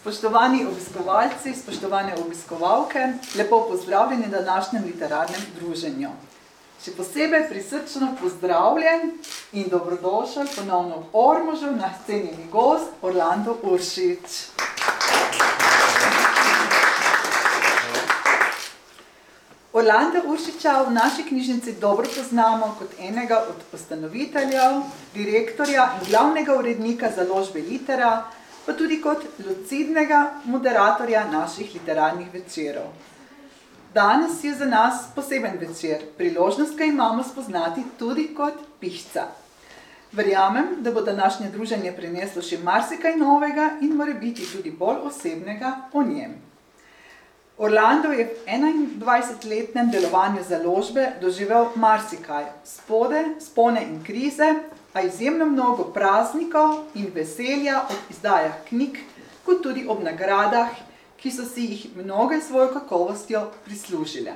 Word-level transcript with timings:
Spoštovani 0.00 0.64
obiskovalci, 0.66 1.52
spoštovane 1.54 2.14
obiskovalke, 2.24 2.98
lepo 3.38 3.66
pozdravljeni 3.68 4.26
na 4.26 4.38
današnjem 4.38 4.84
literarnem 4.84 5.42
druženju. 5.60 6.08
Še 6.84 6.94
posebej 6.96 7.44
prisrčno 7.50 8.08
pozdravljen 8.22 9.10
in 9.52 9.68
dobrodošel 9.68 10.48
ponovno 10.56 11.02
v 11.02 11.10
Ormožu 11.12 11.74
na 11.76 11.92
cenjeni 12.06 12.48
gost 12.52 12.96
Orlando 13.02 13.58
Uršič. 13.62 14.40
Orlanda 19.72 20.24
Uršiča 20.26 20.80
v 20.88 20.96
naši 20.96 21.28
knjižnici 21.28 21.76
dobro 21.80 22.08
poznamo 22.16 22.74
kot 22.78 22.96
enega 22.98 23.44
od 23.52 23.68
ustanoviteljev, 23.76 24.80
direktorja 25.14 25.90
in 26.00 26.08
glavnega 26.08 26.56
urednika 26.56 27.12
založbe 27.16 27.60
Litera, 27.60 28.22
pa 28.70 28.76
tudi 28.78 29.00
kot 29.02 29.24
lucidnega 29.42 30.18
moderatorja 30.46 31.24
naših 31.30 31.72
literarnih 31.74 32.28
večerov. 32.32 32.92
Danes 33.94 34.44
je 34.44 34.52
za 34.54 34.64
nas 34.64 35.08
poseben 35.14 35.56
večer, 35.58 36.04
priložnost 36.18 36.76
ga 36.78 36.84
imamo 36.84 37.22
spoznati 37.22 37.82
tudi 37.98 38.28
kot 38.36 38.54
pihca. 38.80 39.24
Verjamem, 40.12 40.66
da 40.78 40.92
bo 40.92 41.00
današnje 41.00 41.50
druženje 41.50 41.92
prineslo 41.96 42.42
še 42.42 42.60
marsikaj 42.62 43.16
novega 43.18 43.70
in 43.82 43.96
mora 43.98 44.14
biti 44.14 44.46
tudi 44.52 44.70
bolj 44.70 45.02
osebnega 45.10 45.72
o 45.92 46.02
njem. 46.02 46.38
Orlando 47.58 48.12
je 48.14 48.24
v 48.24 48.54
21-letnem 49.02 49.90
delovanju 49.90 50.46
založbe 50.48 51.10
doživel 51.20 51.66
marsikaj, 51.74 52.46
spode, 52.64 53.24
spone 53.40 53.82
in 53.82 53.98
krize, 54.04 54.54
a 54.92 55.02
izjemno 55.02 55.46
mnogo 55.46 55.84
praznikov 55.94 56.78
in 56.94 57.10
veselja 57.14 57.82
ob 57.90 58.10
izdajah 58.10 58.64
knjig, 58.68 58.98
kot 59.46 59.62
tudi 59.62 59.86
ob 59.88 60.02
nagradah, 60.02 60.70
ki 61.20 61.30
so 61.30 61.44
si 61.44 61.66
jih 61.66 61.86
mnoge 61.96 62.40
svojo 62.40 62.72
kakovostjo 62.72 63.50
prislužile. 63.64 64.32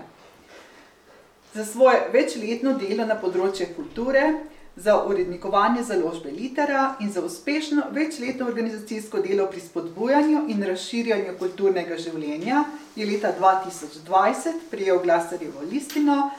Za 1.54 1.64
svoje 1.64 2.08
večletno 2.12 2.74
delo 2.78 3.06
na 3.06 3.14
področje 3.14 3.70
kulture, 3.76 4.24
za 4.76 5.04
urednikovanje 5.06 5.82
založbe 5.82 6.30
Litera 6.30 6.94
in 7.00 7.12
za 7.12 7.22
uspešno 7.24 7.82
večletno 7.90 8.46
organizacijsko 8.46 9.20
delo 9.22 9.46
pri 9.46 9.60
spodbujanju 9.60 10.44
in 10.48 10.62
razširjanju 10.62 11.36
kulturnega 11.38 11.96
življenja 11.96 12.64
je 12.96 13.06
leta 13.06 13.32
2020 13.40 14.66
prijel 14.70 14.98
glasarjevo 15.02 15.62
listino, 15.70 16.30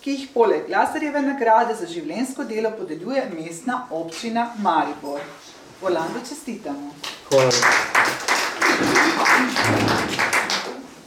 ki 0.00 0.10
jih 0.10 0.28
poleg 0.34 0.66
Glasarjeve 0.68 1.20
nagrade 1.22 1.74
za 1.76 1.86
življenjsko 1.86 2.44
delo 2.48 2.70
podeljuje 2.78 3.26
mestna 3.34 3.82
občina 3.90 4.46
Maribor. 4.64 5.20
Orlando, 5.82 6.22
čestitamo. 6.28 6.94
Hvala. 7.28 7.50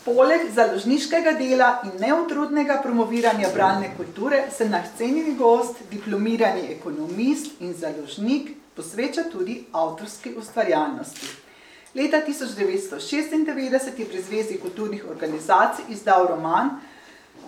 Poleg 0.05 0.49
založniškega 0.53 1.33
dela 1.39 1.69
in 1.87 1.93
neutrudnega 2.01 2.79
promoviranja 2.83 3.49
bralne 3.53 3.93
kulture 3.97 4.43
se 4.51 4.69
naš 4.69 4.93
cenjeni 4.97 5.35
gost, 5.39 5.79
diplomirani 5.91 6.67
ekonomist 6.75 7.61
in 7.61 7.73
založnik, 7.73 8.51
posveča 8.75 9.29
tudi 9.31 9.61
avtorski 9.71 10.35
ustvarjalnosti. 10.37 11.29
Leta 11.95 12.21
1996 12.27 13.99
je 13.99 14.05
pri 14.05 14.21
Zvezi 14.21 14.57
kulturnih 14.57 15.05
organizacij 15.09 15.85
izdal 15.89 16.27
roman 16.27 16.75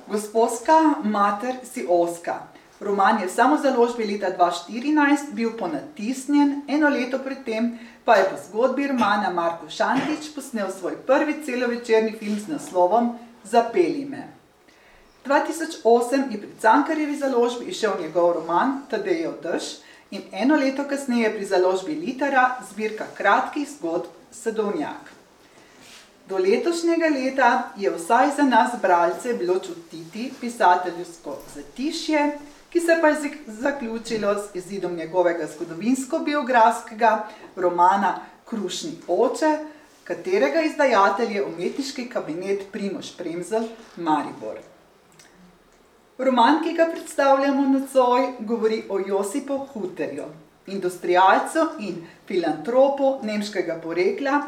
Gospodska 0.07 0.93
mater 1.03 1.55
si 1.73 1.85
oska. 1.89 2.33
Roman 2.79 3.21
je 3.21 3.29
samo 3.29 3.57
založbi 3.57 4.05
leta 4.05 4.27
2014 4.37 5.33
bil 5.33 5.51
ponatisnjen, 5.57 6.61
eno 6.67 6.89
leto 6.89 7.19
predtem 7.19 7.79
pa 8.05 8.15
je 8.15 8.25
po 8.29 8.37
zgodbi 8.47 8.87
romana 8.87 9.29
Marko 9.29 9.69
Šantič 9.69 10.29
posnel 10.35 10.67
svoj 10.79 10.97
prvi 11.07 11.41
celovečerni 11.45 12.11
film 12.19 12.39
z 12.39 12.47
naslovom 12.47 13.17
Zapeli 13.43 14.05
me. 14.05 14.27
2008 15.25 16.31
je 16.31 16.37
pri 16.41 16.49
Cankarjevi 16.61 17.17
založbi 17.17 17.65
išel 17.65 17.91
njegov 18.01 18.33
roman 18.33 18.81
Tadejev 18.89 19.41
dež 19.41 19.63
in 20.11 20.21
eno 20.31 20.55
leto 20.55 20.83
kasneje 20.89 21.33
pri 21.33 21.45
založbi 21.45 21.95
Litera 21.95 22.61
zbirka 22.71 23.05
kratkih 23.17 23.69
zgodb 23.69 24.05
Sedovnjak. 24.31 25.14
Do 26.29 26.37
letošnjega 26.37 27.05
leta 27.13 27.49
je 27.77 27.89
vsaj 27.91 28.29
za 28.37 28.43
nas 28.43 28.71
bralce 28.81 29.33
bilo 29.33 29.59
čutiti 29.59 30.31
pisateljsko 30.41 31.37
zatišje, 31.55 32.31
ki 32.69 32.79
se 32.79 32.97
pa 33.01 33.07
je 33.07 33.31
zaključilo 33.47 34.33
z 34.35 34.57
izidom 34.57 34.95
njegovega 34.95 35.47
zgodovinsko-biografskega 35.47 37.23
romana 37.55 38.19
Krušni 38.45 38.91
oče, 39.07 39.57
katerega 40.03 40.61
izdajatelj 40.61 41.35
je 41.35 41.45
umetniški 41.45 42.09
kabinet 42.09 42.65
Primož 42.71 43.11
Premzel 43.17 43.67
Maribor. 43.97 44.57
Roman, 46.17 46.63
ki 46.63 46.73
ga 46.73 46.89
predstavljamo 46.91 47.69
nocoj, 47.69 48.27
govori 48.39 48.83
o 48.89 48.99
Josipu 48.99 49.57
Huterju, 49.57 50.25
industrialcu 50.67 51.69
in 51.79 52.05
filantropu 52.27 53.19
nemškega 53.23 53.79
porekla, 53.83 54.41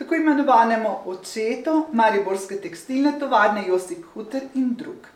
tako 0.00 0.14
imenovanemu 0.14 0.88
očetu 1.06 1.86
Mariborske 1.92 2.56
tekstilne 2.56 3.18
tovarne 3.20 3.66
Josip 3.68 4.04
Huter 4.14 4.46
in 4.54 4.70
drug. 4.74 5.08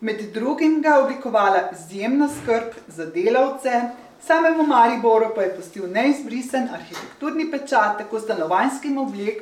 Med 0.00 0.20
drugim 0.34 0.76
ga 0.82 0.98
oblikovala 1.00 1.62
izjemna 1.72 2.28
skrb 2.28 2.76
za 2.86 3.06
delavce, 3.06 3.80
samemu 4.22 4.66
Mariboru 4.66 5.32
pa 5.34 5.42
je 5.42 5.56
pustil 5.56 5.90
neizbrisen 5.90 6.68
arhitekturni 6.78 7.48
pečat 7.50 7.98
tako 7.98 8.20
stanovanjskim 8.20 8.98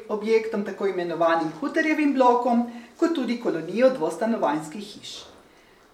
objektom, 0.09 0.65
tako 0.65 0.87
imenovanim 0.87 1.53
Huterjevim 1.61 2.15
blokom, 2.15 2.67
kot 2.97 3.15
tudi 3.15 3.41
kolonijo 3.41 3.91
dvostanovanjskih 3.91 4.83
hiš. 4.95 5.15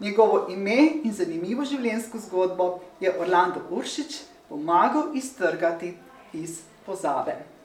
Njegovo 0.00 0.46
ime 0.50 0.78
in 1.04 1.12
zanimivo 1.12 1.64
življenjsko 1.64 2.18
zgodbo 2.18 2.80
je 3.00 3.18
Orlando 3.20 3.66
Uršič 3.70 4.22
pomagal 4.48 5.10
iztrgati 5.14 5.96
iz 6.32 6.60
pozabe. 6.86 7.57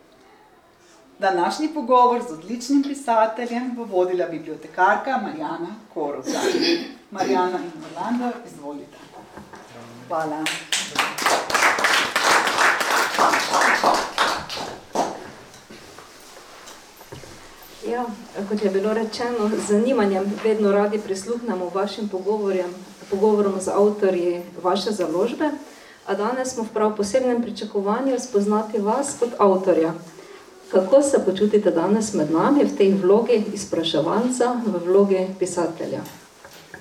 Današnji 1.24 1.70
pogovor 1.74 2.22
z 2.30 2.34
odličnim 2.34 2.84
pisateljem 2.84 3.76
bo 3.76 3.84
vodila 3.84 4.28
bibliotekarka 4.28 5.18
Marjana 5.18 5.76
Koroza. 5.94 6.40
Marjana 7.12 7.60
in 7.60 7.84
Orlando, 7.86 8.38
izvolite. 8.48 8.98
Hvala. 10.08 10.44
Ja, 17.90 18.06
kot 18.50 18.64
je 18.64 18.70
bilo 18.70 18.94
rečeno, 18.94 19.50
z 19.58 19.68
zanimanjem 19.68 20.34
vedno 20.44 20.72
radi 20.72 21.00
prisluhnemo 21.00 21.72
vašim 21.74 22.10
pogovorjem, 22.10 22.74
pogovorom 23.10 23.62
z 23.62 23.68
avtorji 23.70 24.42
vaše 24.64 24.92
založbe, 24.92 25.50
a 26.08 26.14
danes 26.14 26.54
smo 26.54 26.64
v 26.64 26.74
prav 26.74 26.96
posebnem 26.96 27.42
pričakovanju 27.42 28.20
spoznati 28.20 28.78
vas 28.80 29.16
kot 29.20 29.30
avtorja. 29.38 29.94
Kako 30.74 31.02
se 31.02 31.18
počutite 31.26 31.72
danes 31.72 32.14
med 32.14 32.32
nami 32.32 32.64
v 32.66 32.78
tej 32.78 32.94
vlogi 32.98 33.44
izpraševalca, 33.54 34.56
v 34.66 34.80
vlogi 34.86 35.28
pisatelja? 35.40 36.02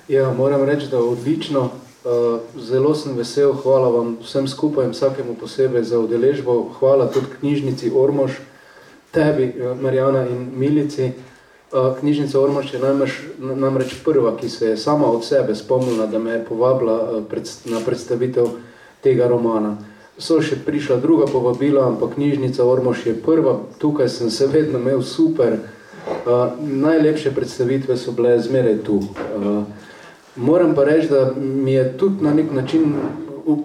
Ja, 0.07 0.33
moram 0.33 0.63
reči, 0.63 0.87
da 0.91 0.97
odlično. 0.97 1.69
Eh, 2.05 2.09
zelo 2.57 2.95
sem 2.95 3.13
vesel, 3.17 3.53
hvala 3.53 3.89
vam 3.89 4.17
vsem 4.23 4.47
skupaj 4.47 4.89
vsakemu 4.89 5.35
posebej 5.39 5.83
za 5.83 5.99
udeležbo. 5.99 6.73
Hvala 6.79 7.05
tudi 7.07 7.37
knjižnici 7.39 7.91
Ormož, 7.95 8.31
tebi, 9.11 9.43
eh, 9.43 9.75
Marjana 9.81 10.25
in 10.27 10.49
Milici. 10.55 11.03
Eh, 11.05 11.13
knjižnica 11.99 12.39
Ormož 12.39 12.73
je 12.73 12.79
namreč 13.39 13.93
prva, 14.05 14.37
ki 14.37 14.49
se 14.49 14.67
je 14.67 14.77
sama 14.77 15.05
od 15.05 15.25
sebe 15.25 15.55
spomnila, 15.55 16.05
da 16.05 16.19
me 16.19 16.31
je 16.31 16.45
povabila 16.45 17.21
na 17.65 17.79
predstavitev 17.85 18.47
tega 19.01 19.27
romana 19.27 19.77
so 20.17 20.41
še 20.41 20.59
prišla 20.65 20.97
druga 21.01 21.25
povabila, 21.25 21.87
ampak 21.87 22.15
knjižnica 22.15 22.65
Ormož 22.65 23.05
je 23.05 23.15
prva, 23.17 23.57
tukaj 23.81 24.09
sem 24.09 24.29
se 24.29 24.47
vedno 24.47 24.79
imel 24.79 25.01
super, 25.01 25.57
uh, 25.57 26.53
najlepše 26.59 27.31
predstavitve 27.31 27.97
so 27.97 28.11
bile 28.11 28.37
zmeraj 28.39 28.77
tu. 28.85 29.01
Uh, 29.01 29.63
moram 30.35 30.75
pa 30.75 30.83
reči, 30.83 31.09
da 31.09 31.31
mi 31.37 31.73
je 31.73 31.97
tudi 31.97 32.23
na 32.23 32.33
nek 32.33 32.51
način 32.51 32.95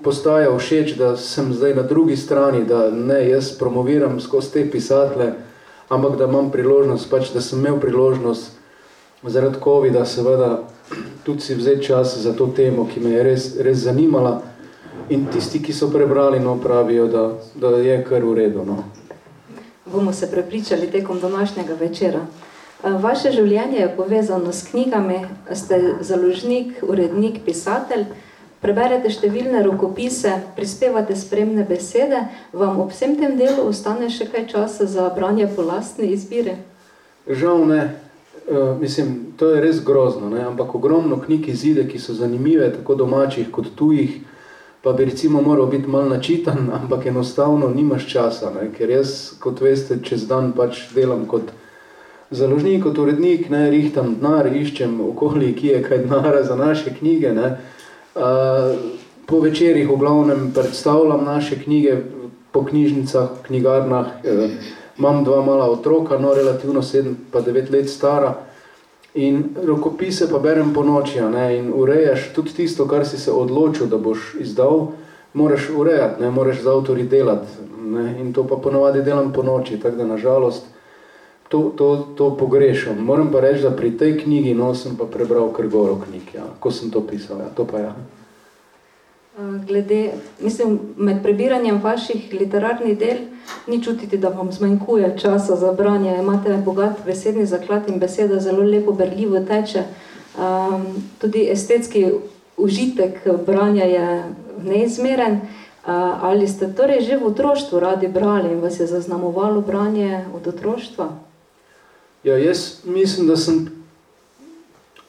postaja 0.02 0.50
všeč, 0.58 0.96
da 0.98 1.16
sem 1.16 1.52
zdaj 1.54 1.74
na 1.74 1.82
drugi 1.82 2.16
strani, 2.16 2.64
da 2.64 2.90
ne 2.90 3.28
jaz 3.28 3.52
promoviram 3.58 4.20
skozi 4.20 4.52
te 4.52 4.70
pisatele, 4.70 5.32
ampak 5.88 6.16
da 6.16 6.24
imam 6.24 6.50
priložnost, 6.50 7.10
pač 7.10 7.32
da 7.34 7.40
sem 7.40 7.58
imel 7.58 7.80
priložnost 7.80 8.58
zaradi 9.22 9.58
COVID-a 9.64 10.04
seveda 10.04 10.62
tudi 11.24 11.40
si 11.40 11.54
vzeti 11.54 11.84
čas 11.84 12.16
za 12.18 12.32
to 12.32 12.46
temo, 12.56 12.88
ki 12.94 13.00
me 13.00 13.10
je 13.10 13.22
res, 13.22 13.48
res 13.60 13.78
zanimala, 13.78 14.42
In 15.08 15.26
tisti, 15.32 15.62
ki 15.62 15.72
so 15.72 15.90
prebrali, 15.90 16.40
no, 16.40 16.56
pravijo, 16.60 17.06
da, 17.08 17.32
da 17.54 17.76
je 17.76 18.04
kar 18.04 18.24
v 18.24 18.34
redu. 18.34 18.64
No. 18.66 18.84
Bomo 19.86 20.12
se 20.12 20.30
prepričali 20.30 20.90
tekom 20.90 21.20
današnjega 21.20 21.74
večera. 21.74 22.20
Eh, 22.84 22.90
vaše 22.90 23.32
življenje 23.32 23.78
je 23.78 23.94
povezano 23.96 24.52
s 24.52 24.68
knjigami, 24.70 25.20
ste 25.54 25.94
založnik, 26.00 26.82
urednik, 26.82 27.44
pisatelj. 27.44 28.06
preberete 28.58 29.10
številne 29.10 29.62
rokopise, 29.62 30.32
prispevate 30.56 31.14
spremne 31.16 31.62
besede, 31.66 32.24
vam 32.52 32.80
ob 32.82 32.90
vsem 32.90 33.14
tem 33.18 33.36
delu 33.38 33.68
ostane 33.70 34.08
še 34.10 34.26
kaj 34.32 34.48
časa 34.50 34.86
za 34.90 35.06
branje 35.14 35.46
po 35.54 35.62
lastni 35.62 36.10
izbiri? 36.10 36.56
Žal 37.28 37.66
ne. 37.70 37.82
Uh, 38.48 38.72
mislim, 38.80 39.36
to 39.36 39.52
je 39.52 39.60
res 39.60 39.78
grozno, 39.84 40.30
ne? 40.32 40.40
ampak 40.48 40.74
ogromno 40.74 41.20
knjig 41.20 41.50
izide, 41.52 41.84
ki 41.84 42.00
so 42.00 42.16
zanimive, 42.16 42.70
tako 42.72 42.96
domačih 42.96 43.50
kot 43.52 43.68
tujih, 43.76 44.16
pa 44.82 44.92
bi 44.92 45.04
recimo 45.04 45.42
moral 45.42 45.66
biti 45.66 45.88
mal 45.88 46.08
načitan, 46.08 46.70
ampak 46.80 47.06
enostavno 47.06 47.68
nimaš 47.68 48.06
časa, 48.06 48.50
ne? 48.50 48.70
ker 48.72 48.90
jaz, 48.90 49.32
kot 49.40 49.60
veste, 49.60 49.98
čez 50.02 50.26
dan 50.28 50.52
pač 50.52 50.88
delam 50.94 51.26
kot 51.26 51.52
založnik, 52.30 52.82
kot 52.82 52.98
urednik, 52.98 53.48
ne, 53.50 53.68
rihtam 53.70 54.14
denar, 54.20 54.46
iščem 54.52 55.00
okoli, 55.00 55.54
ki 55.56 55.74
je 55.74 55.82
kaj 55.84 56.04
denara 56.04 56.42
za 56.44 56.56
naše 56.56 56.94
knjige. 56.98 57.32
Ne. 57.32 57.54
Uh, 58.14 58.74
po 59.28 59.40
večerih 59.40 59.88
v 59.88 59.96
glavnem 59.96 60.50
predstavljam 60.54 61.24
naše 61.24 61.56
knjige 61.62 61.96
po 62.52 62.64
knjižnicah, 62.64 63.28
knjigarnah. 63.46 64.06
Uh, 64.24 64.50
imam 64.98 65.24
dva 65.24 65.42
mala 65.44 65.70
otroka, 65.70 66.18
no 66.18 66.34
relativno 66.34 66.82
sedem 66.82 67.16
pa 67.32 67.40
devet 67.40 67.70
let 67.70 67.90
stara. 67.90 68.34
In 69.18 69.42
rokopise 69.66 70.28
pa 70.30 70.38
berem 70.38 70.70
po 70.74 70.84
noči, 70.86 71.18
ne, 71.20 71.48
in 71.58 71.72
urejaš 71.74 72.28
tudi 72.36 72.54
tisto, 72.54 72.86
kar 72.86 73.06
si 73.06 73.18
se 73.18 73.32
odločil, 73.34 73.88
da 73.90 73.98
boš 73.98 74.36
izdal, 74.38 74.92
moraš 75.34 75.70
urejati, 75.74 76.22
ne, 76.22 76.30
moraš 76.30 76.60
z 76.62 76.70
avtori 76.70 77.02
delati, 77.02 77.66
ne, 77.82 78.12
in 78.20 78.32
to 78.32 78.44
pa 78.46 78.56
ponovadi 78.62 79.02
delam 79.02 79.32
po 79.32 79.42
noči, 79.42 79.80
tako 79.82 79.96
da 79.96 80.06
nažalost, 80.06 80.68
to, 81.48 81.72
to, 81.76 81.88
to 82.14 82.36
pogrešam. 82.36 83.00
Moram 83.04 83.32
pa 83.32 83.40
reči, 83.40 83.62
da 83.62 83.72
pri 83.74 83.96
tej 83.98 84.20
knjigi 84.22 84.54
no, 84.54 84.70
sem 84.74 84.96
pa 84.96 85.08
prebral 85.10 85.50
kar 85.56 85.66
goro 85.66 85.96
knjig, 86.04 86.34
ja. 86.34 86.46
ko 86.60 86.70
sem 86.70 86.90
to 86.90 87.02
pisal, 87.06 87.40
ja. 87.40 87.48
to 87.56 87.66
pa 87.66 87.78
ja. 87.78 87.94
Glede, 89.66 90.12
mislim, 90.42 90.78
med 90.96 91.22
prebiranjem 91.22 91.80
vaših 91.82 92.30
literarnih 92.34 92.98
del 92.98 93.18
ni 93.66 93.82
čutiti, 93.84 94.18
da 94.18 94.28
vam 94.28 94.52
zmanjkuje 94.52 95.18
časa 95.18 95.56
za 95.56 95.72
branje. 95.72 96.16
Imate 96.18 96.62
bogat 96.64 97.04
besedni 97.06 97.46
zaklad 97.46 97.88
in 97.88 97.98
beseda 97.98 98.40
zelo 98.40 98.64
lepo 98.64 98.92
berljivo 98.92 99.40
teče. 99.40 99.82
Um, 100.38 100.86
tudi 101.18 101.48
estetski 101.50 102.06
užitek 102.56 103.26
branja 103.46 103.84
je 103.84 104.24
neizmeren. 104.64 105.32
Uh, 105.32 105.94
ali 106.24 106.48
ste 106.48 106.68
torej 106.74 107.00
že 107.00 107.16
v 107.16 107.26
otroštvu 107.26 107.80
radi 107.80 108.08
brali 108.08 108.52
in 108.52 108.60
vas 108.60 108.80
je 108.80 108.86
zaznamovalo 108.86 109.60
branje 109.60 110.24
od 110.34 110.46
otroštva? 110.46 111.08
Ja, 112.24 112.36
jaz 112.38 112.84
mislim, 112.84 113.26
da 113.26 113.36
sem 113.36 113.70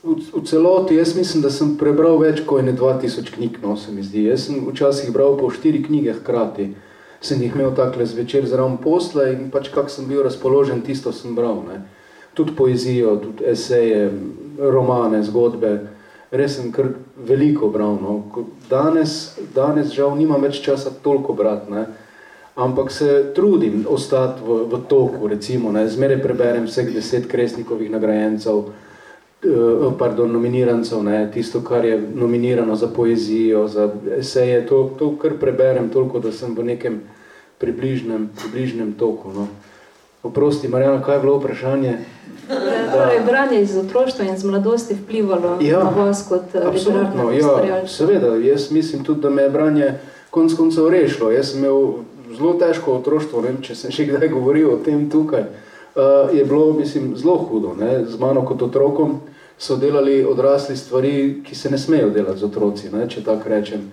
v, 0.04 0.16
v 0.34 0.46
celoti, 0.46 0.96
jaz 0.96 1.16
mislim, 1.16 1.44
da 1.44 1.50
sem 1.52 1.74
prebral 1.78 2.20
več 2.22 2.44
kot 2.46 2.64
ne 2.64 2.74
2000 2.74 3.34
knjig, 3.36 3.60
no 3.64 3.76
se 3.78 3.92
mi 3.92 4.04
zdi. 4.04 4.24
Jaz 4.30 4.48
sem 4.48 4.62
včasih 4.70 5.12
bral 5.12 5.38
po 5.38 5.50
štiri 5.50 5.84
knjige 5.84 6.14
hkrati. 6.22 6.70
Sem 7.21 7.42
jih 7.44 7.56
imel 7.56 7.74
takle 7.75 8.06
zvečer 8.07 8.48
zraven 8.48 8.77
posla 8.80 9.27
in 9.33 9.50
pač 9.51 9.69
kak 9.74 9.89
sem 9.92 10.07
bil 10.07 10.24
razpoložen, 10.24 10.81
tisto 10.81 11.12
sem 11.12 11.36
bral. 11.36 11.63
Ne. 11.68 11.81
Tudi 12.33 12.56
poezijo, 12.56 13.18
tudi 13.19 13.48
eseje, 13.51 14.07
romane, 14.60 15.24
zgodbe. 15.24 15.74
Res 16.31 16.56
sem 16.56 16.71
kar 16.71 16.94
veliko 17.18 17.68
bral. 17.74 17.98
No. 18.00 18.45
Danes, 18.69 19.39
danes 19.56 19.92
žal 19.95 20.16
nimam 20.16 20.42
več 20.45 20.62
časa 20.63 20.94
toliko 21.04 21.33
brati. 21.33 21.74
Ne 21.74 21.88
ampak 22.60 22.92
se 22.92 23.31
trudim 23.36 23.86
ostati 23.89 24.42
v, 24.44 24.68
v 24.68 24.83
toku, 24.88 25.27
recimo, 25.27 25.71
ne, 25.71 25.88
zmeraj 25.88 26.19
preberem 26.21 26.68
vseh 26.68 26.92
deset 26.94 27.27
kresnikovih 27.31 27.92
nagrajencev, 27.92 28.63
pardon, 29.98 30.32
nominirancev, 30.32 31.04
ne, 31.04 31.32
tisto, 31.34 31.62
kar 31.62 31.86
je 31.86 32.02
nominirano 32.16 32.76
za 32.76 32.88
poezijo, 32.88 33.68
za 33.68 33.90
eseje, 34.18 34.66
to, 34.68 34.96
to 35.00 35.16
kar 35.18 35.38
preberem 35.40 35.90
toliko, 35.90 36.20
da 36.20 36.32
sem 36.32 36.56
v 36.56 36.64
nekem 36.64 37.02
približnem, 37.58 38.30
približnem 38.42 38.94
toku, 38.94 39.32
no. 39.32 39.48
Oprosti, 40.24 40.68
Marjana, 40.68 41.00
kaj 41.04 41.16
je 41.16 41.20
bilo 41.20 41.38
vprašanje? 41.38 41.94
Da, 42.50 42.56
torej, 42.94 43.20
branje 43.26 43.62
iz 43.62 43.78
otroštva 43.78 44.26
in 44.26 44.38
z 44.38 44.44
mladosti 44.44 44.94
vplivalo 44.94 45.58
ja, 45.62 45.80
na 45.84 45.90
vas 45.90 46.26
kot 46.28 46.56
eh, 46.56 46.68
literarno 46.74 47.32
ja, 47.32 47.88
seveda, 47.88 48.36
jaz 48.36 48.72
mislim 48.72 49.04
tudi, 49.04 49.22
da 49.22 49.30
me 49.30 49.42
je 49.42 49.50
branje 49.50 49.94
konc 50.30 50.54
koncev 50.54 50.90
rešilo. 50.90 51.32
Jaz 51.32 51.54
sem 51.54 51.64
imel 51.64 52.04
zelo 52.36 52.54
težko 52.60 53.00
otroštvo, 53.00 53.42
ne 53.42 53.48
vem, 53.48 53.62
če 53.64 53.76
sem 53.76 53.96
še 53.96 54.10
kdaj 54.12 54.28
govoril 54.36 54.74
o 54.74 54.78
tem 54.84 55.08
tukaj, 55.10 55.48
uh, 55.48 55.69
je 56.34 56.46
bilo, 56.46 56.74
mislim, 56.74 57.18
zelo 57.18 57.38
hudo. 57.38 57.74
Ne? 57.80 58.06
Z 58.06 58.20
mano 58.20 58.46
kot 58.46 58.62
otrokom 58.62 59.20
so 59.58 59.76
delali 59.78 60.26
odrasli 60.26 60.78
stvari, 60.78 61.42
ki 61.44 61.56
se 61.56 61.70
ne 61.70 61.78
smejo 61.78 62.10
delati 62.10 62.40
z 62.40 62.46
otroci, 62.46 62.90
ne? 62.94 63.08
če 63.10 63.24
tako 63.24 63.50
rečem. 63.50 63.90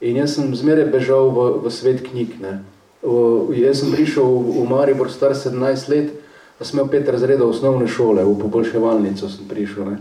In 0.00 0.16
jaz 0.16 0.38
sem 0.38 0.54
zmeraj 0.56 0.88
bežal 0.88 1.28
v, 1.28 1.48
v 1.60 1.72
svet 1.72 2.00
knjig. 2.06 2.38
Ne? 2.40 2.62
V, 3.02 3.52
jaz 3.60 3.82
sem 3.82 3.92
prišel 3.92 4.24
v, 4.24 4.54
v 4.62 4.64
Maribor 4.70 5.12
star 5.12 5.36
17 5.36 5.92
let, 5.92 6.14
pa 6.56 6.64
sem 6.64 6.78
imel 6.78 6.88
pet 6.92 7.08
razredov 7.08 7.52
osnovne 7.52 7.88
šole, 7.88 8.24
v 8.24 8.38
poboljševalnico 8.40 9.28
sem 9.28 9.48
prišel. 9.48 9.92
Ne? 9.92 9.96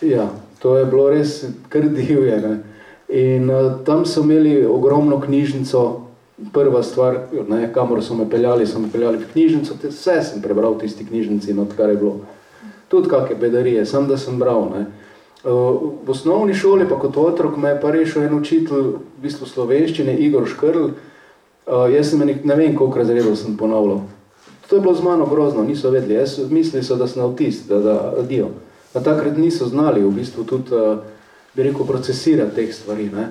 Ja, 0.00 0.30
to 0.64 0.78
je 0.80 0.88
bilo 0.88 1.10
res 1.12 1.42
kar 1.68 1.84
divje. 1.84 2.40
Ne? 2.40 2.54
In 3.12 3.50
uh, 3.50 3.80
tam 3.84 4.06
so 4.08 4.24
imeli 4.24 4.64
ogromno 4.64 5.20
knjižnico, 5.20 5.84
prva 6.52 6.82
stvar, 6.82 7.18
ne, 7.48 7.72
kamor 7.72 8.04
so 8.04 8.14
me 8.14 8.30
peljali, 8.30 8.66
so 8.66 8.78
me 8.78 8.88
peljali 8.92 9.18
v 9.18 9.28
knjižnico, 9.32 9.74
vse 9.82 10.22
sem 10.22 10.42
prebral 10.42 10.74
v 10.74 10.84
tisti 10.84 11.04
knjižnici, 11.06 11.54
no, 11.54 11.66
kar 11.76 11.90
je 11.90 11.96
bilo. 12.00 12.20
Tudi 12.88 13.08
kakšne 13.08 13.36
bedarije, 13.40 13.86
sam 13.86 14.08
da 14.08 14.16
sem 14.18 14.38
bral. 14.38 14.70
Ne. 14.72 14.86
V 15.44 16.10
osnovni 16.10 16.54
šoli, 16.54 16.88
pa 16.88 16.98
kot 17.00 17.16
otrok, 17.16 17.56
me 17.56 17.74
je 17.74 17.80
pa 17.80 17.90
rešil 17.90 18.26
en 18.26 18.34
učitelj, 18.36 18.88
v 19.16 19.22
bistvu 19.22 19.46
slovenščine, 19.46 20.16
Igor 20.20 20.48
Škrl, 20.48 20.90
jaz 21.94 22.10
sem 22.10 22.24
ne 22.24 22.56
vem, 22.56 22.74
koliko 22.76 22.98
razredov 22.98 23.36
sem 23.36 23.56
ponavljal. 23.56 24.02
To 24.68 24.76
je 24.76 24.82
bilo 24.82 24.94
z 24.94 25.02
mano 25.02 25.26
grozno, 25.26 25.62
niso 25.64 25.90
vedeli, 25.90 26.14
jaz 26.14 26.38
mislili 26.50 26.84
so, 26.84 26.96
da 26.96 27.08
sem 27.08 27.22
autist, 27.22 27.68
da, 27.68 27.78
da 27.80 28.22
dio. 28.22 28.50
A 28.94 29.00
takrat 29.00 29.38
niso 29.38 29.66
znali 29.66 30.02
v 30.02 30.10
bistvu 30.10 30.44
tudi, 30.44 30.82
bi 31.54 31.62
rekel, 31.62 31.86
procesirati 31.86 32.54
teh 32.54 32.74
stvari, 32.74 33.10
ne. 33.14 33.30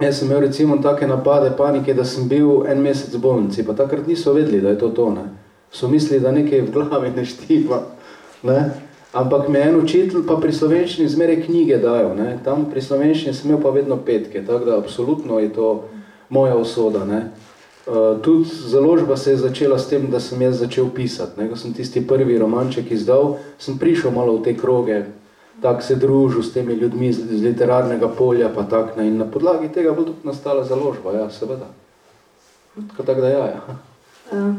Jaz 0.00 0.18
sem 0.18 0.28
imel 0.28 0.40
recimo 0.40 0.76
take 0.82 1.06
napade 1.06 1.56
panike, 1.56 1.94
da 1.94 2.04
sem 2.04 2.28
bil 2.28 2.66
en 2.66 2.82
mesec 2.82 3.14
v 3.14 3.20
bolnici, 3.22 3.62
pa 3.62 3.76
takrat 3.78 4.06
niso 4.06 4.32
vedeli, 4.34 4.60
da 4.60 4.74
je 4.74 4.78
to 4.78 4.88
to. 4.90 5.10
Ne. 5.10 5.28
So 5.70 5.88
mislili, 5.88 6.22
da 6.22 6.32
nekaj 6.34 6.60
v 6.66 6.72
glavi 6.72 7.12
ne 7.16 7.24
štiva. 7.24 7.82
Ne. 8.42 8.70
Ampak 9.14 9.48
me 9.48 9.60
en 9.62 9.76
učitelj 9.78 10.26
pa 10.26 10.34
pri 10.42 10.52
slovenščini 10.52 11.08
zmeraj 11.08 11.44
knjige 11.46 11.78
dajo. 11.78 12.10
Ne. 12.18 12.38
Tam 12.44 12.66
pri 12.70 12.82
slovenščini 12.82 13.34
sem 13.34 13.50
imel 13.50 13.62
pa 13.62 13.70
vedno 13.70 14.00
petke, 14.02 14.42
tako 14.42 14.64
da 14.64 14.78
absolutno 14.78 15.38
je 15.38 15.52
to 15.54 15.84
moja 16.28 16.56
usoda. 16.58 17.04
Ne. 17.06 17.28
Uh, 17.86 18.18
tudi 18.22 18.50
založba 18.50 19.16
se 19.16 19.30
je 19.30 19.36
začela 19.36 19.78
s 19.78 19.88
tem, 19.88 20.10
da 20.10 20.20
sem 20.20 20.42
jaz 20.42 20.58
začel 20.58 20.90
pisati. 20.90 21.46
Ko 21.50 21.56
sem 21.56 21.74
tisti 21.74 22.02
prvi 22.06 22.38
romanček 22.38 22.90
izdal, 22.90 23.36
sem 23.58 23.78
prišel 23.78 24.10
malo 24.10 24.40
v 24.40 24.42
te 24.42 24.56
kroge, 24.58 25.04
tako 25.62 25.82
se 25.82 25.94
družil 25.94 26.42
s 26.42 26.52
temi 26.52 26.74
ljudmi 26.74 27.12
z, 27.12 27.26
z 27.30 27.42
literarnega 27.42 28.08
polja, 28.08 28.50
pa 28.54 28.62
tak, 28.62 28.96
ne, 28.96 29.08
in 29.08 29.18
na 29.18 29.24
podlagi 29.24 29.68
tega 29.72 29.92
bo 29.92 30.04
tudi 30.04 30.26
nastala 30.26 30.64
založba, 30.64 31.12
ja, 31.12 31.30
seveda. 31.30 31.66
Tako 32.74 33.02
tak, 33.02 33.20
da 33.20 33.28
ja, 33.28 33.46
ja. 33.46 33.76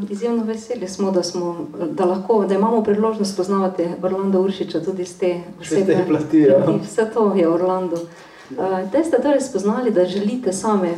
Izjemno 0.09 0.43
veseli 0.43 0.87
smo, 0.87 1.11
da, 1.11 1.23
smo 1.23 1.67
da, 1.91 2.05
lahko, 2.05 2.45
da 2.45 2.55
imamo 2.55 2.83
priložnost 2.83 3.33
spoznavati 3.33 3.87
Orlando 4.01 4.41
Uršiča 4.41 4.79
tudi 4.83 5.05
z 5.05 5.17
te 5.17 5.41
vsebne 5.61 6.05
plati. 6.07 6.39
Ja. 6.39 6.65
Vse 6.83 7.09
to 7.13 7.33
je 7.35 7.49
Orlando. 7.49 7.95
Uh, 7.95 8.91
te 8.91 9.03
ste 9.03 9.21
torej 9.21 9.41
spoznali, 9.41 9.91
da 9.91 10.05
želite 10.05 10.53
same 10.53 10.93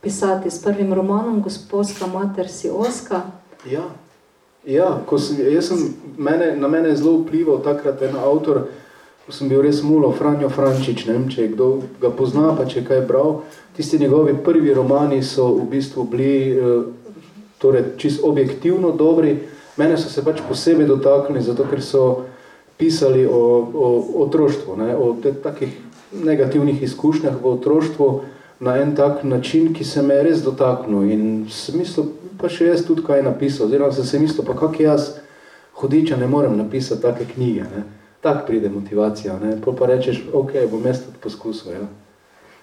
pisati 0.00 0.50
s 0.50 0.62
prvim 0.62 0.94
romanom 0.94 1.42
Gospodska 1.42 2.06
mater 2.06 2.48
si 2.48 2.70
Oska. 2.70 3.22
Ja, 3.70 3.82
ja 4.66 5.00
ko 5.06 5.18
sem, 5.18 5.36
jaz 5.52 5.68
sem, 5.68 5.94
mene, 6.16 6.56
na 6.56 6.68
mene 6.68 6.88
je 6.88 6.96
zelo 6.96 7.18
vplival 7.18 7.62
takrat 7.62 8.02
en 8.02 8.16
avtor, 8.16 8.56
uh, 8.56 8.83
sem 9.28 9.48
bil 9.48 9.62
res 9.64 9.80
mulo, 9.82 10.12
Franjo 10.12 10.50
Frančič, 10.52 11.06
ne 11.08 11.16
vem, 11.16 11.28
če 11.32 11.48
kdo 11.54 11.68
ga 12.00 12.10
pozna, 12.12 12.52
pa 12.56 12.66
če 12.68 12.84
kaj 12.84 13.04
bral, 13.08 13.38
tisti 13.76 13.98
njegovi 13.98 14.36
prvi 14.44 14.74
romani 14.76 15.22
so 15.24 15.48
v 15.56 15.68
bistvu 15.72 16.04
bili 16.10 16.34
eh, 16.52 16.84
torej, 17.62 17.94
čist 17.96 18.24
objektivno 18.24 18.92
dobri, 18.92 19.38
mene 19.80 19.96
so 19.96 20.12
se 20.12 20.24
pač 20.24 20.42
posebej 20.48 20.90
dotaknili, 20.90 21.44
zato 21.44 21.64
ker 21.70 21.80
so 21.82 22.04
pisali 22.76 23.24
o, 23.24 23.40
o 23.72 23.88
otroštvu, 24.26 24.76
ne, 24.76 24.92
o 24.96 25.14
te, 25.22 25.32
takih 25.32 25.72
negativnih 26.14 26.82
izkušnjah 26.84 27.40
v 27.40 27.56
otroštvu 27.56 28.08
na 28.60 28.76
en 28.82 28.94
tak 28.94 29.24
način, 29.24 29.72
ki 29.74 29.84
se 29.84 30.02
me 30.02 30.20
je 30.20 30.28
res 30.28 30.44
dotaknil 30.44 31.10
in 31.10 31.24
sem 31.50 31.80
mislil, 31.80 32.12
pa 32.38 32.50
še 32.50 32.68
jaz 32.68 32.84
tudi 32.84 33.02
kaj 33.06 33.24
napisal, 33.24 33.66
oziroma 33.66 33.94
sem 33.94 34.04
se 34.04 34.20
mislil, 34.20 34.44
pa 34.46 34.54
kak 34.58 34.78
jaz 34.82 35.14
hodiča 35.80 36.18
ne 36.20 36.28
morem 36.30 36.58
napisati 36.58 37.02
take 37.02 37.26
knjige, 37.32 37.66
ne 37.72 38.03
tak 38.24 38.46
pride 38.46 38.70
motivacija. 38.72 39.36
Ne? 39.38 39.58
Pa 39.60 39.86
rečeš, 39.86 40.22
ok, 40.32 40.56
bom 40.70 40.86
jaz 40.86 41.04
tudi 41.04 41.20
poskusil. 41.20 41.76
Ja. 41.76 41.86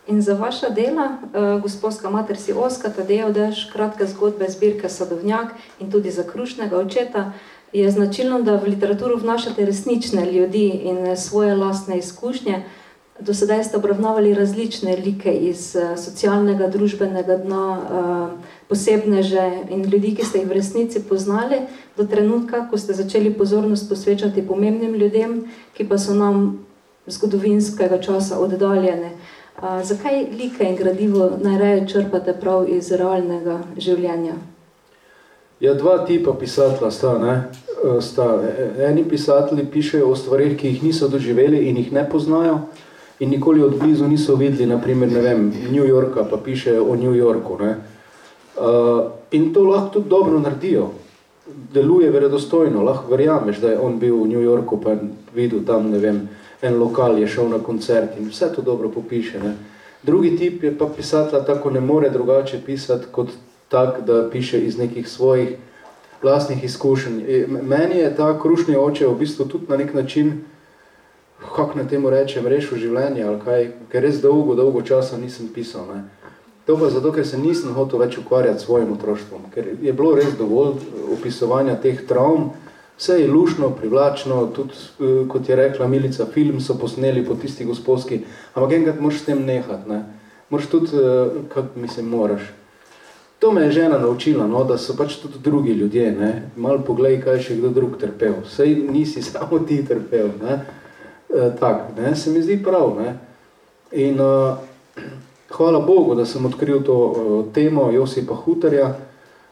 In 0.08 0.22
za 0.22 0.34
vaša 0.34 0.70
dela, 0.74 1.06
uh, 1.22 1.62
gospodska 1.62 2.10
mater 2.10 2.38
si 2.38 2.54
Oska, 2.54 2.90
Tadejo 2.90 3.30
Dež, 3.30 3.68
kratka 3.70 4.10
zgodbe 4.10 4.50
zbirke 4.50 4.90
Sadovnjak 4.90 5.54
in 5.80 5.92
tudi 5.92 6.12
za 6.12 6.26
krušnega 6.26 6.78
očeta, 6.78 7.32
je 7.74 7.92
značilno, 7.92 8.42
da 8.42 8.58
v 8.58 8.74
literaturo 8.74 9.16
vnašate 9.16 9.66
resnične 9.66 10.26
ljudi 10.32 10.68
in 10.68 11.18
svoje 11.18 11.56
lastne 11.56 11.98
izkušnje. 11.98 12.64
Do 13.26 13.34
sedaj 13.34 13.64
ste 13.64 13.78
obravnavali 13.78 14.34
različne 14.34 14.96
like 14.96 15.32
iz 15.34 15.76
uh, 15.76 15.98
socialnega, 16.00 16.68
družbenega 16.68 17.38
dna, 17.38 17.66
uh, 17.78 18.30
posebneže 18.68 19.46
in 19.70 19.84
ljudi, 19.86 20.16
ki 20.16 20.26
ste 20.26 20.42
jih 20.42 20.50
v 20.50 20.58
resnici 20.58 21.04
poznali, 21.10 21.62
do 21.98 22.06
trenutka, 22.08 22.66
ko 22.70 22.78
ste 22.78 22.94
začeli 22.94 23.34
pozornost 23.34 23.90
posvečati 23.90 24.48
pomembnim 24.48 24.96
ljudem, 24.96 25.44
ki 25.78 25.88
pa 25.90 25.98
so 25.98 26.14
nam 26.14 26.66
zgodovinskega 27.08 28.02
časa 28.02 28.40
oddaljene. 28.40 29.12
Uh, 29.62 29.82
zakaj 29.84 30.26
like 30.38 30.64
in 30.64 30.76
gradivo 30.76 31.32
najraje 31.42 31.88
črpate 31.88 32.34
prav 32.42 32.70
iz 32.70 32.92
realnega 32.92 33.62
življenja? 33.78 34.40
Ja, 35.62 35.74
dva 35.74 36.00
tipa 36.06 36.34
pisatla 36.34 36.92
sta, 36.92 37.18
ne? 37.22 37.36
sta. 38.02 38.42
Eni 38.88 39.04
pisatelji 39.10 39.66
pišejo 39.72 40.10
o 40.10 40.16
stvarih, 40.16 40.56
ki 40.58 40.68
jih 40.68 40.84
niso 40.84 41.08
doživeli 41.08 41.68
in 41.70 41.78
jih 41.78 41.92
ne 41.94 42.10
poznajo 42.10 42.60
in 43.22 43.30
nikoli 43.30 43.64
od 43.64 43.78
blizu 43.80 44.08
niso 44.08 44.36
videli, 44.36 44.66
naprimer, 44.66 45.12
ne 45.12 45.22
vem, 45.22 45.54
New 45.72 45.86
Yorka, 45.86 46.24
pa 46.26 46.38
pišejo 46.38 46.86
o 46.90 46.96
New 46.96 47.14
Yorku. 47.14 47.58
Ne? 47.62 47.76
Uh, 48.58 49.12
in 49.32 49.54
to 49.54 49.64
lahko 49.64 49.90
tudi 49.94 50.10
dobro 50.10 50.40
naredijo. 50.40 50.90
Deluje 51.74 52.10
verodostojno, 52.10 52.84
lahko 52.84 53.12
verjameš, 53.12 53.60
da 53.62 53.70
je 53.70 53.80
on 53.80 54.00
bil 54.00 54.16
v 54.24 54.28
New 54.28 54.42
Yorku, 54.42 54.80
pa 54.82 54.96
videl 55.36 55.62
tam, 55.68 55.92
ne 55.92 56.00
vem, 56.00 56.22
en 56.62 56.80
lokal 56.80 57.20
je 57.20 57.28
šel 57.28 57.50
na 57.50 57.60
koncert 57.60 58.18
in 58.18 58.30
vse 58.30 58.50
to 58.56 58.62
dobro 58.62 58.90
popiše. 58.90 59.40
Ne? 59.40 59.54
Drugi 60.04 60.36
tip 60.38 60.64
je 60.64 60.78
pa 60.78 60.88
pisatla 60.90 61.44
tako 61.46 61.70
ne 61.70 61.80
more 61.80 62.10
drugače 62.10 62.62
pisati 62.66 63.06
kot 63.12 63.30
tak, 63.70 64.02
da 64.06 64.30
piše 64.30 64.66
iz 64.66 64.78
nekih 64.78 65.10
svojih 65.10 65.58
vlastnih 66.22 66.64
izkušenj. 66.64 67.22
E, 67.28 67.46
meni 67.48 68.00
je 68.00 68.16
ta 68.16 68.40
krušni 68.40 68.76
oče 68.76 69.08
v 69.08 69.16
bistvu 69.20 69.46
tudi 69.46 69.66
na 69.70 69.78
nek 69.78 69.94
način, 69.94 70.42
kako 71.56 71.78
na 71.78 71.88
temu 71.88 72.10
rečem, 72.10 72.48
rešil 72.48 72.78
življenje, 72.78 73.24
ali 73.26 73.40
kaj, 73.44 73.70
ker 73.92 74.04
res 74.06 74.22
dolgo, 74.22 74.56
dolgo 74.56 74.82
časa 74.86 75.18
nisem 75.18 75.50
pisal. 75.54 75.88
Ne. 75.90 76.04
To 76.66 76.78
pa 76.78 76.90
zato, 76.94 77.12
ker 77.12 77.26
se 77.28 77.40
nisem 77.42 77.74
hotel 77.74 78.04
več 78.04 78.20
ukvarjati 78.22 78.62
s 78.62 78.68
svojim 78.68 78.94
otroštvom, 78.94 79.50
ker 79.54 79.74
je 79.82 79.94
bilo 79.94 80.14
res 80.16 80.36
dovolj 80.38 80.78
opisovanja 81.18 81.76
teh 81.82 82.04
travm, 82.08 82.52
vse 83.02 83.18
je 83.18 83.28
lušno, 83.28 83.72
privlačno, 83.76 84.46
tudi, 84.56 84.78
e, 85.02 85.12
kot 85.28 85.50
je 85.50 85.58
rekla 85.58 85.88
Milica, 85.90 86.30
film 86.30 86.62
so 86.62 86.78
posneli 86.78 87.26
po 87.26 87.36
tisti 87.36 87.66
gospodski, 87.66 88.22
ampak 88.54 88.78
enkrat 88.78 89.00
moraš 89.02 89.24
s 89.24 89.30
tem 89.32 89.42
nehati, 89.46 89.90
ne. 89.90 90.04
Moraš 90.54 90.70
tudi, 90.70 90.94
e, 90.94 91.46
kako 91.50 91.82
mislim, 91.82 92.14
moraš. 92.14 92.52
To 93.42 93.52
me 93.52 93.64
je 93.66 93.72
žena 93.72 93.98
naučila, 93.98 94.46
no, 94.48 94.62
da 94.64 94.78
so 94.78 94.94
pač 94.94 95.16
tudi 95.18 95.42
drugi 95.42 95.74
ljudje, 95.74 96.12
ne. 96.12 96.52
Mal 96.56 96.84
poglej, 96.86 97.18
kaj 97.26 97.42
še 97.42 97.58
kdo 97.58 97.74
drug 97.74 97.98
trpel. 97.98 98.44
Sej 98.46 98.76
nisi 98.86 99.26
samo 99.32 99.60
ti 99.66 99.82
trpel, 99.86 100.30
ne. 100.44 100.62
E, 101.36 101.52
tak, 101.60 101.98
ne, 101.98 102.16
se 102.16 102.30
mi 102.30 102.42
zdi 102.42 102.64
prav, 102.64 102.96
ne. 103.00 103.20
In 103.92 104.20
uh, 104.22 104.58
hvala 105.50 105.80
Bogu, 105.80 106.16
da 106.16 106.26
sem 106.26 106.46
odkril 106.46 106.84
to 106.84 106.96
uh, 106.96 107.54
temo 107.54 107.92
Josipa 107.92 108.36
Hutarja, 108.36 108.96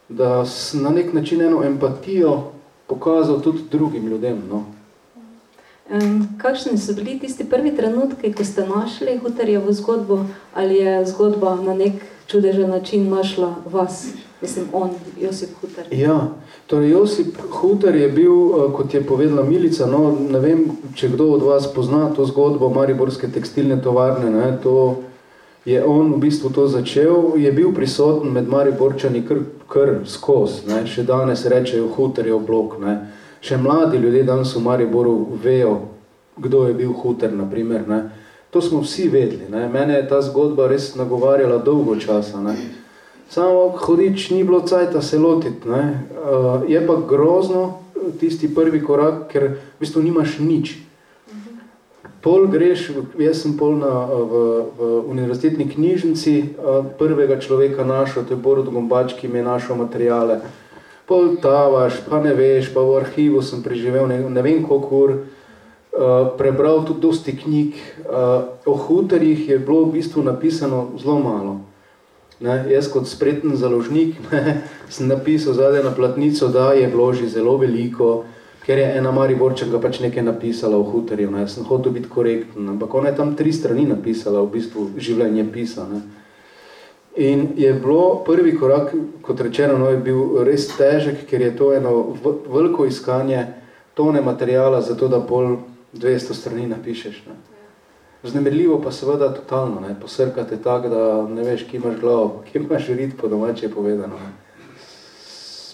da 0.10 0.46
sem 0.46 0.84
na 0.84 0.90
nek 0.90 1.14
način 1.14 1.42
eno 1.42 1.64
empatijo 1.64 2.52
pokazal 2.88 3.42
tudi 3.42 3.60
drugim 3.72 4.08
ljudem, 4.08 4.44
no. 4.50 4.64
Kakšni 6.38 6.78
so 6.78 6.94
bili 6.94 7.20
tisti 7.20 7.50
prvi 7.50 7.76
trenutki, 7.76 8.34
ko 8.34 8.44
ste 8.44 8.68
našli 8.68 9.18
Hutarjevo 9.18 9.74
zgodbo, 9.74 10.26
ali 10.54 10.76
je 10.76 11.06
zgodba 11.06 11.56
na 11.56 11.74
nek 11.74 11.94
čudežen 12.28 12.70
način 12.70 13.10
našla 13.10 13.56
vas, 13.66 14.08
mislim, 14.42 14.66
on, 14.74 14.90
Josip 15.22 15.50
Hutar. 15.62 15.86
Ja, 15.92 16.28
torej 16.68 16.90
Josip 16.90 17.38
Hutar 17.50 17.96
je 17.96 18.10
bil, 18.10 18.32
eh, 18.32 18.72
kot 18.74 18.94
je 18.94 19.04
povedala 19.04 19.44
Milica, 19.44 19.86
no, 19.86 20.18
ne 20.30 20.40
vem, 20.40 20.66
če 20.96 21.10
kdo 21.10 21.32
od 21.32 21.44
vas 21.44 21.68
pozna 21.74 22.10
to 22.16 22.26
zgodbo 22.26 22.70
Mariborske 22.70 23.28
tekstilne 23.28 23.82
tovarne, 23.82 24.30
ne, 24.30 24.58
to 24.64 25.04
je 25.66 25.84
on 25.86 26.14
v 26.14 26.18
bistvu 26.18 26.50
to 26.50 26.68
začel, 26.68 27.34
je 27.38 27.52
bil 27.52 27.74
prisoten 27.76 28.32
med 28.34 28.48
Mariborčani 28.50 29.26
kr, 29.28 29.44
kr 29.68 30.00
skos, 30.06 30.64
ne, 30.68 30.86
še 30.88 31.04
danes 31.04 31.46
rečejo 31.46 31.92
Hutarjev 31.96 32.40
blok, 32.46 32.80
ne, 32.80 32.98
še 33.42 33.58
mladi 33.58 33.98
ljudje 33.98 34.24
danes 34.24 34.56
v 34.56 34.64
Mariboru 34.64 35.38
vejo, 35.44 35.78
kdo 36.38 36.68
je 36.68 36.74
bil 36.74 36.94
Hutar, 36.94 37.34
na 37.36 37.46
primer, 37.50 37.88
ne, 37.88 38.02
To 38.50 38.62
smo 38.62 38.82
vsi 38.82 39.10
vedeli. 39.10 39.46
Ne. 39.50 39.70
Mene 39.70 39.94
je 39.94 40.08
ta 40.08 40.22
zgodba 40.22 40.68
res 40.68 40.96
nagovarjala 40.96 41.58
dolgo 41.58 41.96
časa. 41.96 42.42
Ne. 42.42 42.56
Samo 43.30 43.70
hodič 43.78 44.30
ni 44.30 44.44
bilo 44.44 44.62
cajta 44.62 45.02
se 45.02 45.20
lotiti. 45.20 45.70
Ne. 45.70 46.08
Uh, 46.12 46.70
je 46.70 46.88
pa 46.88 46.98
grozno 47.10 47.80
tisti 48.20 48.50
prvi 48.56 48.82
korak, 48.84 49.28
ker 49.32 49.48
v 49.54 49.80
bistvu 49.80 50.02
nimaš 50.02 50.40
nič. 50.40 50.78
Pol 52.20 52.50
greš, 52.52 52.90
jaz 53.16 53.44
sem 53.46 53.54
pol 53.56 53.78
na, 53.80 53.92
v, 54.12 54.40
v 54.76 54.88
univerzitetni 55.08 55.70
knjižnici 55.72 56.34
prvega 57.00 57.40
človeka 57.40 57.86
našel, 57.88 58.26
to 58.28 58.36
je 58.36 58.40
Borod 58.44 58.68
Gombač, 58.68 59.16
ki 59.16 59.32
mi 59.32 59.40
je 59.40 59.48
našel 59.48 59.80
materijale. 59.80 60.42
Pol 61.08 61.38
tavaš, 61.40 62.02
pa 62.10 62.20
ne 62.20 62.36
veš, 62.36 62.74
pa 62.76 62.84
v 62.84 62.98
arhivu 63.00 63.40
sem 63.40 63.64
preživel 63.64 64.04
ne, 64.12 64.20
ne 64.28 64.42
vem 64.44 64.60
koliko 64.68 65.00
ur, 65.00 65.16
Eh, 66.00 66.30
prebral 66.38 66.86
tudi 66.86 67.02
dosti 67.02 67.34
knjig. 67.38 67.74
Uh, 68.00 68.44
o 68.66 68.76
hutarjih 68.78 69.50
je 69.50 69.60
bilo 69.60 69.84
v 69.86 69.92
bistvu 69.98 70.24
napisano 70.24 70.94
zelo 71.02 71.20
malo. 71.20 71.60
Ne, 72.40 72.54
jaz 72.72 72.88
kot 72.88 73.08
spreten 73.08 73.56
založnik 73.60 74.16
ne, 74.32 74.62
sem 74.90 75.08
napisal 75.12 75.54
zadaj 75.54 75.84
na 75.84 75.92
platnico, 75.92 76.48
da 76.48 76.72
je 76.74 76.88
vloži 76.88 77.28
zelo 77.28 77.58
veliko, 77.58 78.24
ker 78.64 78.80
je 78.80 78.86
ena 78.98 79.12
Mariborčanka 79.12 79.82
pač 79.82 80.00
nekaj 80.00 80.24
napisala 80.24 80.78
o 80.78 80.86
hutarju. 80.88 81.32
Ne. 81.32 81.48
Sem 81.48 81.68
hotel 81.68 81.92
biti 81.92 82.10
korekten, 82.10 82.70
ampak 82.70 82.96
ona 82.96 83.12
je 83.12 83.18
tam 83.20 83.36
tri 83.36 83.52
strani 83.54 83.86
napisala 83.90 84.42
v 84.46 84.54
bistvu 84.56 84.88
življenje 84.98 85.46
pisa. 85.52 85.88
Ne. 85.90 86.02
In 87.20 87.48
je 87.58 87.74
bilo 87.74 88.24
prvi 88.24 88.54
korak, 88.56 88.94
kot 89.26 89.42
rečeno, 89.42 89.76
no, 89.82 89.90
je 89.92 89.98
bil 90.00 90.44
res 90.48 90.70
težek, 90.78 91.26
ker 91.28 91.42
je 91.42 91.56
to 91.58 91.74
eno 91.76 92.16
veliko 92.48 92.86
iskanje 92.88 93.48
tone 93.98 94.22
materijala, 94.22 94.80
zato 94.82 95.10
da 95.12 95.20
pol 95.20 95.58
200 95.94 96.38
strani 96.38 96.70
napišeš. 96.70 97.24
Ne. 97.28 97.59
Vznemirljivo 98.24 98.82
pa 98.82 98.92
seveda 98.92 99.34
totalno, 99.34 99.80
ne. 99.80 99.96
posrkate 100.02 100.58
tako, 100.58 100.90
da 100.90 101.28
ne 101.28 101.44
veš, 101.44 101.64
ki 101.72 101.78
imaš 101.78 102.00
glavo, 102.00 102.44
ki 102.52 102.60
imaš 102.60 102.88
rit 102.88 103.18
po 103.22 103.28
domače 103.28 103.70
povedano. 103.70 104.16
Ne. 104.16 104.32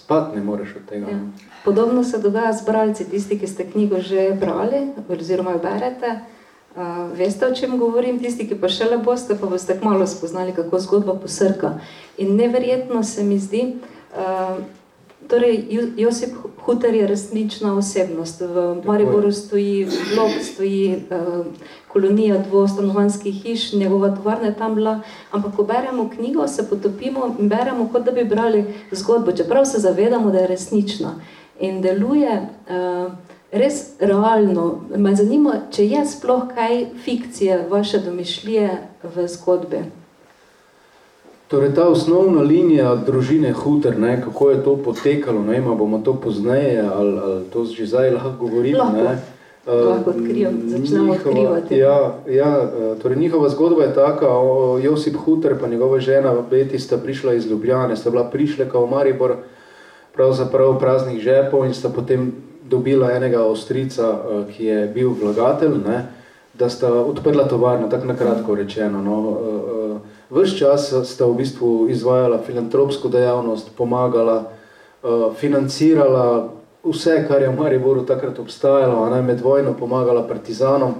Spat 0.06 0.34
ne 0.34 0.42
moreš 0.42 0.76
od 0.76 0.88
tega. 0.88 1.10
Ja. 1.10 1.18
Podobno 1.64 2.04
se 2.04 2.18
dogaja 2.18 2.52
z 2.52 2.64
bralci, 2.66 3.04
tisti, 3.10 3.38
ki 3.38 3.46
ste 3.46 3.66
knjigo 3.70 4.00
že 4.00 4.36
brali, 4.40 4.92
oziroma 5.08 5.56
jo 5.56 5.58
berete. 5.58 6.20
Uh, 6.76 6.82
veste, 7.18 7.46
o 7.46 7.54
čem 7.54 7.78
govorim, 7.78 8.18
tisti, 8.18 8.46
ki 8.48 8.60
pa 8.60 8.68
šele 8.68 8.98
boste, 8.98 9.34
pa 9.40 9.46
boste 9.46 9.78
malo 9.82 10.06
spoznali, 10.06 10.52
kako 10.54 10.78
zgodba 10.78 11.14
posrka. 11.14 11.78
In 12.18 12.36
neverjetno 12.36 13.02
se 13.02 13.24
mi 13.24 13.38
zdi, 13.38 13.76
uh, 14.12 14.62
Torej, 15.28 15.66
Josip 15.96 16.34
Huter 16.62 16.94
je 16.94 17.06
resnična 17.06 17.74
osebnost. 17.74 18.40
V 18.40 18.82
Mariboru 18.84 19.32
stoji 19.32 19.88
blok, 20.14 20.30
stoji 20.42 21.02
uh, 21.10 21.46
kolonija 21.96 22.38
dvostanovanskih 22.48 23.34
hiš, 23.42 23.72
njegova 23.72 24.16
tovarna 24.16 24.46
je 24.46 24.54
tam 24.54 24.74
bila. 24.74 25.00
Ampak, 25.30 25.56
ko 25.56 25.62
beremo 25.64 26.10
knjigo, 26.14 26.48
se 26.48 26.68
potopimo 26.68 27.36
in 27.38 27.48
beremo, 27.48 27.88
kot 27.92 28.04
da 28.04 28.10
bi 28.10 28.24
brali 28.24 28.64
zgodbo, 28.90 29.32
čeprav 29.32 29.64
se 29.64 29.78
zavedamo, 29.78 30.30
da 30.30 30.38
je 30.38 30.46
resnična. 30.46 31.14
In 31.60 31.80
deluje 31.80 32.32
uh, 32.68 33.12
res 33.52 33.96
realno. 34.00 34.80
Me 34.96 35.14
zanima, 35.16 35.54
če 35.72 35.86
je 35.86 36.02
sploh 36.06 36.42
kaj 36.54 36.84
fikcije 37.04 37.64
vaše 37.70 37.98
domišljije 37.98 38.76
v 39.14 39.28
zgodbi. 39.28 39.80
Torej, 41.48 41.72
ta 41.74 41.86
osnovna 41.88 42.42
linija 42.42 42.92
družine 43.06 43.52
Huter, 43.52 43.98
ne, 43.98 44.18
kako 44.22 44.50
je 44.50 44.64
to 44.64 44.76
potekalo, 44.84 45.40
ne, 45.42 45.60
bomo 45.60 46.02
to 46.04 46.14
pozneje, 46.20 46.82
ali, 46.94 47.18
ali 47.18 47.44
to 47.52 47.64
že 47.64 47.86
zdaj 47.86 48.10
lahko 48.10 48.50
govorim. 48.50 48.76
Lahko, 48.76 48.96
ne. 48.96 49.35
Lahko 49.66 50.10
odkrijem, 50.10 50.60
začnemo 50.66 51.12
odkrivati. 51.12 51.76
Ja, 51.76 52.14
ja, 52.26 52.62
eh, 52.62 52.98
torej, 53.02 53.18
njihova 53.18 53.48
zgodba 53.48 53.82
je 53.82 53.94
taka, 53.94 54.28
o, 54.28 54.78
Josip 54.78 55.16
Huter 55.16 55.58
pa 55.60 55.66
njegova 55.66 56.00
žena 56.00 56.34
Beti 56.50 56.78
sta 56.78 56.96
prišla 56.96 57.34
iz 57.34 57.46
Ljubljane, 57.46 57.96
sta 57.96 58.10
bila 58.10 58.30
prišleka 58.30 58.78
v 58.78 58.90
Maribor, 58.90 59.34
pravzaprav 60.14 60.78
praznih 60.78 61.20
žepov 61.20 61.66
in 61.66 61.74
sta 61.74 61.88
potem 61.88 62.32
dobila 62.64 63.12
enega 63.12 63.44
ostrica, 63.44 64.18
eh, 64.30 64.52
ki 64.52 64.64
je 64.64 64.86
bil 64.86 65.10
vlagatelj, 65.22 65.74
ne, 65.86 66.06
da 66.54 66.68
sta 66.68 66.92
odprla 66.92 67.48
tovarno, 67.48 67.88
tako 67.88 68.06
nakratko 68.06 68.54
rečeno. 68.54 69.02
No, 69.02 69.36
Ves 70.30 70.58
čas 70.58 70.90
sta 71.04 71.26
v 71.26 71.36
bistvu 71.36 71.88
izvajala 71.88 72.38
filantropsko 72.46 73.08
dejavnost, 73.08 73.70
pomagala, 73.76 74.50
financirala 75.38 76.48
vse, 76.86 77.24
kar 77.28 77.42
je 77.42 77.48
v 77.48 77.58
Mariboru 77.58 78.06
takrat 78.06 78.38
obstajalo, 78.38 79.10
ne 79.10 79.22
med 79.22 79.40
vojno 79.40 79.74
pomagala 79.74 80.22
partizanom. 80.28 80.94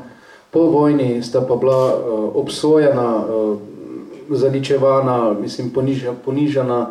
Po 0.50 0.60
vojni 0.60 1.22
sta 1.22 1.40
pa 1.40 1.56
bila 1.56 1.94
uh, 1.94 2.36
obsojena, 2.36 3.16
uh, 3.16 3.58
zaničevana, 4.30 5.34
mislim, 5.40 5.70
poniža, 5.70 6.14
ponižana 6.24 6.86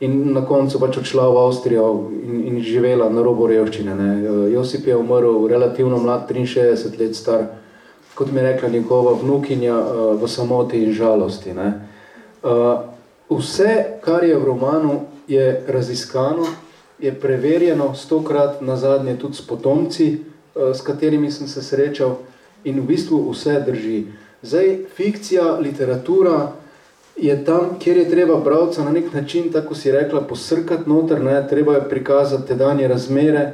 in 0.00 0.32
na 0.32 0.44
koncu 0.46 0.80
pač 0.80 0.96
odšla 0.98 1.28
v 1.30 1.38
Avstrijo 1.38 2.10
in, 2.24 2.40
in 2.48 2.62
živela 2.62 3.08
na 3.10 3.22
robu 3.22 3.46
revščine. 3.46 3.94
Ne. 3.94 4.10
Uh, 4.22 4.52
Josip 4.52 4.86
je 4.86 4.96
umrl 4.96 5.46
relativno 5.48 5.98
mlad, 5.98 6.30
63 6.30 6.98
let 7.00 7.16
star, 7.16 7.46
kot 8.14 8.32
mi 8.32 8.40
je 8.40 8.52
rekla 8.52 8.68
njegova 8.68 9.14
vnukinja, 9.22 9.76
uh, 9.78 10.20
v 10.22 10.28
samoti 10.28 10.82
in 10.84 10.92
žalosti. 10.92 11.54
Ne. 11.54 11.72
Uh, 12.42 12.78
vse, 13.38 14.00
kar 14.04 14.24
je 14.24 14.38
v 14.38 14.44
romanu, 14.44 15.00
je 15.28 15.64
raziskano, 15.68 16.44
je 16.98 17.14
preverjeno 17.20 17.94
stokrat 17.94 18.60
na 18.60 18.76
zadnje 18.76 19.16
tudi 19.18 19.34
s 19.34 19.46
potomci, 19.46 20.18
uh, 20.54 20.76
s 20.76 20.80
katerimi 20.80 21.30
sem 21.30 21.48
se 21.48 21.62
srečal 21.62 22.16
in 22.64 22.80
v 22.80 22.86
bistvu 22.86 23.30
vse 23.30 23.60
drži. 23.66 24.04
Zdaj, 24.42 24.78
fikcija, 24.96 25.58
literatura 25.60 26.52
je 27.16 27.44
tam, 27.44 27.76
kjer 27.78 27.96
je 27.96 28.10
treba 28.10 28.36
bravca 28.36 28.84
na 28.84 28.92
nek 28.92 29.12
način, 29.12 29.52
tako 29.52 29.74
si 29.74 29.92
rekla, 29.92 30.20
posrkati 30.20 30.90
noter, 30.90 31.20
ne, 31.24 31.46
treba 31.48 31.74
je 31.74 31.88
prikazati 31.88 32.48
te 32.48 32.54
danje 32.54 32.88
razmere, 32.88 33.52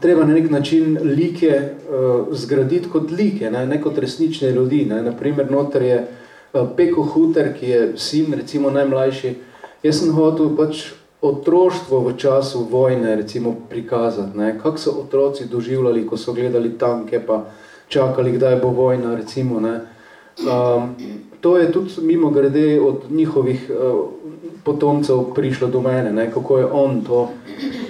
treba 0.00 0.24
na 0.24 0.34
nek 0.34 0.50
način 0.50 0.98
like 1.02 1.62
uh, 1.90 2.26
zgraditi 2.32 2.88
kot 2.88 3.10
like, 3.10 3.50
ne, 3.50 3.66
ne 3.66 3.82
kot 3.82 3.98
resnične 3.98 4.50
ljudi. 4.50 4.84
Ne. 4.84 5.02
Naprimer, 5.02 5.50
noter 5.50 5.82
je 5.82 5.98
uh, 6.52 6.68
Peko 6.76 7.02
Huter, 7.02 7.52
ki 7.60 7.68
je 7.68 7.92
sin, 7.96 8.34
recimo 8.34 8.70
najmlajši. 8.70 9.34
Jaz 9.82 10.00
sem 10.00 10.12
hotel 10.12 10.56
pač 10.56 10.88
otroštvo 11.20 12.00
v 12.00 12.16
času 12.16 12.66
vojne 12.70 13.16
recimo 13.16 13.56
prikazati, 13.70 14.38
ne. 14.38 14.58
kako 14.58 14.78
so 14.78 14.90
otroci 14.90 15.44
doživljali, 15.44 16.06
ko 16.06 16.16
so 16.16 16.32
gledali 16.32 16.78
tanke, 16.78 17.20
pa 17.26 17.44
čakali, 17.88 18.32
kdaj 18.32 18.56
bo 18.56 18.68
vojna, 18.68 19.14
recimo. 19.14 19.60
Ne. 19.60 19.80
Um, 20.38 20.94
to 21.40 21.58
je 21.58 21.72
tudi 21.72 21.90
mimo 22.02 22.30
grede 22.30 22.80
od 22.80 23.10
njihovih 23.10 23.70
uh, 23.70 24.04
potomcev 24.64 25.34
prišlo 25.34 25.68
do 25.68 25.80
mene, 25.80 26.12
ne, 26.12 26.30
kako 26.30 26.58
je 26.58 26.66
on 26.66 27.00
to 27.00 27.30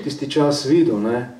tisti 0.04 0.30
čas 0.30 0.64
videl. 0.64 1.00
Ne. 1.00 1.34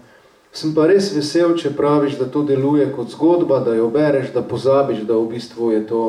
Sem 0.53 0.75
pa 0.75 0.87
res 0.89 1.13
vesel, 1.15 1.57
če 1.57 1.77
praviš, 1.77 2.19
da 2.19 2.27
to 2.27 2.43
deluje 2.43 2.89
kot 2.93 3.13
zgodba, 3.13 3.61
da 3.61 3.75
jo 3.75 3.91
bereš, 3.93 4.33
da 4.35 4.43
pozabiš, 4.43 5.05
da 5.09 5.17
v 5.17 5.29
bistvu 5.35 5.73
je 5.73 5.87
to, 5.87 6.03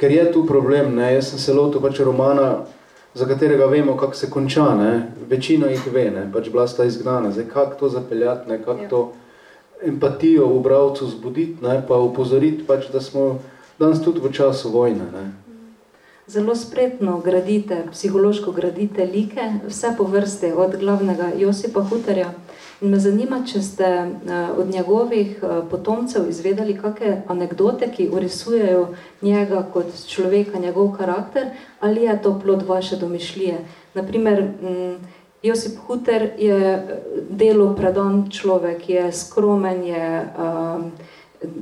ker 0.00 0.12
je 0.12 0.24
tu 0.32 0.44
problem, 0.48 0.94
ne, 0.96 1.12
jaz 1.14 1.30
sem 1.30 1.38
se 1.38 1.54
lotil 1.54 1.80
pač 1.80 2.00
romana, 2.00 2.66
za 3.16 3.26
katerega 3.26 3.66
vemo, 3.66 3.96
kako 3.96 4.14
se 4.14 4.30
konča, 4.30 4.74
ne, 4.74 5.12
večina 5.28 5.66
jih 5.66 5.86
ve, 5.92 6.10
ne, 6.10 6.26
pač 6.32 6.50
bila 6.52 6.66
sta 6.68 6.84
izgnana, 6.84 7.30
zdaj, 7.32 7.48
kako 7.48 7.78
to 7.80 7.88
zapeljati, 7.88 8.50
ne, 8.50 8.58
kako 8.64 8.82
ja. 8.82 8.88
to 8.88 9.12
empatijo 9.82 10.46
v 10.46 10.60
bravcu 10.60 11.08
zbuditi, 11.08 11.64
ne, 11.64 11.80
pa 11.88 11.96
upozoriti, 11.96 12.66
pač, 12.68 12.90
da 12.92 13.00
smo 13.00 13.38
danes 13.78 14.02
tudi 14.04 14.20
v 14.20 14.32
času 14.32 14.68
vojne. 14.72 15.08
Ne. 15.14 15.24
Zelo 16.28 16.56
spretno 16.56 17.20
gradite, 17.24 17.84
psihološko 17.92 18.52
gradite 18.52 19.04
like, 19.04 19.48
vse 19.68 19.94
po 19.96 20.04
vrste, 20.04 20.52
od 20.54 20.76
glavnega 20.76 21.30
Josipa 21.38 21.80
Hutarja. 21.88 22.34
In 22.80 22.90
me 22.92 22.98
zanima, 23.00 23.40
če 23.46 23.62
ste 23.62 23.86
od 24.58 24.68
njegovih 24.68 25.38
potomcev 25.70 26.28
izvedeli 26.28 26.74
kakšne 26.76 27.22
anekdote, 27.32 27.88
ki 27.88 28.10
urisujejo 28.12 28.82
njega 29.22 29.62
kot 29.72 29.94
človeka, 30.06 30.58
njegov 30.58 30.92
karakter, 30.98 31.48
ali 31.80 32.04
je 32.04 32.22
to 32.22 32.34
plod 32.42 32.66
vaše 32.68 32.96
domišljije. 32.96 33.58
Naprimer, 33.94 34.44
Josip 35.42 35.78
Huter 35.86 36.30
je 36.38 36.86
delo 37.30 37.74
predan 37.74 38.26
človek, 38.30 38.88
je 38.88 39.12
skromen, 39.12 39.84
je 39.84 40.08
um, 40.38 40.90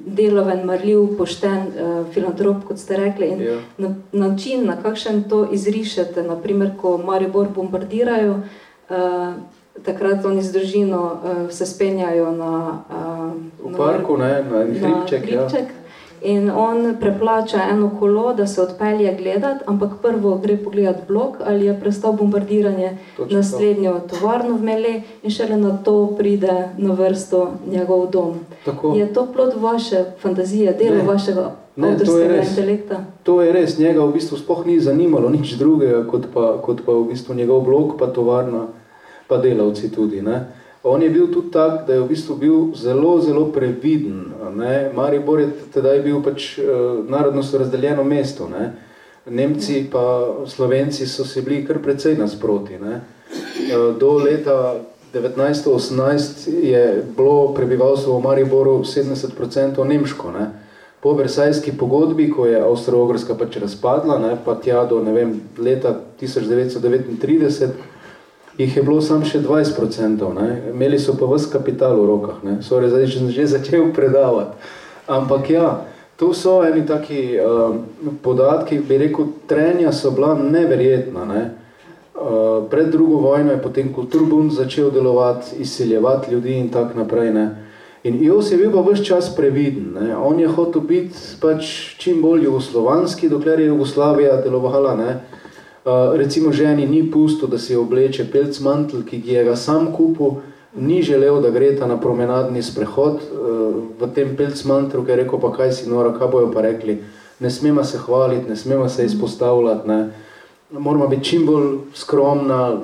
deloven, 0.06 0.64
marljiv, 0.66 1.16
pošten, 1.18 1.66
uh, 1.68 2.06
filantrop, 2.14 2.64
kot 2.64 2.78
ste 2.78 2.96
rekli. 2.96 3.28
In 3.28 3.42
ja. 3.42 3.58
na, 3.78 3.94
način, 4.12 4.66
na 4.66 4.76
kakšen 4.82 5.24
to 5.28 5.44
izrišete, 5.52 6.22
naprimer, 6.22 6.76
ko 6.80 6.96
Maribor 6.98 7.48
bombardirajo, 7.54 8.38
uh, 8.88 9.34
takrat 9.82 10.24
oni 10.24 10.42
z 10.42 10.52
družino 10.52 11.02
uh, 11.02 11.50
se 11.50 11.66
spenjajo 11.66 12.32
na, 12.32 12.84
uh, 12.90 13.72
v 13.72 13.76
parku, 13.76 14.16
na, 14.16 14.28
ne, 14.28 14.42
na 14.42 14.64
hribček. 14.64 15.22
Na 15.22 15.26
hribček. 15.26 15.68
Ja 15.68 15.84
in 16.24 16.50
on 16.50 16.96
preplača 17.00 17.60
eno 17.70 17.90
kolo, 17.98 18.34
da 18.34 18.46
se 18.46 18.62
odpelje 18.62 19.16
gledat, 19.18 19.56
ampak 19.66 19.90
prvo 20.02 20.38
gre 20.42 20.56
pogledat 20.56 20.96
blok 21.08 21.36
ali 21.44 21.66
je 21.66 21.80
prestal 21.80 22.12
bombardiranje 22.12 22.98
Točno 23.16 23.36
naslednjo 23.36 23.92
to. 23.92 24.16
tovarno 24.16 24.56
v 24.56 24.62
Mele 24.62 25.02
in 25.22 25.30
šele 25.30 25.56
na 25.56 25.76
to 25.84 26.14
pride 26.18 26.68
na 26.78 26.94
vrsto 26.94 27.50
njegov 27.70 28.10
dom. 28.10 28.34
Tako. 28.64 28.94
Je 28.96 29.12
to 29.12 29.26
plod 29.34 29.54
vaše 29.60 30.04
fantazije, 30.18 30.72
delo 30.72 30.96
ne. 30.96 31.02
vašega 31.02 31.52
ne, 31.76 31.98
to 32.04 32.18
je 32.18 32.28
res. 32.28 32.48
intelekta? 32.50 33.04
To 33.22 33.42
je 33.42 33.52
res, 33.52 33.78
njega 33.78 34.04
v 34.04 34.12
bistvu 34.12 34.36
spoh 34.36 34.66
ni 34.66 34.80
zanimalo 34.80 35.30
nič 35.30 35.58
drugega, 35.58 36.06
kot 36.10 36.26
pa, 36.34 36.56
kot 36.62 36.80
pa 36.86 36.92
v 36.92 37.04
bistvu 37.12 37.34
njegov 37.34 37.60
blok, 37.60 37.98
pa 37.98 38.06
tovarna, 38.06 38.66
pa 39.28 39.36
delavci 39.36 39.92
tudi. 39.92 40.22
Ne. 40.22 40.44
On 40.84 41.02
je 41.02 41.10
bil 41.10 41.32
tudi 41.32 41.50
tak, 41.50 41.86
da 41.86 41.94
je 41.94 42.00
v 42.00 42.08
bistvu 42.08 42.36
bil 42.36 42.56
zelo, 42.76 43.20
zelo 43.20 43.46
previden. 43.52 44.32
Ne? 44.56 44.90
Maribor 44.92 45.40
je 45.40 45.48
tedaj 45.72 46.02
bil 46.04 46.20
pač 46.22 46.58
uh, 46.58 47.00
narodno 47.08 47.42
so 47.42 47.58
razdeljeno 47.58 48.04
mesto. 48.04 48.48
Ne? 48.48 48.72
Nemci 49.24 49.86
pa 49.92 50.34
Slovenci 50.46 51.06
so 51.06 51.24
se 51.24 51.42
bili 51.42 51.64
kar 51.64 51.80
precej 51.80 52.18
nasproti. 52.20 52.76
Ne? 52.78 53.00
Uh, 53.00 53.96
do 53.96 54.18
leta 54.20 54.76
1918 55.14 56.52
je 56.62 57.04
bilo 57.16 57.54
prebivalstvo 57.54 58.18
v 58.18 58.22
Mariboru 58.22 58.78
70% 58.84 59.84
nemško. 59.84 60.32
Ne? 60.32 60.50
Po 61.00 61.12
Versajski 61.12 61.72
pogodbi, 61.72 62.30
ko 62.30 62.46
je 62.46 62.60
Avstro-Ogrska 62.60 63.38
pač 63.40 63.56
razpadla, 63.56 64.18
ne? 64.18 64.36
pa 64.44 64.54
tja 64.60 64.84
do 64.84 65.00
ne 65.04 65.12
vem, 65.12 65.40
leta 65.58 65.96
1939, 66.20 67.72
jih 68.58 68.76
je 68.76 68.82
bilo 68.82 69.00
samo 69.02 69.24
še 69.26 69.40
20%, 69.42 70.30
ne? 70.34 70.48
imeli 70.70 70.98
so 70.98 71.16
pa 71.18 71.26
vse 71.26 71.50
kapital 71.52 71.96
v 71.98 72.06
rokah, 72.06 72.38
ne? 72.46 72.60
Sorry, 72.62 72.90
zdaj 72.90 73.10
sem 73.10 73.30
že 73.30 73.46
začel 73.50 73.90
predavati. 73.94 74.54
Ampak 75.10 75.50
ja, 75.50 75.84
tu 76.16 76.32
so 76.32 76.62
eni 76.64 76.86
taki 76.86 77.34
uh, 77.36 77.74
podatki, 78.22 78.78
bi 78.78 78.98
rekel, 78.98 79.34
trenja 79.50 79.92
so 79.92 80.14
bila 80.14 80.34
neverjetna. 80.38 81.24
Ne? 81.26 81.42
Uh, 82.14 82.64
pred 82.70 82.88
drugo 82.94 83.18
vojno 83.26 83.52
je 83.52 83.62
potem 83.62 83.92
kulturbund 83.92 84.54
začel 84.54 84.90
delovati, 84.94 85.58
izseljevati 85.58 86.32
ljudi 86.32 86.54
in 86.56 86.70
tak 86.70 86.94
naprej. 86.94 87.34
Ne? 87.34 87.46
In 88.04 88.22
Jos 88.22 88.52
je 88.52 88.56
bil 88.60 88.70
pa 88.72 88.84
vse 88.86 89.04
čas 89.04 89.34
previden. 89.36 89.98
Ne? 89.98 90.16
On 90.16 90.38
je 90.40 90.48
hotel 90.48 90.86
biti 90.86 91.18
pač 91.42 91.98
čim 91.98 92.22
bolj 92.22 92.46
jugoslovanski, 92.46 93.28
dokler 93.28 93.60
je 93.60 93.66
Jugoslavija 93.66 94.38
delovala. 94.46 94.94
Ne? 94.96 95.10
Uh, 95.10 95.43
recimo 96.16 96.52
ženi 96.52 96.86
ni 96.86 97.10
pusto, 97.10 97.46
da 97.46 97.58
si 97.58 97.76
obleče 97.76 98.24
pelc 98.32 98.60
mantel, 98.60 99.02
ki 99.04 99.22
je 99.26 99.44
ga 99.44 99.56
sam 99.56 99.92
kupil, 99.92 100.40
ni 100.76 101.02
želel, 101.02 101.40
da 101.40 101.50
gre 101.50 101.76
ta 101.76 101.86
na 101.86 102.00
promenadni 102.00 102.62
sprehod 102.62 103.20
uh, 103.20 103.74
v 104.00 104.08
tem 104.14 104.36
pelc 104.36 104.64
mantru, 104.64 105.04
ker 105.04 105.18
je 105.18 105.24
rekel, 105.24 105.40
pa 105.40 105.52
kaj 105.52 105.72
si 105.72 105.90
nora, 105.90 106.14
kaj 106.18 106.28
bojo 106.28 106.50
pa 106.52 106.64
rekli, 106.64 106.98
ne 107.40 107.50
smemo 107.50 107.84
se 107.84 107.98
hvaliti, 107.98 108.48
ne 108.48 108.56
smemo 108.56 108.88
se 108.88 109.04
izpostavljati, 109.04 109.88
ne. 109.88 110.10
moramo 110.70 111.08
biti 111.08 111.24
čim 111.24 111.46
bolj 111.46 111.78
skromna, 111.94 112.80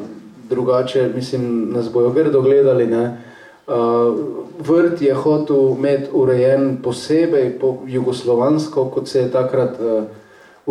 drugače, 0.51 1.11
mislim, 1.15 1.73
nas 1.73 1.93
bojo 1.93 2.11
grdo 2.11 2.41
gledali, 2.41 2.87
ne. 2.87 3.17
Uh, 3.67 3.75
vrt 4.67 5.03
je 5.03 5.15
hotel 5.15 5.75
imeti 5.79 6.11
urejen 6.13 6.79
posebej, 6.83 7.59
po 7.59 7.79
jugoslovansko, 7.87 8.85
kot 8.85 9.09
se 9.09 9.21
je 9.21 9.31
takrat 9.31 9.81
uh, 9.81 10.05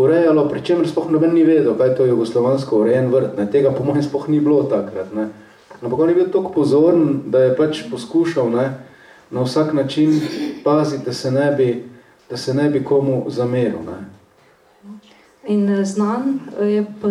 urejalo, 0.03 0.47
pri 0.49 0.61
čemer 0.61 0.87
sploh 0.87 1.09
noben 1.11 1.33
ni 1.33 1.43
vedel, 1.43 1.75
kaj 1.77 1.95
to 1.95 2.05
je 2.05 2.13
jugoslovansko 2.13 2.81
urejen 2.83 3.11
vrt. 3.11 3.37
Ne. 3.37 3.45
Tega 3.51 3.71
po 3.71 3.83
mojem 3.83 4.03
sploh 4.03 4.27
ni 4.29 4.39
bilo 4.39 4.63
takrat. 4.63 5.13
Ne. 5.15 5.29
Ampak 5.81 5.99
on 5.99 6.09
je 6.09 6.15
bil 6.15 6.29
toliko 6.31 6.51
pozoren, 6.51 7.31
da 7.31 7.43
je 7.43 7.55
pač 7.55 7.83
poskušal 7.91 8.51
ne, 8.51 8.69
na 9.31 9.43
vsak 9.43 9.73
način 9.73 10.19
paziti, 10.63 11.05
da 11.05 11.13
se 11.13 11.31
ne 11.31 11.51
bi, 11.57 11.69
da 12.29 12.37
se 12.37 12.53
ne 12.53 12.69
bi 12.69 12.83
komu 12.83 13.25
zameril. 13.27 13.79
Ne. 13.85 13.99
In 15.47 15.69
eh, 15.69 15.85
znan 15.85 16.39
eh, 16.59 16.65
je 16.65 16.85
po, 17.01 17.07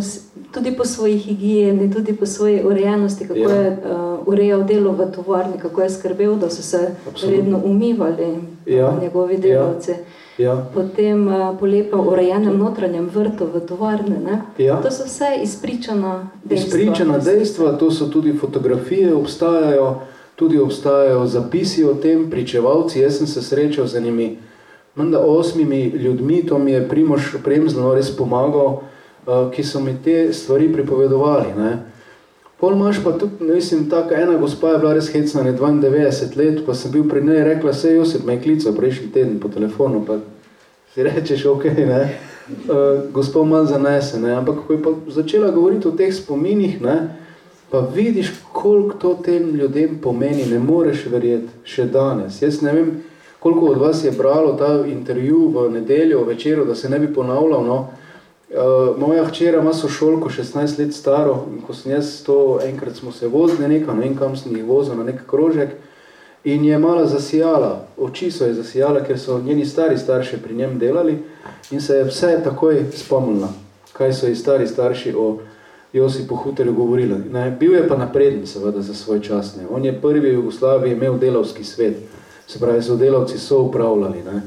tudi 0.52 0.76
po 0.76 0.84
svoji 0.84 1.18
higijeni, 1.18 1.90
tudi 1.92 2.12
po 2.16 2.26
svoji 2.26 2.62
urejenosti, 2.64 3.28
kako 3.28 3.38
ja. 3.38 3.54
je 3.54 3.70
uh, 3.70 4.26
urejal 4.28 4.64
delo 4.64 4.92
v 4.92 5.10
tovarni, 5.12 5.58
kako 5.58 5.82
je 5.82 5.90
skrbel, 5.90 6.36
da 6.36 6.50
so 6.50 6.62
se 6.62 6.90
Absolutno. 7.08 7.36
redno 7.36 7.60
umivali 7.64 8.40
ja. 8.66 8.98
njegovi 9.00 9.36
delavci. 9.36 9.90
Ja. 9.90 9.96
Ja. 10.38 10.66
Potem 10.74 11.26
uh, 11.26 11.58
po 11.58 11.66
lepem 11.66 12.00
urejenem 12.00 12.58
notranjem 12.58 13.10
vrtu 13.10 13.50
v 13.50 13.60
tovarne. 13.66 14.42
Ja. 14.58 14.78
To 14.78 14.90
so 14.90 15.04
vse 15.04 15.42
izpričana 15.42 16.30
dejstva. 16.44 16.66
Izpričana 16.68 17.18
dejstva, 17.18 17.72
to 17.74 17.90
so 17.90 18.06
tudi 18.06 18.32
fotografije, 18.38 19.14
obstajajo, 19.14 20.00
tudi 20.36 20.60
obstajajo 20.62 21.26
zapisi 21.26 21.84
o 21.84 21.94
tem, 21.94 22.30
pričevalci. 22.30 23.00
Jaz 23.00 23.18
sem 23.18 23.26
se 23.26 23.42
srečal 23.42 23.86
z 23.86 23.98
enimi 23.98 24.36
menda 24.94 25.18
osmimi 25.18 25.84
ljudmi, 25.84 26.46
to 26.46 26.58
mi 26.58 26.72
je 26.72 26.88
Primoš 26.88 27.34
Premzlano 27.44 27.94
res 27.94 28.14
pomagal, 28.16 28.78
uh, 29.26 29.50
ki 29.50 29.64
so 29.64 29.80
mi 29.80 29.96
te 30.04 30.32
stvari 30.32 30.72
pripovedovali. 30.72 31.54
Ne. 31.58 31.97
Pol 32.60 32.72
imaš 32.74 33.04
pa 33.04 33.12
tudi, 33.12 33.32
mislim, 33.40 33.90
taka 33.90 34.14
ena 34.14 34.36
gospa 34.36 34.68
je 34.68 34.78
bila 34.78 34.94
res 34.94 35.12
hecna, 35.12 35.42
ne 35.42 35.52
92 35.52 36.36
let, 36.36 36.64
pa 36.66 36.74
sem 36.74 36.90
bil 36.90 37.04
pri 37.08 37.22
njej 37.22 37.44
rekla, 37.44 37.72
sej 37.72 37.94
Josip 37.96 38.24
me 38.26 38.34
je 38.34 38.42
klical 38.42 38.74
prejšnji 38.74 39.12
teden 39.14 39.38
po 39.40 39.48
telefonu, 39.48 40.02
pa 40.06 40.18
si 40.94 41.02
rečeš, 41.06 41.44
ok, 41.46 41.64
ne, 41.64 42.00
uh, 42.48 43.04
gospod 43.14 43.46
malo 43.46 43.66
zanese, 43.66 44.18
ne, 44.18 44.34
ampak 44.34 44.66
ko 44.66 44.74
je 44.74 44.82
pa 44.82 44.90
začela 45.06 45.50
govoriti 45.54 45.88
o 45.88 45.94
teh 45.94 46.10
spominih, 46.14 46.82
ne, 46.82 46.96
pa 47.70 47.84
vidiš, 47.94 48.32
koliko 48.52 48.98
to 48.98 49.14
tem 49.24 49.54
ljudem 49.54 50.00
pomeni, 50.02 50.46
ne 50.50 50.58
moreš 50.58 51.06
verjeti 51.12 51.62
še 51.64 51.86
danes. 51.86 52.42
Jaz 52.42 52.58
ne 52.62 52.72
vem, 52.72 52.90
koliko 53.38 53.66
od 53.66 53.78
vas 53.78 54.02
je 54.04 54.10
bralo 54.10 54.56
ta 54.58 54.80
intervju 54.86 55.46
v 55.54 55.70
nedeljo, 55.78 56.24
v 56.24 56.34
večeru, 56.34 56.64
da 56.64 56.74
se 56.74 56.90
ne 56.90 56.98
bi 56.98 57.12
ponavljal, 57.14 57.62
no, 57.64 57.78
Uh, 58.48 58.98
moja 58.98 59.24
hčera 59.24 59.60
ima 59.60 59.74
sošolko, 59.74 60.28
16 60.28 60.78
let 60.78 60.94
staro, 60.94 61.44
in 61.52 61.60
ko 61.60 61.74
sem 61.74 61.92
jaz 61.92 62.22
to, 62.24 62.60
enkrat 62.64 62.96
smo 62.96 63.12
se 63.12 63.28
vozili 63.28 63.68
nekaj, 63.68 63.94
ne 63.94 64.00
vem 64.00 64.16
kam 64.16 64.36
sem 64.36 64.56
jih 64.56 64.64
vozil 64.64 64.96
na 64.96 65.04
nek 65.04 65.26
krožek, 65.26 65.74
in 66.44 66.64
je 66.64 66.78
mala 66.78 67.06
zasijala, 67.06 67.86
oči 67.96 68.30
so 68.30 68.46
je 68.46 68.54
zasijala, 68.54 69.04
ker 69.04 69.18
so 69.18 69.38
njeni 69.38 69.66
stari 69.66 69.98
starši 69.98 70.38
pri 70.42 70.54
njem 70.54 70.78
delali 70.78 71.18
in 71.70 71.80
se 71.80 71.96
je 71.96 72.04
vse 72.04 72.40
takoj 72.44 72.84
spomnila, 72.96 73.52
kaj 73.92 74.12
so 74.12 74.26
ji 74.26 74.36
stari 74.36 74.66
starši 74.66 75.14
o 75.18 75.38
Josipu 75.92 76.36
Huterju 76.36 76.72
govorili. 76.72 77.18
Ne, 77.32 77.50
bil 77.60 77.74
je 77.74 77.88
pa 77.88 77.96
napreden 77.96 78.46
seveda 78.46 78.80
za 78.80 78.94
svoj 78.94 79.20
čas. 79.20 79.56
Ne. 79.56 79.66
On 79.70 79.84
je 79.84 80.00
prvi 80.00 80.20
v 80.20 80.34
Jugoslaviji 80.34 80.92
imel 80.92 81.18
delavski 81.18 81.64
svet, 81.64 81.96
se 82.46 82.58
pravi, 82.58 82.82
so 82.82 82.96
delavci 82.96 83.38
so 83.38 83.62
upravljali. 83.62 84.22
Ne. 84.22 84.42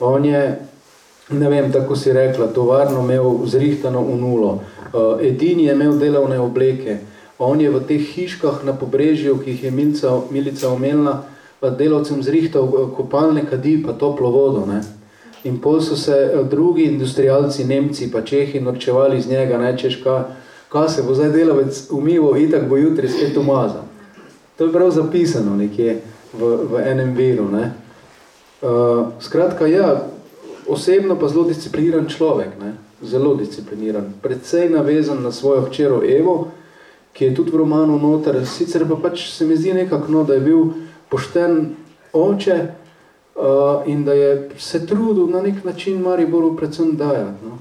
On 0.00 0.24
je 0.24 0.58
ne 1.28 1.48
vem, 1.50 1.72
tako 1.72 1.96
si 1.96 2.12
rekla, 2.12 2.46
tovarno 2.46 3.00
imel 3.02 3.46
zrihtano 3.46 4.02
v 4.02 4.16
nulo, 4.20 4.52
uh, 4.92 5.18
edini 5.20 5.64
je 5.64 5.74
imel 5.74 5.98
delovne 5.98 6.38
obleke, 6.40 6.98
on 7.38 7.60
je 7.60 7.70
v 7.70 7.80
teh 7.84 8.00
hiškah 8.00 8.64
na 8.64 8.72
pobrežju, 8.72 9.36
ki 9.44 9.50
jih 9.50 9.64
je 9.64 9.70
Milica, 9.70 10.20
Milica 10.30 10.68
omenila, 10.72 11.24
pa 11.60 11.70
delavcem 11.70 12.22
zrihtal 12.22 12.64
eh, 12.64 12.88
kopalne 12.96 13.44
kadi 13.44 13.82
pa 13.84 13.92
toplo 13.92 14.30
vodo. 14.30 14.64
Ne? 14.66 14.80
In 15.44 15.60
pol 15.60 15.80
so 15.80 15.96
se 15.96 16.16
eh, 16.16 16.44
drugi 16.44 16.84
industrialci, 16.84 17.64
Nemci 17.64 18.10
pa 18.12 18.22
Čehi 18.22 18.60
norčevali 18.60 19.18
iz 19.18 19.28
njega, 19.28 19.58
ne, 19.58 19.76
češ, 19.78 20.00
ka, 20.04 20.24
ka 20.68 20.88
se 20.88 21.02
bo 21.02 21.14
zdaj 21.14 21.30
delavec 21.30 21.88
umivo, 21.90 22.36
itak 22.36 22.68
bo 22.68 22.76
jutri 22.76 23.08
spet 23.08 23.36
umazan. 23.36 23.84
To 24.56 24.64
je 24.64 24.72
prav 24.72 24.90
zapisano 24.90 25.56
nekje 25.56 26.00
v, 26.32 26.56
v 26.72 26.80
enem 26.80 27.12
viru. 27.12 27.50
Ne? 27.52 27.72
Uh, 28.64 29.12
skratka, 29.20 29.66
ja, 29.68 30.08
osebno 30.68 31.16
pa 31.18 31.28
zelo 31.28 31.44
discipliniran 31.44 32.08
človek, 32.08 32.58
ne? 32.60 32.72
zelo 33.02 33.34
discipliniran, 33.34 34.12
predvsej 34.22 34.70
navezan 34.70 35.22
na 35.22 35.32
svojo 35.32 35.66
hčero 35.68 36.00
Evo, 36.04 36.48
ki 37.12 37.24
je 37.24 37.34
tudi 37.34 37.50
v 37.50 37.56
romanu 37.56 37.98
noter, 37.98 38.40
sicer 38.46 38.88
pa 38.88 38.96
pač 38.96 39.28
se 39.32 39.44
mi 39.46 39.56
zdi 39.56 39.72
nekako, 39.74 40.12
no, 40.12 40.24
da 40.24 40.34
je 40.34 40.40
bil 40.40 40.64
pošten 41.08 41.76
oče 42.12 42.56
uh, 43.36 43.84
in 43.86 44.04
da 44.04 44.12
je 44.12 44.50
se 44.58 44.86
trudil 44.86 45.28
na 45.28 45.42
nek 45.42 45.64
način 45.64 46.00
Mariboru 46.00 46.56
predvsem 46.56 46.96
dajati. 46.96 47.44
No. 47.44 47.58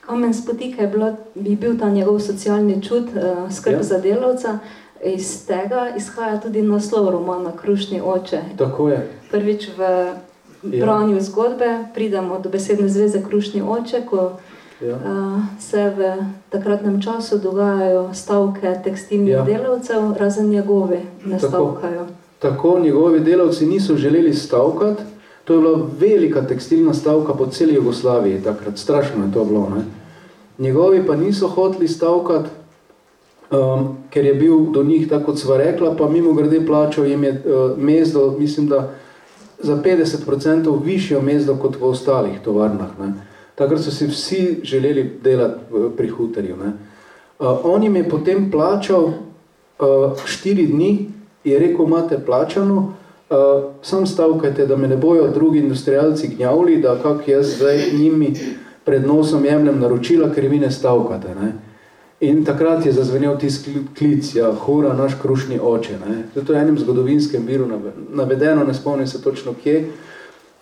Kamen 0.00 0.34
spotika 0.34 0.82
je 0.82 0.88
bilo, 0.88 1.16
bi 1.34 1.56
bil 1.56 1.78
ta 1.78 1.90
njegov 1.90 2.20
socialni 2.20 2.82
čut, 2.82 3.08
uh, 3.16 3.52
skrb 3.52 3.80
ja. 3.80 3.82
za 3.82 3.98
delavca, 3.98 4.58
iz 5.04 5.46
tega 5.46 5.88
izhaja 5.96 6.40
tudi 6.40 6.62
naslov 6.62 7.10
romana 7.10 7.52
Krušni 7.56 8.00
oče. 8.00 8.40
Tako 8.58 8.88
je. 8.88 9.10
Prvič 9.30 9.68
v 9.76 10.12
Ja. 10.62 10.84
branju 10.84 11.20
zgodbe, 11.20 11.84
pridemo 11.94 12.38
do 12.38 12.48
besedne 12.48 12.88
zveze 12.88 13.22
Krušni 13.22 13.62
oče, 13.62 14.02
ko 14.10 14.32
ja. 14.80 14.96
uh, 14.96 15.42
se 15.60 15.90
v 15.96 16.16
takratnem 16.50 17.02
času 17.02 17.38
dogajajo 17.38 18.10
stavke 18.14 18.74
tekstilnih 18.84 19.32
ja. 19.32 19.44
delavcev, 19.44 20.12
razen 20.18 20.50
njegovi 20.50 21.00
ne 21.24 21.38
tako, 21.38 21.48
stavkajo. 21.48 22.06
Tako, 22.38 22.78
njegovi 22.78 23.20
delavci 23.20 23.66
niso 23.66 23.96
želeli 23.96 24.34
stavkati, 24.34 25.02
to 25.44 25.54
je 25.54 25.60
bila 25.60 25.88
velika 26.00 26.42
tekstilna 26.46 26.94
stavka 26.94 27.34
po 27.34 27.46
celi 27.46 27.74
Jugoslaviji, 27.74 28.42
takrat 28.42 28.78
strašno 28.78 29.24
je 29.24 29.32
to 29.32 29.44
bilo. 29.44 29.70
Ne? 29.76 29.84
Njegovi 30.58 31.06
pa 31.06 31.16
niso 31.16 31.48
hoteli 31.48 31.88
stavkati, 31.88 32.48
um, 33.50 33.96
ker 34.10 34.26
je 34.26 34.34
bil 34.34 34.58
do 34.70 34.84
njih, 34.84 35.08
tako 35.08 35.24
kot 35.24 35.38
sva 35.38 35.56
rekla, 35.56 35.96
pa 35.96 36.08
mimo 36.08 36.32
grede 36.32 36.66
plačal 36.66 37.06
jim 37.06 37.24
je 37.24 37.30
uh, 37.30 37.78
mezdo, 37.78 38.34
mislim, 38.38 38.66
da 38.66 38.90
za 39.60 39.76
50% 39.76 40.84
višjo 40.84 41.22
mezdo 41.22 41.56
kot 41.56 41.76
v 41.80 41.84
ostalih 41.84 42.40
tovarnah. 42.44 42.98
Ne. 43.00 43.12
Takrat 43.54 43.80
so 43.80 43.90
si 43.90 44.06
vsi 44.06 44.60
želeli 44.62 45.18
delati 45.22 45.60
pri 45.96 46.08
hutarju. 46.08 46.56
Ne. 46.56 46.72
Uh, 47.38 47.46
on 47.64 47.82
jim 47.82 47.96
je 47.96 48.08
potem 48.08 48.50
plačal 48.50 49.04
uh, 49.04 49.14
štiri 50.24 50.66
dni, 50.66 51.10
je 51.44 51.58
rekel, 51.58 51.86
imate 51.86 52.18
plačano, 52.26 52.94
uh, 53.30 53.36
sam 53.82 54.06
stavkajte, 54.06 54.66
da 54.66 54.76
me 54.76 54.88
ne 54.88 54.96
bojo 54.96 55.28
drugi 55.28 55.58
industrialci 55.58 56.28
gnjavili, 56.28 56.80
da 56.82 56.98
kak 57.02 57.28
jaz 57.28 57.56
zdaj 57.56 57.78
njimi 57.98 58.34
pred 58.84 59.06
nosom 59.06 59.44
jemljem 59.44 59.80
naročila, 59.80 60.30
ker 60.34 60.46
vi 60.46 60.58
ne 60.58 60.70
stavkate. 60.70 61.34
Ne. 61.34 61.52
In 62.20 62.44
takrat 62.44 62.86
je 62.86 62.92
zazvenel 62.92 63.36
tisti 63.38 63.76
klic, 63.98 64.34
ja, 64.34 64.50
hura, 64.52 64.92
naš 64.92 65.14
krušni 65.22 65.60
oče. 65.62 65.98
Ne. 66.02 66.16
To 66.34 66.52
je 66.52 66.60
enem 66.60 66.78
zgodovinskem 66.78 67.46
viru 67.46 67.68
navedeno, 68.10 68.64
ne 68.64 68.74
spomnim 68.74 69.06
se 69.06 69.22
točno 69.22 69.54
kje. 69.62 69.84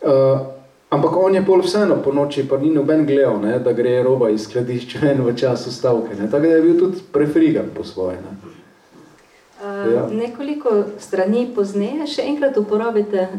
Uh, 0.02 0.40
ampak 0.90 1.16
on 1.16 1.34
je 1.34 1.44
pol 1.46 1.64
vseeno 1.64 1.96
po 2.04 2.12
noči, 2.12 2.44
pa 2.48 2.58
ni 2.60 2.70
noben 2.70 3.06
gledal, 3.06 3.40
ne, 3.40 3.58
da 3.58 3.72
gre 3.72 4.02
roba 4.02 4.28
iz 4.30 4.44
skladišča 4.44 5.00
en 5.10 5.24
v 5.24 5.32
času 5.36 5.72
stavke. 5.72 6.14
Ne. 6.20 6.30
Tako 6.30 6.46
da 6.46 6.52
je 6.58 6.62
bil 6.62 6.78
tudi 6.78 7.00
prefrigan 7.12 7.72
po 7.76 7.84
svoje. 7.84 8.20
Ne. 8.20 8.36
Uh, 9.64 9.92
ja. 9.94 10.06
Nekoliko 10.12 10.82
strani 11.00 11.48
pozneje 11.54 12.06
še 12.06 12.28
enkrat 12.28 12.60
uporabite 12.60 13.30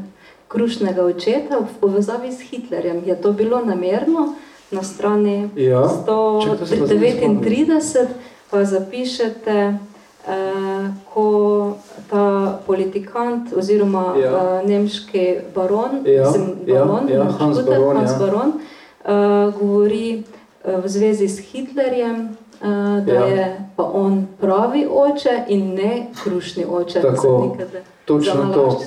krušnega 0.50 1.06
očeta 1.06 1.62
v 1.62 1.80
povezavi 1.80 2.34
s 2.34 2.50
Hitlerjem. 2.50 3.04
Je 3.06 3.22
to 3.22 3.34
bilo 3.34 3.62
namerno? 3.66 4.34
Na 4.72 4.84
strani 4.84 5.50
ja, 5.56 5.90
139 6.08 8.08
pa 8.52 8.66
zapišete, 8.66 9.78
eh, 10.28 10.90
ko 11.14 11.78
ta 12.10 12.60
politikant 12.68 13.54
oziroma 13.54 14.16
ja. 14.20 14.32
eh, 14.32 14.68
nemški 14.68 15.38
baron, 15.56 15.90
ja, 16.06 16.34
baron, 16.68 17.10
ja, 17.10 17.16
ja, 17.16 17.24
Hans 17.24 17.58
Škuter, 17.58 17.80
Baron, 17.80 17.98
Hans 17.98 18.12
ja. 18.12 18.18
baron 18.18 18.54
eh, 19.06 19.54
govori 19.60 20.24
eh, 20.66 20.78
v 20.84 20.88
zvezi 20.88 21.28
s 21.28 21.40
Hitlerjem, 21.40 22.38
eh, 22.62 22.68
da 23.06 23.14
ja. 23.14 23.26
je 23.26 23.68
pa 23.76 23.84
on 23.84 24.28
pravi 24.42 24.88
oče 24.92 25.44
in 25.48 25.76
ne 25.76 26.08
krušni 26.24 26.66
oče. 26.70 27.02
Tako. 27.02 27.58
Točno 28.08 28.54
to. 28.54 28.82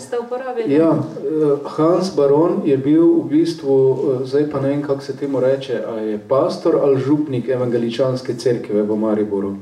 Ja, 0.66 0.90
eh, 0.90 1.56
Hans 1.64 2.16
Baron 2.16 2.62
je 2.64 2.76
bil 2.76 3.04
v 3.04 3.24
bistvu, 3.28 3.74
eh, 3.92 4.24
zdaj 4.24 4.50
pa 4.50 4.60
ne 4.60 4.68
vem, 4.68 4.82
kako 4.82 5.00
se 5.00 5.16
temu 5.16 5.40
reče, 5.40 5.82
a 5.88 5.94
je 5.94 6.18
pastor 6.28 6.78
ali 6.82 7.00
župnik 7.00 7.48
evangeličanske 7.48 8.34
cerkve 8.34 8.82
v 8.82 8.96
Mariboru 8.96 9.56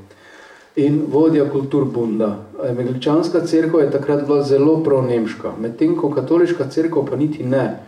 in 0.77 1.03
vodja 1.11 1.51
kulturbunda. 1.51 2.37
Evangeličanska 2.65 3.41
cerkva 3.41 3.81
je 3.83 3.91
takrat 3.91 4.27
bila 4.27 4.43
zelo 4.43 4.77
pro-nemška, 4.85 5.53
medtem 5.59 5.97
ko 5.97 6.11
katoliška 6.11 6.69
cerkva 6.71 7.03
pa 7.11 7.17
niti 7.17 7.45
ne. 7.45 7.81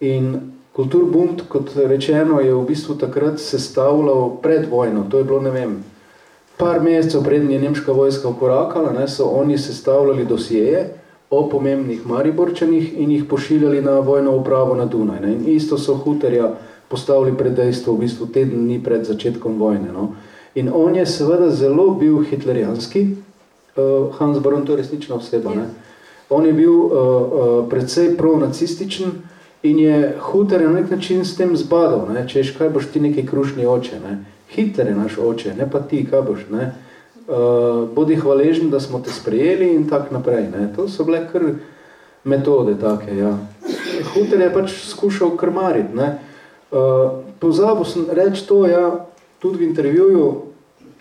In 0.00 0.40
kulturbund, 0.72 1.42
kot 1.48 1.70
rečeno, 1.76 2.40
je 2.40 2.54
v 2.54 2.64
bistvu 2.66 2.94
takrat 2.98 3.38
sestavljal 3.38 4.36
pred 4.42 4.66
vojno, 4.70 5.06
to 5.10 5.18
je 5.18 5.24
bilo, 5.24 5.40
ne 5.40 5.50
vem, 5.50 5.84
par 6.58 6.80
mesecev 6.82 7.24
prednje 7.24 7.54
je 7.54 7.60
nemška 7.60 7.92
vojska 7.92 8.28
ukorakala, 8.28 8.92
ne, 8.92 9.08
so 9.08 9.24
oni 9.24 9.58
sestavljali 9.58 10.24
dosjeje 10.24 10.88
o 11.30 11.48
pomembnih 11.48 12.06
Mariborčanih 12.06 13.00
in 13.00 13.10
jih 13.10 13.24
pošiljali 13.24 13.82
na 13.82 13.98
vojno 13.98 14.36
upravo 14.36 14.74
na 14.74 14.84
Dunaj. 14.84 15.20
Ne. 15.20 15.32
In 15.32 15.42
isto 15.46 15.78
so 15.78 15.94
Huterja 15.94 16.54
postavili 16.88 17.36
pred 17.36 17.52
dejstvo 17.52 17.94
v 17.94 17.98
bistvu 17.98 18.26
teden 18.26 18.64
dni 18.64 18.80
pred 18.84 19.04
začetkom 19.04 19.58
vojne. 19.58 19.92
No. 19.92 20.12
In 20.54 20.70
on 20.74 20.96
je 20.96 21.06
seveda 21.06 21.50
zelo 21.50 21.90
bil 21.90 22.22
hitlerijanski, 22.24 23.06
uh, 23.76 24.14
Hans 24.18 24.38
Baron, 24.38 24.66
to 24.66 24.72
je 24.72 24.76
resnična 24.76 25.16
oseba. 25.16 25.54
Ne. 25.54 25.68
On 26.30 26.46
je 26.46 26.52
bil 26.52 26.72
uh, 26.72 26.90
uh, 26.92 27.68
predvsej 27.68 28.16
pro-nacističen 28.16 29.12
in 29.62 29.78
je 29.78 30.16
Huter 30.20 30.62
na 30.64 30.72
nek 30.80 30.90
način 30.90 31.24
s 31.24 31.36
tem 31.36 31.56
zbadal, 31.56 32.08
ne. 32.14 32.28
češ, 32.28 32.56
kaj 32.56 32.70
boš 32.70 32.86
ti 32.92 33.00
neki 33.00 33.26
krušni 33.26 33.66
oče. 33.66 34.00
Ne. 34.00 34.24
Hitler 34.48 34.86
je 34.86 34.94
naš 34.94 35.18
oče, 35.18 35.54
ne 35.54 35.70
pa 35.70 35.80
ti, 35.80 36.06
kaj 36.10 36.22
boš, 36.22 36.46
ne. 36.50 36.72
Uh, 37.28 37.84
bodi 37.94 38.16
hvaležen, 38.16 38.70
da 38.70 38.80
smo 38.80 39.00
te 39.04 39.12
sprejeli 39.12 39.74
in 39.74 39.88
tak 39.88 40.10
naprej, 40.10 40.48
ne. 40.48 40.70
To 40.76 40.88
so 40.88 41.04
bile 41.04 41.26
kar 41.32 41.44
metode 42.24 42.78
take, 42.80 43.16
ja. 43.16 43.34
Huter 44.14 44.40
je 44.40 44.52
pač 44.54 44.72
skušal 44.88 45.36
krmariti. 45.36 45.92
Uh, 46.70 47.20
pozabil 47.40 47.84
sem 47.84 48.08
reči 48.12 48.46
to, 48.48 48.64
ja, 48.66 49.04
tudi 49.38 49.58
v 49.58 49.68
intervjuju, 49.68 50.32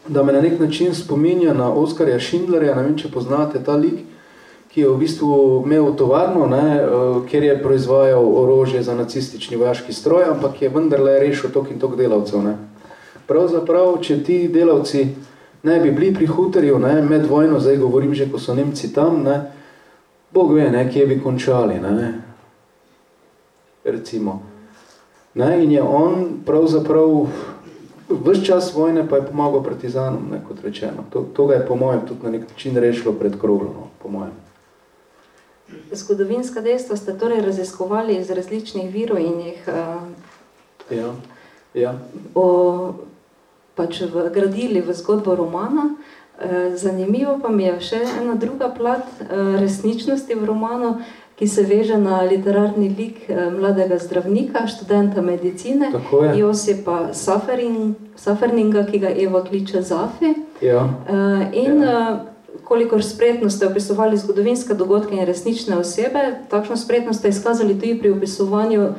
da 0.07 0.23
me 0.23 0.33
na 0.33 0.41
nek 0.41 0.59
način 0.59 0.95
spominja 0.95 1.53
na 1.53 1.71
Oskarja 1.71 2.19
Schindlerja, 2.19 2.75
ne 2.75 2.83
vem, 2.83 2.95
če 2.99 3.11
poznate 3.11 3.59
ta 3.63 3.75
lik, 3.75 4.03
ki 4.71 4.83
je 4.83 4.89
v 4.91 4.99
bistvu 4.99 5.63
imel 5.65 5.93
tovarno, 5.95 6.47
ne, 6.47 6.65
uh, 6.83 7.21
kjer 7.27 7.43
je 7.43 7.59
proizvajal 7.63 8.27
orožje 8.43 8.83
za 8.83 8.95
nacistični 8.95 9.57
vojaški 9.57 9.93
stroj, 9.93 10.27
ampak 10.35 10.61
je 10.61 10.69
vendarle 10.69 11.19
rešil 11.23 11.55
tok 11.55 11.71
in 11.71 11.79
tok 11.79 11.95
delavcev, 11.95 12.43
ne. 12.43 12.57
Pravzaprav, 13.27 13.97
če 14.01 14.21
ti 14.23 14.37
delavci 14.47 15.07
ne 15.63 15.79
bi 15.79 15.91
bili 15.91 16.13
pri 16.15 16.25
Huterju, 16.25 16.79
ne, 16.79 17.01
med 17.01 17.25
vojno, 17.27 17.59
zdaj 17.59 17.77
govorim 17.77 18.13
že, 18.15 18.29
ko 18.31 18.39
so 18.39 18.55
Nemci 18.55 18.93
tam, 18.93 19.23
ne, 19.23 19.41
Bog 20.31 20.53
ve, 20.53 20.69
ne, 20.71 20.85
kje 20.91 21.05
bi 21.07 21.19
končali, 21.23 21.79
ne, 21.79 22.13
recimo. 23.83 24.41
Ne, 25.33 25.63
in 25.63 25.71
je 25.71 25.81
on 25.83 26.41
pravzaprav 26.45 27.27
vse 28.09 28.45
čas 28.45 28.73
vojne 28.75 29.07
pa 29.09 29.15
je 29.15 29.25
pomagal 29.25 29.63
partizanom, 29.63 30.29
ne, 30.31 30.41
kot 30.47 30.63
rečeno. 30.63 31.03
To, 31.09 31.25
to 31.33 31.45
ga 31.47 31.59
je 31.59 31.67
po 31.67 31.75
mojem 31.75 32.07
tudi 32.07 32.23
na 32.23 32.29
nek 32.29 32.49
način 32.49 32.77
rešilo 32.77 33.13
pred 33.13 33.39
kroglo, 33.39 33.73
no, 33.73 33.87
po 34.03 34.09
mojem. 34.09 34.33
zgodovinska 35.91 36.61
dejstva 36.61 36.95
ste 36.97 37.17
torej 37.17 37.41
raziskovali 37.41 38.15
iz 38.15 38.29
različnih 38.29 38.93
virov 38.93 39.19
in 39.19 39.39
jih 39.39 39.67
uh, 39.67 40.97
ja. 40.97 41.13
Ja. 41.73 41.99
O, 42.35 42.93
pač 43.77 44.01
v, 44.01 44.29
gradili 44.33 44.81
v 44.81 44.93
zgodbo 44.93 45.35
romana. 45.35 45.93
Uh, 46.37 46.75
zanimivo 46.77 47.39
pa 47.41 47.49
mi 47.49 47.65
je 47.65 47.77
še 47.81 48.01
ena 48.21 48.35
druga 48.37 48.69
plat 48.69 49.05
uh, 49.21 49.57
resničnosti 49.57 50.35
v 50.37 50.45
romanu, 50.45 50.97
ki 51.37 51.47
se 51.49 51.63
veže 51.65 51.97
na 52.01 52.21
literarni 52.25 52.89
lik 52.93 53.25
uh, 53.29 53.47
mladega 53.53 53.97
zdravnika, 54.01 54.67
študenta 54.69 55.21
medicine, 55.21 55.89
Josipa 56.37 57.13
Safering, 57.13 57.95
Saferninga, 58.17 58.85
ki 58.89 59.01
ga 59.01 59.13
Eva 59.13 59.41
kliče 59.45 59.81
Zafi. 59.81 60.33
Ja. 60.61 60.85
In 61.53 61.85
ja. 61.85 62.01
Kolikor 62.67 63.03
spretno 63.03 63.49
ste 63.49 63.67
opisovali 63.67 64.17
zgodovinske 64.17 64.73
dogodke 64.73 65.15
in 65.15 65.25
resnične 65.25 65.77
osebe, 65.77 66.19
takšno 66.49 66.77
spretno 66.77 67.13
ste 67.13 67.29
izkazali 67.29 67.79
tudi 67.79 67.99
pri 67.99 68.11
opisovanju 68.11 68.81
eh, 68.81 68.93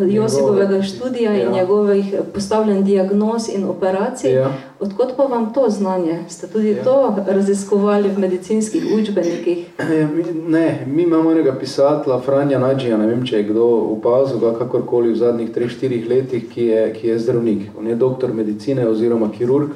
Josipovega 0.00 0.82
študija 0.82 1.32
ja. 1.32 1.44
in 1.44 1.52
njegovih 1.52 2.14
postavljen 2.34 2.84
diagnoz 2.84 3.48
in 3.54 3.64
operacij. 3.64 4.32
Ja. 4.32 4.52
Odkot 4.80 5.16
pa 5.16 5.22
vam 5.22 5.52
to 5.54 5.70
znanje? 5.70 6.24
Ste 6.28 6.46
tudi 6.46 6.70
ja. 6.70 6.84
to 6.84 7.16
raziskovali 7.26 8.08
v 8.08 8.18
medicinskih 8.18 8.84
učbenikih? 8.98 9.66
Ja, 9.78 10.08
mi, 10.08 10.24
ne, 10.48 10.86
mi 10.86 11.02
imamo 11.02 11.32
enega 11.32 11.54
pisatla, 11.60 12.20
Franja 12.20 12.58
Nadžija, 12.58 12.96
ne 12.98 13.06
vem, 13.06 13.26
če 13.26 13.36
je 13.36 13.48
kdo 13.52 13.66
upazil 13.96 14.38
ga 14.38 14.54
kakorkoli 14.58 15.12
v 15.12 15.16
zadnjih 15.16 15.50
3-4 15.54 16.08
letih, 16.08 16.48
ki 16.50 16.66
je, 16.66 16.84
ki 16.92 17.08
je 17.08 17.18
zdravnik. 17.18 17.70
On 17.78 17.86
je 17.86 17.94
doktor 17.94 18.32
medicine 18.32 18.88
oziroma 18.88 19.30
kirurg 19.32 19.70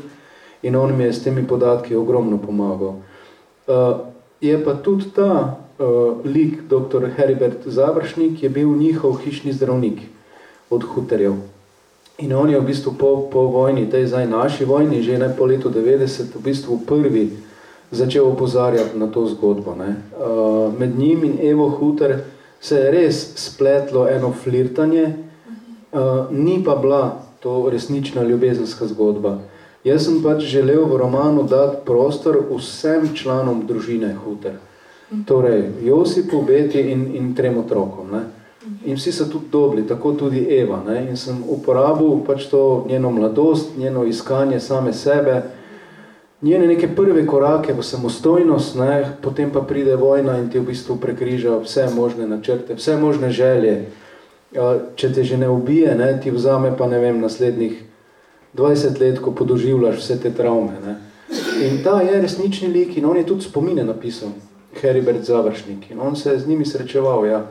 in 0.63 0.77
on 0.77 0.97
mi 0.97 1.05
je 1.05 1.13
s 1.13 1.23
temi 1.23 1.47
podatki 1.47 1.97
ogromno 1.97 2.39
pomagal. 2.39 2.95
Uh, 3.69 3.97
je 4.41 4.65
pa 4.65 4.75
tudi 4.75 5.05
ta 5.15 5.57
uh, 5.79 6.25
lik, 6.25 6.63
dr. 6.69 7.09
Heribert 7.17 7.67
Završnik, 7.67 8.43
je 8.43 8.49
bil 8.49 8.69
njihov 8.77 9.19
hišni 9.25 9.53
zdravnik 9.53 10.01
od 10.71 10.85
Huterjev. 10.85 11.35
In 12.19 12.35
on 12.35 12.51
je 12.51 12.61
v 12.61 12.67
bistvu 12.67 12.93
po, 12.99 13.29
po 13.33 13.47
vojni, 13.47 13.87
tej 13.91 14.07
zdaj 14.07 14.27
naši 14.27 14.65
vojni, 14.65 15.03
že 15.03 15.19
ne 15.19 15.31
po 15.31 15.47
letu 15.47 15.71
90, 15.71 16.35
v 16.35 16.43
bistvu 16.43 16.81
prvi 16.87 17.31
začel 17.91 18.27
opozarjati 18.27 18.99
na 18.99 19.07
to 19.07 19.27
zgodbo. 19.27 19.75
Ne. 19.79 20.03
Uh, 20.19 20.75
med 20.79 20.99
njim 20.99 21.25
in 21.25 21.39
Evo 21.43 21.71
Huter 21.71 22.25
se 22.61 22.75
je 22.75 22.91
res 22.91 23.39
spletlo 23.39 24.09
eno 24.09 24.33
flirtanje, 24.35 25.15
uh, 25.93 26.27
ni 26.31 26.59
pa 26.65 26.75
bila 26.75 27.23
to 27.41 27.71
resnična 27.71 28.23
ljubezenska 28.23 28.87
zgodba. 28.87 29.39
Jaz 29.85 30.05
sem 30.05 30.19
pač 30.23 30.43
želel 30.43 30.85
v 30.91 30.97
romanu 30.99 31.47
dati 31.47 31.87
prostor 31.87 32.43
vsem 32.51 33.15
članom 33.15 33.63
družine 33.67 34.11
Huter. 34.25 34.59
Torej, 35.27 35.65
Josipu, 35.83 36.43
Beti 36.43 36.81
in, 36.81 37.17
in 37.17 37.35
trem 37.35 37.59
otrokom. 37.59 38.11
Ne? 38.13 38.23
In 38.85 38.97
vsi 38.97 39.13
so 39.13 39.25
tudi 39.25 39.49
dobri, 39.51 39.87
tako 39.89 40.13
tudi 40.13 40.45
Eva. 40.51 40.83
Ne? 40.87 41.07
In 41.09 41.17
sem 41.17 41.41
uporabil 41.49 42.21
pač 42.27 42.49
to 42.51 42.85
njeno 42.89 43.11
mladost, 43.11 43.77
njeno 43.79 44.05
iskanje 44.05 44.61
same 44.61 44.93
sebe, 44.93 45.43
njene 46.43 46.67
neke 46.67 46.89
prve 46.89 47.27
korake 47.27 47.73
v 47.73 47.83
samostojnost, 47.83 48.77
ne? 48.77 49.17
potem 49.23 49.51
pa 49.51 49.61
pride 49.61 49.97
vojna 49.97 50.39
in 50.39 50.51
ti 50.51 50.59
v 50.59 50.69
bistvu 50.69 50.97
prekriža 51.01 51.57
vse 51.65 51.89
možne 51.95 52.29
načrte, 52.29 52.75
vse 52.75 52.97
možne 52.97 53.31
želje. 53.31 53.87
Če 54.97 55.13
te 55.13 55.25
že 55.25 55.37
ne 55.37 55.49
ubije, 55.49 55.95
ne? 55.95 56.21
ti 56.21 56.31
vzame 56.31 56.77
pa 56.77 56.87
ne 56.87 56.99
vem, 56.99 57.21
naslednjih 57.21 57.83
20 58.57 59.01
let, 59.01 59.19
ko 59.25 59.33
podoživljaš 59.33 59.97
vse 59.97 60.21
te 60.21 60.31
travme. 60.35 60.77
Ne? 60.85 60.97
In 61.65 61.83
ta 61.85 62.01
je 62.01 62.21
resnični 62.21 62.69
lik 62.69 62.97
in 62.97 63.07
on 63.07 63.17
je 63.17 63.27
tudi 63.27 63.45
spomine 63.45 63.85
napisal, 63.85 64.29
Heribert 64.83 65.25
Završnik, 65.25 65.91
in 65.91 66.01
on 66.01 66.17
se 66.17 66.31
je 66.31 66.39
z 66.39 66.49
njimi 66.49 66.67
srečeval, 66.67 67.27
ja. 67.27 67.47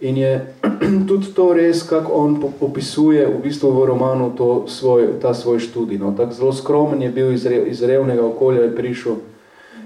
In 0.00 0.16
je 0.16 0.54
tudi 1.08 1.26
to 1.34 1.52
res, 1.54 1.82
kako 1.88 2.12
on 2.12 2.38
opisuje 2.60 3.26
v 3.26 3.42
bistvu 3.42 3.70
v 3.70 3.86
romanu 3.86 4.32
to 4.36 4.64
svoj, 4.68 5.20
ta 5.22 5.34
svoj 5.34 5.58
študij. 5.58 5.98
No. 5.98 6.14
Tak 6.16 6.32
zelo 6.32 6.52
skromen 6.52 7.02
je 7.02 7.08
bil 7.08 7.32
iz, 7.32 7.46
re, 7.46 7.62
iz 7.70 7.82
revnega 7.82 8.26
okolja, 8.26 8.62
je 8.62 8.76
prišel 8.76 9.16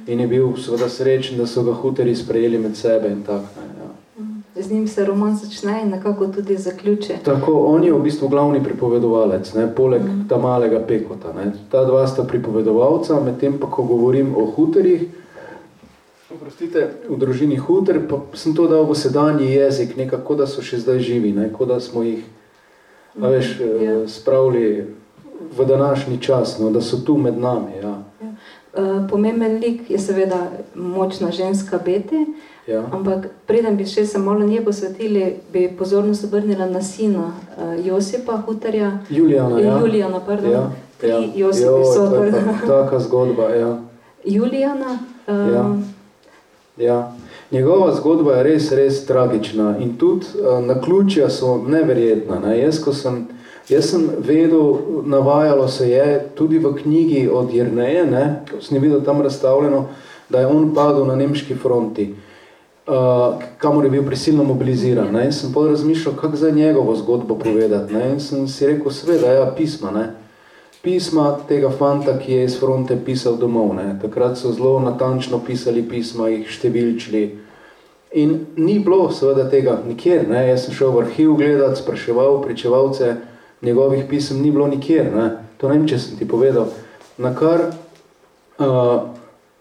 in 0.08 0.20
je 0.20 0.26
bil 0.26 0.56
seveda 0.56 0.88
srečen, 0.88 1.36
da 1.36 1.46
so 1.46 1.62
ga 1.62 1.72
huteri 1.72 2.16
sprejeli 2.16 2.58
med 2.58 2.76
sebe 2.76 3.12
in 3.12 3.22
tak. 3.22 3.44
Ne 3.56 3.68
z 4.62 4.70
njim 4.70 4.88
se 4.88 5.04
roman 5.04 5.36
začne 5.36 5.82
in 5.82 5.88
nekako 5.88 6.26
tudi 6.26 6.56
zaključi. 6.56 7.12
Tako, 7.24 7.52
on 7.66 7.84
je 7.84 7.92
v 7.92 8.02
bistvu 8.02 8.28
glavni 8.28 8.62
pripovedovalec, 8.64 9.54
ne, 9.54 9.74
poleg 9.74 10.02
mm. 10.02 10.28
ta 10.28 10.38
malega 10.38 10.80
pekota. 10.88 11.32
Ne. 11.32 11.52
Ta 11.70 11.84
dva 11.84 12.06
sta 12.06 12.24
pripovedovalca, 12.24 13.20
medtem 13.24 13.58
pa, 13.58 13.70
ko 13.70 13.82
govorim 13.82 14.34
o 14.36 14.46
huterih, 14.56 15.02
oprostite, 16.34 16.90
v 17.08 17.16
družini 17.18 17.56
huter, 17.56 18.00
pa 18.08 18.20
sem 18.36 18.54
to 18.54 18.68
dal 18.68 18.84
v 18.84 18.96
sedanji 18.96 19.52
jezik, 19.54 19.96
nekako, 19.96 20.36
da 20.42 20.46
so 20.46 20.62
še 20.62 20.80
zdaj 20.82 21.00
živi, 21.00 21.32
ne, 21.32 21.48
kot 21.52 21.72
da 21.72 21.80
smo 21.80 22.02
jih 22.02 22.24
mm. 23.16 23.24
veš, 23.24 23.54
yeah. 23.60 23.82
Ja. 23.84 23.96
spravili 24.08 24.94
v 25.56 25.64
današnji 25.64 26.20
čas, 26.20 26.58
no, 26.58 26.70
da 26.70 26.80
so 26.80 27.00
tu 27.00 27.16
med 27.16 27.38
nami. 27.38 27.80
Ja. 27.82 27.96
Ja. 28.20 28.30
Uh, 28.78 29.08
pomemben 29.10 29.58
lik 29.58 29.90
je 29.90 29.98
seveda 29.98 30.50
močna 30.74 31.30
ženska 31.32 31.80
Beti, 31.84 32.26
Ja. 32.68 32.82
Ampak 32.92 33.30
preden 33.48 33.78
bi 33.80 33.86
še 33.88 34.02
se 34.04 34.20
malo 34.20 34.44
nje 34.44 34.60
posvetili, 34.60 35.22
bi 35.52 35.70
pozornost 35.72 36.26
obrnila 36.28 36.66
na 36.68 36.82
sina 36.84 37.30
uh, 37.30 37.86
Josipa 37.86 38.36
Hutarja. 38.44 38.90
Julijana, 39.08 39.60
ja. 39.60 39.78
Julijana, 39.80 40.20
pardon. 40.26 40.52
Ja. 40.52 40.64
Tri 41.00 41.08
ja. 41.08 41.20
Josipi 41.46 41.64
jo, 41.64 41.84
so. 41.94 42.04
Taka, 42.12 42.58
taka 42.66 43.00
zgodba, 43.00 43.48
ja. 43.56 43.70
Julijana. 44.24 44.98
Uh, 45.24 45.48
ja. 45.54 45.64
Ja. 46.78 47.12
Njegova 47.50 47.94
zgodba 47.94 48.34
je 48.36 48.42
res, 48.42 48.72
res 48.72 49.06
tragična 49.06 49.76
in 49.80 49.96
tudi 49.96 50.26
uh, 50.36 50.64
na 50.64 50.80
ključja 50.80 51.30
so 51.30 51.56
neverjetna. 51.66 52.40
Ne? 52.40 52.58
Jaz, 52.58 52.82
ko 52.84 52.92
sem, 52.92 53.26
jaz 53.68 53.90
sem 53.90 54.08
vedel, 54.18 54.76
navajalo 55.04 55.68
se 55.68 55.90
je 55.90 56.28
tudi 56.34 56.58
v 56.58 56.74
knjigi 56.82 57.28
od 57.32 57.54
Jerneje, 57.54 58.06
ne? 58.06 58.24
ko 58.50 58.60
sem 58.60 58.82
videl 58.82 59.00
tam 59.04 59.22
razstavljeno, 59.22 59.86
da 60.28 60.40
je 60.40 60.46
on 60.46 60.74
padel 60.74 61.06
na 61.06 61.16
nemški 61.16 61.54
fronti. 61.54 62.10
Uh, 62.12 62.28
uh, 62.88 63.42
kamor 63.58 63.84
je 63.84 63.90
bil 63.90 64.06
prisilno 64.06 64.44
mobiliziran. 64.44 65.12
Ne? 65.12 65.26
In 65.26 65.32
sem 65.32 65.52
potem 65.52 65.70
razmišljal, 65.70 66.14
kako 66.16 66.36
za 66.36 66.50
njegovo 66.50 66.96
zgodbo 66.96 67.38
povedati. 67.38 67.92
Ne? 67.94 68.10
In 68.12 68.20
sem 68.20 68.48
si 68.48 68.66
rekel, 68.66 68.90
sveda, 68.92 69.32
ja, 69.32 69.52
pisma. 69.56 69.90
Ne? 69.90 70.10
Pisma 70.88 71.34
tega 71.44 71.68
fanta, 71.68 72.14
ki 72.16 72.32
je 72.32 72.44
iz 72.48 72.54
fronte 72.56 72.96
pisal 73.04 73.36
domov. 73.36 73.74
Ne? 73.76 73.98
Takrat 74.00 74.38
so 74.40 74.54
zelo 74.56 74.78
natančno 74.80 75.42
pisali 75.44 75.82
pisma, 75.84 76.30
jih 76.32 76.48
številčili. 76.48 77.22
In 78.16 78.32
ni 78.56 78.78
bilo 78.80 79.10
seveda 79.12 79.44
tega 79.52 79.74
nikjer. 79.84 80.24
Ne? 80.30 80.46
Jaz 80.48 80.64
sem 80.64 80.78
šel 80.78 80.94
v 80.94 81.02
arhiv 81.02 81.34
gledati, 81.36 81.82
spraševal 81.82 82.40
pričevalce 82.46 83.18
njegovih 83.60 84.06
pisem, 84.08 84.40
ni 84.40 84.48
bilo 84.54 84.64
nikjer. 84.72 85.12
Ne? 85.12 85.28
To 85.60 85.68
ne 85.68 85.76
vem, 85.76 85.84
če 85.84 86.00
sem 86.00 86.16
ti 86.16 86.24
povedal. 86.24 86.72
Na 87.20 87.34
kar 87.36 87.66
uh, 87.68 89.12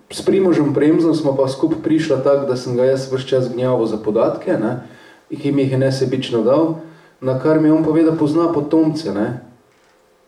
S 0.07 0.23
Primožem 0.23 0.71
Premzom 0.71 1.11
smo 1.11 1.35
pa 1.35 1.49
skupaj 1.51 1.83
prišla 1.83 2.23
tako, 2.23 2.47
da 2.47 2.55
sem 2.55 2.79
ga 2.79 2.87
jaz 2.87 3.11
vse 3.11 3.27
čas 3.27 3.51
gnjavil 3.51 3.91
za 3.91 3.99
podatke, 3.99 4.55
ne, 4.55 4.87
ki 5.27 5.51
mi 5.51 5.67
jih 5.67 5.75
je 5.75 5.79
nesebično 5.83 6.43
dal, 6.47 6.79
na 7.19 7.35
kar 7.39 7.59
mi 7.59 7.67
je 7.67 7.73
on 7.73 7.83
povedal, 7.83 8.15
pozna 8.15 8.47
potomce. 8.53 9.11
Ne. 9.11 9.46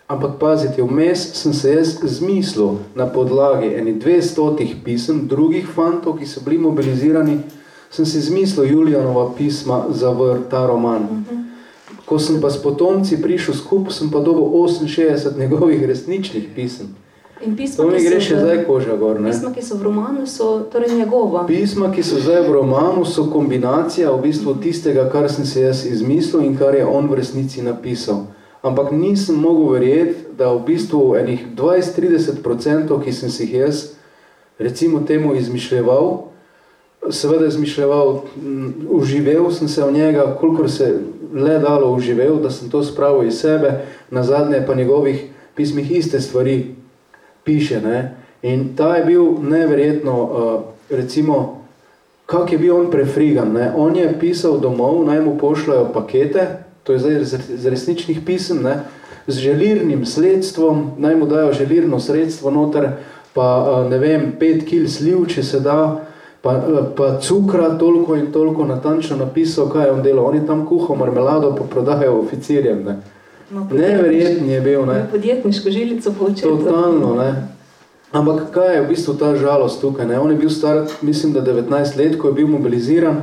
Ampak 0.09 0.39
pazite, 0.39 0.81
vmes 0.81 1.21
sem 1.37 1.53
se 1.53 1.69
jaz 1.73 1.99
zmislil 2.01 2.79
na 2.95 3.05
podlagi 3.05 3.67
eni 3.77 3.93
dvestotih 3.93 4.75
pisem 4.83 5.27
drugih 5.29 5.67
fantov, 5.69 6.17
ki 6.17 6.25
so 6.25 6.41
bili 6.41 6.57
mobilizirani, 6.57 7.35
sem 7.93 8.05
si 8.09 8.21
zmislil 8.21 8.71
Julijanova 8.71 9.27
pisma 9.37 9.85
za 9.93 10.09
vr, 10.09 10.41
ta 10.49 10.65
roman. 10.65 11.03
Mhm. 11.03 11.37
Ko 12.05 12.17
sem 12.19 12.41
pa 12.41 12.49
s 12.49 12.57
potomci 12.57 13.21
prišel 13.21 13.53
skupaj, 13.53 13.93
sem 13.93 14.09
pa 14.09 14.17
dobil 14.19 14.49
68 14.49 15.37
njegovih 15.37 15.85
resničnih 15.85 16.49
pisem. 16.55 16.89
In 17.45 17.55
pisma, 17.55 17.83
to 17.83 17.91
mi 17.91 18.01
gre 18.01 18.17
še 18.17 18.41
zdaj 18.41 18.65
koža 18.65 18.97
gor. 18.97 19.21
Ne? 19.21 19.29
Pisma, 19.29 19.53
ki 19.53 19.61
so 19.61 19.77
v 19.77 19.83
romanu, 19.83 20.25
so 20.25 20.65
torej 20.73 20.89
njegova. 20.97 21.45
Pisma, 21.45 21.91
ki 21.93 22.01
so 22.03 22.17
zdaj 22.17 22.49
v 22.49 22.57
romanu, 22.57 23.05
so 23.05 23.29
kombinacija 23.29 24.09
v 24.09 24.25
bistvu 24.25 24.57
tistega, 24.57 25.05
kar 25.13 25.29
sem 25.29 25.45
se 25.45 25.61
jaz 25.61 25.85
izmislil 25.85 26.49
in 26.49 26.57
kar 26.57 26.73
je 26.73 26.81
on 26.85 27.05
v 27.05 27.21
resnici 27.21 27.61
napisal. 27.61 28.25
Ampak 28.61 28.91
nisem 28.91 29.35
mogel 29.39 29.71
verjeti, 29.71 30.25
da 30.37 30.51
v 30.53 30.65
bistvu 30.67 31.15
enih 31.15 31.45
20-30%, 31.55 33.03
ki 33.03 33.13
sem 33.13 33.31
si 33.31 33.47
jih 33.47 33.53
jaz 33.53 33.85
recimo 34.59 34.99
temu 35.07 35.35
izmišljeval, 35.35 36.17
seveda 37.09 37.47
izmišljeval, 37.47 38.21
uživel 38.89 39.51
sem 39.51 39.67
se 39.67 39.83
v 39.83 39.91
njega, 39.91 40.35
kolikor 40.39 40.71
se 40.71 40.99
le 41.33 41.59
dalo 41.59 41.93
uživel, 41.95 42.35
da 42.43 42.51
sem 42.51 42.69
to 42.69 42.83
spravil 42.83 43.27
iz 43.27 43.39
sebe, 43.39 43.85
na 44.11 44.23
zadnje 44.23 44.63
pa 44.67 44.75
njegovih 44.75 45.29
pismih 45.55 45.91
iste 45.91 46.19
stvari 46.21 46.75
piše. 47.43 47.81
Ne? 47.81 48.17
In 48.41 48.75
ta 48.75 48.95
je 48.95 49.05
bil 49.05 49.23
neverjetno, 49.41 50.23
uh, 50.23 50.61
recimo, 50.89 51.63
kak 52.25 52.51
je 52.51 52.57
bil 52.57 52.75
on 52.75 52.91
prefrigan. 52.91 53.53
Ne? 53.53 53.71
On 53.75 53.95
je 53.95 54.19
pisal 54.19 54.59
domov, 54.59 55.05
naj 55.05 55.21
mu 55.21 55.37
pošljajo 55.37 55.91
pakete, 55.93 56.47
to 56.83 56.93
je 56.93 56.99
zdaj 56.99 57.23
z 57.57 57.69
resničnih 57.69 58.19
pisem, 58.25 58.63
ne? 58.63 58.79
z 59.27 59.37
želirnim 59.37 60.05
sredstvom, 60.05 60.91
naj 60.97 61.15
mu 61.15 61.25
dajo 61.25 61.53
želirno 61.53 61.99
sredstvo 61.99 62.51
noter, 62.51 62.89
pa 63.33 63.65
uh, 63.83 63.91
ne 63.91 63.97
vem, 63.97 64.31
pet 64.39 64.65
kil 64.65 64.87
sliv, 64.89 65.27
če 65.27 65.43
se 65.43 65.59
da, 65.59 66.05
pa, 66.41 66.55
pa 66.97 67.19
cukra 67.21 67.77
toliko 67.77 68.15
in 68.15 68.31
toliko 68.31 68.65
natančno 68.65 69.17
napisal, 69.17 69.69
kaj 69.69 69.85
je 69.85 69.91
on 69.91 70.01
delal. 70.03 70.25
On 70.25 70.35
je 70.35 70.47
tam 70.47 70.65
kuhal 70.65 70.97
marmelado, 70.97 71.53
pa 71.55 71.63
prodajal 71.63 72.19
oficirjem. 72.19 72.83
Ne. 72.85 72.97
No, 73.51 73.67
Neverjetni 73.71 74.51
je 74.51 74.61
bil. 74.61 74.85
Ne. 74.85 75.05
Podjetniško 75.11 75.71
žilico 75.71 76.13
po 76.19 76.25
očetu. 76.25 76.57
Totalno, 76.57 77.15
ne. 77.15 77.31
Ampak 78.11 78.49
kaj 78.53 78.75
je 78.75 78.81
v 78.81 78.87
bistvu 78.89 79.13
ta 79.13 79.35
žalost 79.37 79.81
tukaj? 79.81 80.07
Ne? 80.09 80.19
On 80.19 80.31
je 80.31 80.37
bil 80.37 80.49
star, 80.49 80.87
mislim, 81.01 81.33
da 81.33 81.45
19 81.45 81.97
let, 81.97 82.17
ko 82.17 82.27
je 82.27 82.33
bil 82.33 82.47
mobiliziran 82.47 83.21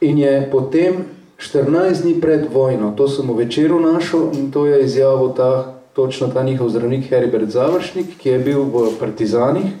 in 0.00 0.18
je 0.18 0.48
potem 0.52 1.04
14 1.38 2.02
dni 2.02 2.20
pred 2.20 2.46
vojno, 2.52 2.92
to 2.96 3.08
sem 3.08 3.28
v 3.28 3.36
večeru 3.44 3.80
našel 3.80 4.30
in 4.32 4.50
to 4.50 4.66
je 4.66 4.84
izjavil 4.84 5.32
ta, 5.36 5.74
točno 5.92 6.28
ta 6.28 6.42
njihov 6.42 6.68
zdravnik 6.68 7.08
Heribert 7.10 7.50
Završnik, 7.50 8.18
ki 8.18 8.28
je 8.28 8.38
bil 8.38 8.62
v 8.62 8.92
partizanih. 9.00 9.72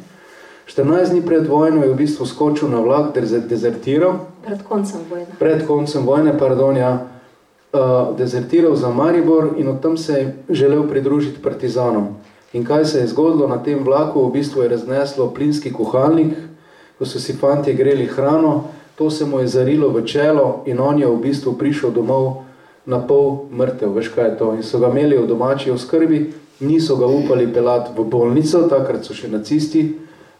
14 0.66 1.10
dni 1.10 1.22
pred 1.22 1.46
vojno 1.46 1.84
je 1.84 1.92
v 1.92 1.96
bistvu 1.96 2.26
skočil 2.26 2.68
na 2.68 2.80
vlak, 2.80 3.14
dezertiral. 3.48 4.26
Pred 4.44 4.62
koncem 4.68 5.00
vojne. 5.10 5.26
Pred 5.38 5.66
koncem 5.66 6.06
vojne, 6.06 6.38
pardon, 6.38 6.76
ja. 6.76 7.06
Uh, 7.74 8.16
dezertiral 8.16 8.76
za 8.76 8.88
Maribor 8.88 9.58
in 9.58 9.68
od 9.68 9.82
tam 9.82 9.96
se 9.96 10.12
je 10.12 10.36
želel 10.50 10.88
pridružiti 10.88 11.42
partizanom. 11.42 12.14
In 12.52 12.64
kaj 12.64 12.84
se 12.84 12.98
je 12.98 13.06
zgodilo 13.06 13.48
na 13.48 13.62
tem 13.62 13.84
vlaku, 13.84 14.28
v 14.28 14.32
bistvu 14.32 14.62
je 14.62 14.68
razneslo 14.68 15.30
plinski 15.34 15.72
kuhalnik, 15.72 16.34
ko 16.98 17.06
so 17.06 17.18
si 17.18 17.32
fantje 17.32 17.74
greli 17.74 18.06
hrano, 18.06 18.64
to 18.96 19.10
se 19.10 19.24
mu 19.24 19.40
je 19.40 19.46
zarilo 19.46 19.88
v 19.88 20.04
čelo 20.04 20.62
in 20.66 20.80
on 20.80 20.98
je 20.98 21.06
v 21.06 21.20
bistvu 21.20 21.58
prišel 21.58 21.90
domov 21.90 22.44
na 22.86 23.00
pol 23.00 23.48
mrtev, 23.50 23.94
veš 23.94 24.08
kaj 24.14 24.24
je 24.24 24.38
to. 24.38 24.52
In 24.54 24.62
so 24.62 24.78
ga 24.78 24.90
imeli 24.92 25.18
v 25.18 25.26
domači 25.26 25.70
oskrbi, 25.70 26.32
niso 26.60 26.96
ga 26.96 27.06
upali 27.06 27.46
pelati 27.52 27.90
v 27.96 28.04
bolnico, 28.04 28.68
takrat 28.68 29.04
so 29.04 29.14
še 29.14 29.28
nacisti 29.28 29.84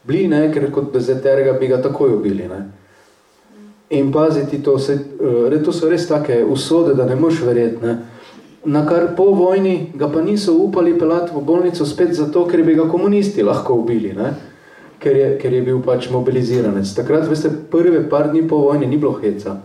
bili, 0.04 0.28
ne, 0.28 0.52
ker 0.52 0.70
kot 0.70 0.92
dezeterga 0.92 1.56
bi 1.58 1.68
ga 1.68 1.80
takoj 1.82 2.18
ubili. 2.20 2.48
Ne. 2.48 2.60
In 3.90 4.12
paziti, 4.12 4.62
to, 4.62 4.78
se, 4.78 4.98
uh, 5.20 5.62
to 5.64 5.72
so 5.72 5.88
res 5.88 6.06
take 6.08 6.44
usode, 6.44 6.94
da 6.94 7.06
ne 7.08 7.16
moš 7.16 7.40
verjeti. 7.42 7.80
Ne 7.82 8.14
na 8.64 8.86
kar 8.86 9.16
po 9.16 9.24
vojni 9.24 9.92
ga 9.94 10.08
pa 10.08 10.22
niso 10.22 10.54
upali 10.56 10.98
pelati 10.98 11.32
v 11.34 11.44
bolnico 11.44 11.86
spet 11.86 12.12
zato, 12.12 12.46
ker 12.46 12.62
bi 12.62 12.74
ga 12.74 12.88
komunisti 12.88 13.42
lahko 13.42 13.74
ubili, 13.74 14.12
ne? 14.12 14.32
Ker, 15.04 15.16
je, 15.16 15.26
ker 15.36 15.52
je 15.52 15.60
bil 15.60 15.82
pač 15.84 16.08
mobiliziranec. 16.08 16.88
Takrat, 16.96 17.26
veste, 17.28 17.50
prve 17.70 18.00
par 18.08 18.30
dni 18.32 18.46
po 18.48 18.62
vojni 18.64 18.88
ni 18.88 18.96
bilo 18.96 19.12
heca. 19.20 19.58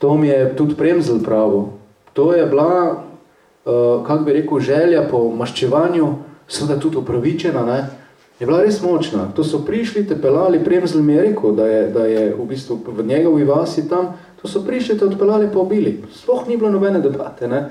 To 0.00 0.16
mi 0.16 0.30
je 0.30 0.46
tudi 0.56 0.74
premzel 0.74 1.20
pravo. 1.20 1.76
To 2.16 2.32
je 2.32 2.46
bila, 2.48 2.70
uh, 2.88 4.00
kako 4.06 4.24
bi 4.24 4.38
rekel, 4.38 4.60
želja 4.64 5.04
po 5.10 5.26
maščevanju, 5.36 6.08
seveda 6.48 6.80
tudi 6.80 6.96
upravičena, 7.04 7.66
ne? 7.68 7.80
je 8.40 8.48
bila 8.48 8.62
res 8.64 8.80
močna. 8.82 9.28
To 9.36 9.44
so 9.44 9.60
prišli, 9.62 10.06
te 10.08 10.16
pelali, 10.16 10.64
premzel 10.64 11.04
mi 11.04 11.14
je 11.14 11.28
rekel, 11.28 11.52
da 11.54 11.68
je, 11.68 11.82
da 11.92 12.06
je 12.08 12.24
v 12.34 12.48
bistvu 12.48 12.80
v 12.96 13.04
njegovi 13.06 13.44
vasi 13.44 13.84
tam, 13.88 14.16
to 14.40 14.48
so 14.48 14.64
prišli, 14.64 14.96
te 14.98 15.04
odpelali 15.06 15.52
pa 15.52 15.60
ubili. 15.60 16.00
Sploh 16.16 16.48
ni 16.48 16.56
bilo 16.56 16.72
nobene 16.72 17.04
debate. 17.04 17.48
Ne? 17.48 17.62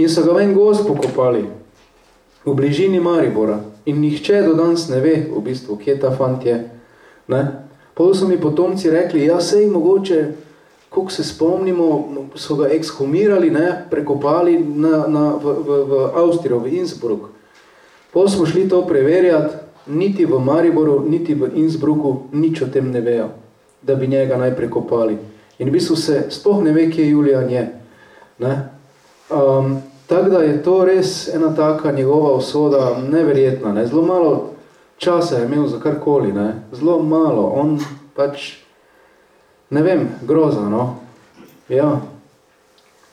in 0.00 0.08
so 0.08 0.24
ga 0.24 0.32
ven 0.32 0.54
gost 0.54 0.86
pokopali 0.86 1.44
v 2.44 2.54
bližini 2.54 3.00
Maribora 3.00 3.60
in 3.90 4.00
nihče 4.00 4.42
do 4.46 4.54
danes 4.54 4.88
ne 4.88 5.00
ve 5.02 5.16
v 5.26 5.42
bistvu, 5.42 5.76
kje 5.82 5.98
ta 6.00 6.12
fant 6.14 6.44
je. 6.46 6.56
Ne? 7.28 7.42
Potem 7.94 8.14
so 8.14 8.28
mi 8.28 8.38
potomci 8.40 8.90
rekli, 8.90 9.26
ja 9.26 9.40
sej 9.40 9.66
mogoče, 9.66 10.20
koliko 10.90 11.12
se 11.12 11.24
spomnimo, 11.24 11.88
so 12.34 12.56
ga 12.56 12.70
ekshumirali, 12.70 13.50
ne? 13.50 13.84
prekopali 13.90 14.58
na, 14.58 15.04
na, 15.06 15.24
v, 15.36 15.56
v, 15.66 15.82
v 15.90 16.04
Avstrijo, 16.14 16.58
v 16.58 16.78
Innsbruck. 16.80 17.30
Potem 18.12 18.32
smo 18.34 18.46
šli 18.46 18.68
to 18.68 18.82
preverjati, 18.86 19.54
niti 19.86 20.26
v 20.26 20.38
Mariboru, 20.38 21.04
niti 21.08 21.34
v 21.34 21.50
Innsbrucku 21.54 22.30
nič 22.32 22.62
o 22.62 22.66
tem 22.66 22.90
ne 22.90 23.00
vejo, 23.00 23.30
da 23.82 23.94
bi 23.94 24.06
njega 24.06 24.38
naj 24.38 24.56
prekopali. 24.56 25.18
In 25.58 25.68
v 25.68 25.72
bistvu 25.72 25.96
se 25.96 26.24
sploh 26.30 26.62
ne 26.64 26.72
ve, 26.72 26.88
kje 26.90 27.10
Julian 27.10 27.50
je. 27.50 27.64
Ne? 28.38 28.54
Um, 29.30 29.82
Tako 30.10 30.30
da 30.30 30.38
je 30.42 30.62
to 30.62 30.84
res 30.84 31.28
ena 31.28 31.54
taka 31.54 31.92
njegova 31.92 32.32
usoda 32.34 32.98
neverjetna. 33.10 33.72
Ne? 33.72 33.86
Zelo 33.86 34.02
malo 34.02 34.50
časa 34.98 35.38
je 35.38 35.44
imel 35.46 35.66
za 35.66 35.78
karkoli, 35.80 36.32
ne? 36.32 36.54
zelo 36.72 36.98
malo. 37.02 37.46
On 37.54 37.78
pač, 38.16 38.56
ne 39.70 39.82
vem, 39.82 40.08
groza, 40.22 40.66
no. 40.68 40.96
Ja. 41.68 42.00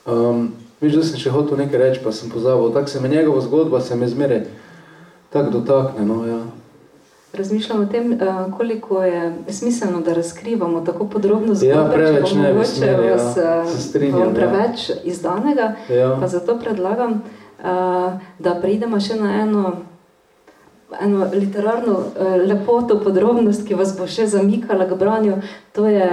Um, 0.05 0.51
viš, 0.81 0.97
da 0.97 1.03
sem 1.05 1.21
še 1.21 1.29
hotel 1.29 1.61
nekaj 1.61 1.79
reči, 1.79 2.01
pa 2.03 2.11
sem 2.11 2.33
pozabil. 2.33 2.73
Tako 2.73 2.89
se 2.89 3.01
me 3.01 3.13
njegova 3.13 3.41
zgodba 3.45 3.81
se 3.81 3.95
me 3.95 4.07
zmere 4.07 4.45
tako 5.29 5.59
dotakne, 5.59 6.05
no, 6.05 6.25
ja 6.25 6.41
razmišljam 7.33 7.81
o 7.81 7.85
tem, 7.85 8.13
eh, 8.13 8.17
koliko 8.57 9.03
je 9.03 9.35
smiselno, 9.49 10.01
da 10.01 10.13
razkrivamo 10.13 10.81
tako 10.81 11.07
podrobno 11.07 11.55
zgodbo, 11.55 11.79
ja, 11.79 11.89
preveč 11.93 12.33
ne 12.33 12.53
bi 12.53 12.65
smeli, 12.65 13.07
ja. 13.07 13.15
Eh, 13.15 13.79
strinjam, 13.79 14.33
preveč 14.33 14.89
ja. 14.89 14.95
izdanega, 15.03 15.75
ja. 15.89 16.17
pa 16.21 16.27
zato 16.27 16.59
predlagam, 16.59 17.21
eh, 17.59 17.63
da 18.39 18.55
pridemo 18.61 18.99
še 18.99 19.15
na 19.15 19.41
eno 19.41 19.73
eno 21.01 21.27
literarno 21.33 21.99
lepoto, 22.47 22.99
podrobnost, 23.03 23.67
ki 23.67 23.75
vas 23.75 23.91
bo 23.97 24.05
še 24.07 24.23
zamikala 24.27 24.85
k 24.87 24.95
branju, 24.95 25.33
to 25.75 25.85
je 25.85 26.07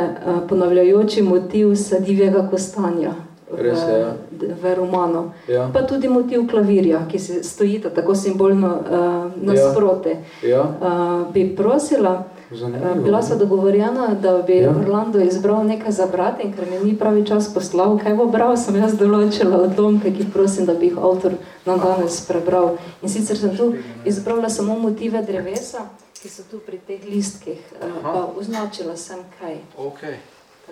ponavljajoči 0.48 1.22
motiv 1.22 1.76
sadivjega 1.78 2.48
kostanja 2.50 3.12
Res, 3.52 3.78
v, 3.84 3.92
ja. 4.00 4.16
v 4.62 4.74
romanu. 4.74 5.32
Ja. 5.48 5.68
Pa 5.72 5.82
tudi 5.84 6.08
motiv 6.08 6.46
klavirja, 6.48 7.04
ki 7.10 7.18
se 7.18 7.42
stojita 7.44 7.90
tako 7.90 8.14
simbolno 8.14 8.70
uh, 8.80 9.32
nasproti. 9.36 10.16
Ja. 10.42 10.48
Ja. 10.48 10.62
Uh, 10.62 11.32
bi 11.32 11.56
prosila, 11.56 12.24
uh, 12.50 13.02
bila 13.04 13.22
sva 13.22 13.36
dogovorjena, 13.36 14.14
da 14.22 14.38
bi 14.42 14.56
ja. 14.56 14.70
Orlando 14.70 15.20
izbral 15.20 15.66
nekaj 15.66 15.92
za 15.92 16.06
brati 16.06 16.46
in 16.48 16.54
ker 16.56 16.64
mi 16.70 16.80
ni 16.84 16.96
pravi 16.98 17.26
čas 17.26 17.50
poslal, 17.54 17.98
kaj 17.98 18.16
bo 18.16 18.26
bral, 18.32 18.56
sem 18.56 18.80
jaz 18.80 18.96
določila 18.96 19.60
odlomke, 19.68 20.14
ki 20.14 20.30
prosim, 20.32 20.64
da 20.64 20.74
bi 20.74 20.88
jih 20.88 20.98
avtor 20.98 21.36
nam 21.68 21.84
danes 21.84 22.20
prebral. 22.24 22.78
In 23.02 23.12
sicer 23.12 23.36
sem 23.36 23.52
tu 23.56 23.74
izbrala 24.08 24.48
samo 24.48 24.78
motive 24.80 25.20
drevesa, 25.22 25.84
ki 26.22 26.32
so 26.32 26.48
tu 26.50 26.64
pri 26.64 26.80
teh 26.80 27.04
listkih, 27.12 27.60
uh, 27.76 28.00
pa 28.00 28.24
označila 28.32 28.96
sem 28.96 29.20
kaj. 29.36 29.60
Okay. 29.76 30.16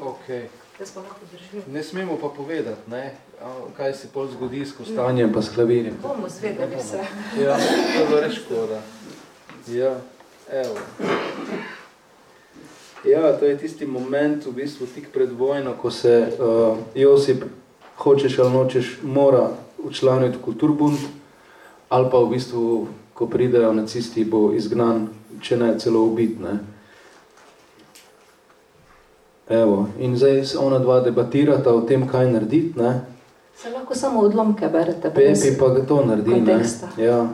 Okay. 0.00 0.48
Ne 1.72 1.82
smemo 1.82 2.16
pa 2.20 2.28
povedati, 2.28 2.90
ne, 2.90 3.14
kaj 3.76 3.92
se 3.92 4.08
pol 4.12 4.28
zgodi 4.32 4.64
s 4.66 4.72
kostanjem 4.72 5.32
pa 5.32 5.42
s 5.42 5.54
klavirjem. 5.54 5.94
Bomo 6.02 6.28
zvedeli 6.28 6.76
vse. 6.76 6.98
Ja, 7.42 7.56
to 8.08 8.16
je 8.16 8.22
res 8.22 8.34
škoda. 8.34 8.82
Ja, 9.68 9.96
evo. 10.52 10.76
Ja, 13.04 13.38
to 13.38 13.46
je 13.46 13.58
tisti 13.58 13.86
moment, 13.86 14.46
v 14.46 14.52
bistvu 14.52 14.86
tik 14.94 15.12
pred 15.12 15.30
vojno, 15.32 15.74
ko 15.74 15.90
se 15.90 16.28
uh, 16.38 16.78
Josip, 16.94 17.44
hočeš 17.96 18.38
ali 18.38 18.50
nočeš, 18.50 18.98
mora 19.02 19.50
učlaniti 19.78 20.38
kulturbund, 20.44 20.98
ali 21.88 22.10
pa 22.10 22.18
v 22.18 22.30
bistvu, 22.30 22.88
ko 23.14 23.26
pridejo 23.26 23.72
nacisti, 23.72 24.24
bo 24.24 24.52
izgnan, 24.54 25.08
če 25.40 25.56
ne 25.56 25.74
celo 25.78 26.04
ubit. 26.06 26.38
Ne. 26.40 26.58
Evo, 29.52 29.86
in 30.00 30.16
zdaj 30.16 30.44
se 30.44 30.58
ona 30.58 30.78
dva 30.78 31.00
debatirata 31.00 31.74
o 31.74 31.80
tem, 31.80 32.08
kaj 32.08 32.30
narediti. 32.32 32.78
Ne? 32.80 33.00
Se 33.56 33.70
lahko 33.70 33.94
samo 33.94 34.20
odlomke 34.20 34.68
berete. 34.68 35.10
Pepi 35.14 35.58
pa 35.58 35.68
to 35.88 36.04
naredi. 36.04 36.40
Ne? 36.40 36.60
Ja. 36.96 37.26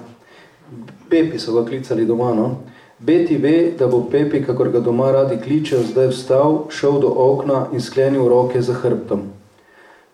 Pepi 1.10 1.38
so 1.38 1.52
ga 1.52 1.64
klicali 1.68 2.06
doma. 2.06 2.34
No? 2.34 2.56
Beti 2.98 3.36
ve, 3.36 3.72
da 3.78 3.86
bo 3.86 4.02
Pepi, 4.10 4.42
kakor 4.42 4.68
ga 4.68 4.80
doma 4.80 5.12
radi 5.12 5.38
kličejo, 5.42 5.82
zdaj 5.92 6.08
vstal, 6.10 6.64
šel 6.70 6.98
do 7.00 7.12
okna 7.16 7.66
in 7.72 7.80
sklenil 7.80 8.28
roke 8.28 8.62
za 8.62 8.74
hrbtom. 8.74 9.22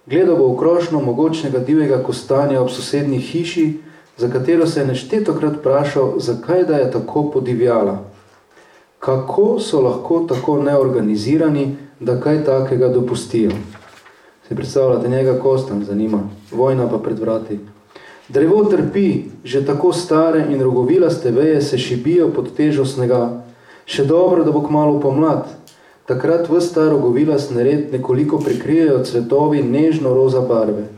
Gledal 0.06 0.36
bo 0.36 0.50
v 0.52 0.58
krošno 0.58 1.00
mogočnega 1.00 1.58
divjega 1.64 2.02
kostanja 2.04 2.60
ob 2.60 2.68
sosednji 2.70 3.18
hiši, 3.18 3.64
za 4.16 4.28
katero 4.28 4.66
se 4.66 4.80
je 4.80 4.86
neštetokrat 4.86 5.56
vprašal, 5.56 6.18
zakaj 6.20 6.64
da 6.64 6.76
je 6.76 6.90
tako 6.90 7.30
podivjala. 7.30 7.98
Kako 8.98 9.60
so 9.60 9.80
lahko 9.80 10.26
tako 10.28 10.60
neorganizirani, 10.62 11.76
da 12.00 12.20
kaj 12.20 12.44
takega 12.44 12.88
dopustijo. 12.88 13.50
Se 14.48 14.54
predstavljate, 14.54 15.08
njega 15.08 15.38
kostam 15.38 15.84
zanima, 15.84 16.20
vojna 16.52 16.88
pa 16.88 16.98
pred 16.98 17.18
vrati. 17.18 17.58
Drevo 18.28 18.64
trpi, 18.64 19.24
že 19.44 19.66
tako 19.66 19.92
stare 19.92 20.46
in 20.50 20.62
rogovilaste 20.62 21.30
veje 21.30 21.62
se 21.62 21.78
šibijo 21.78 22.28
pod 22.28 22.52
težo 22.56 22.84
snega. 22.84 23.44
Še 23.86 24.04
dobro, 24.04 24.44
da 24.44 24.52
bo 24.52 24.62
kmalo 24.64 25.00
pomlad. 25.00 25.44
Takrat 26.08 26.48
v 26.48 26.60
ta 26.74 26.88
rogovilast 26.88 27.50
nered 27.50 27.92
nekoliko 27.92 28.38
prikrijejo 28.38 29.04
cvetovi 29.04 29.62
nežno-roza 29.62 30.40
barve. 30.40 30.88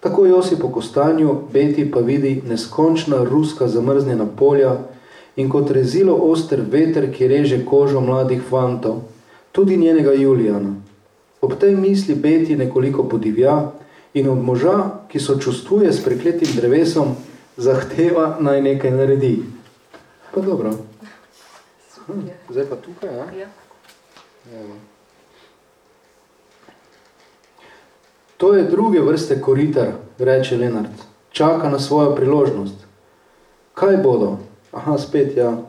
Tako 0.00 0.26
Josi 0.26 0.56
po 0.60 0.68
kostanju, 0.68 1.36
Beti 1.52 1.90
pa 1.90 2.00
vidi 2.00 2.42
neskončna 2.48 3.24
ruska 3.24 3.68
zamrznjena 3.68 4.26
polja 4.26 4.76
in 5.36 5.48
kot 5.48 5.70
rezilo 5.70 6.14
oster 6.14 6.60
veter, 6.60 7.12
ki 7.12 7.28
reže 7.28 7.64
kožo 7.64 8.00
mladih 8.00 8.42
fantov 8.50 9.00
tudi 9.52 9.76
njenega 9.76 10.12
Julijana. 10.12 10.74
Ob 11.40 11.54
tej 11.58 11.76
misli 11.76 12.14
Beti 12.14 12.56
nekoliko 12.56 13.08
podivja 13.08 13.72
in 14.14 14.28
od 14.28 14.38
moža, 14.44 15.06
ki 15.08 15.20
so 15.20 15.38
čustvuje 15.38 15.92
s 15.92 16.04
prekletim 16.04 16.48
drevesom, 16.56 17.14
zahteva 17.56 18.36
naj 18.40 18.62
nekaj 18.62 18.90
naredi. 18.90 19.42
Pa 20.34 20.40
dobro. 20.40 20.70
Hm, 22.06 22.28
zdaj 22.48 22.66
pa 22.66 22.76
tukaj, 22.76 23.16
ja? 23.16 23.26
ja. 23.40 23.48
To 28.36 28.54
je 28.54 28.62
druge 28.64 29.00
vrste 29.00 29.40
koritar, 29.40 29.88
reče 30.18 30.56
Lenart. 30.56 31.02
Čaka 31.30 31.68
na 31.68 31.78
svojo 31.78 32.14
priložnost. 32.14 32.74
Kaj 33.74 33.96
bodo? 33.96 34.38
Aha, 34.72 34.98
spet, 34.98 35.36
ja. 35.36 35.62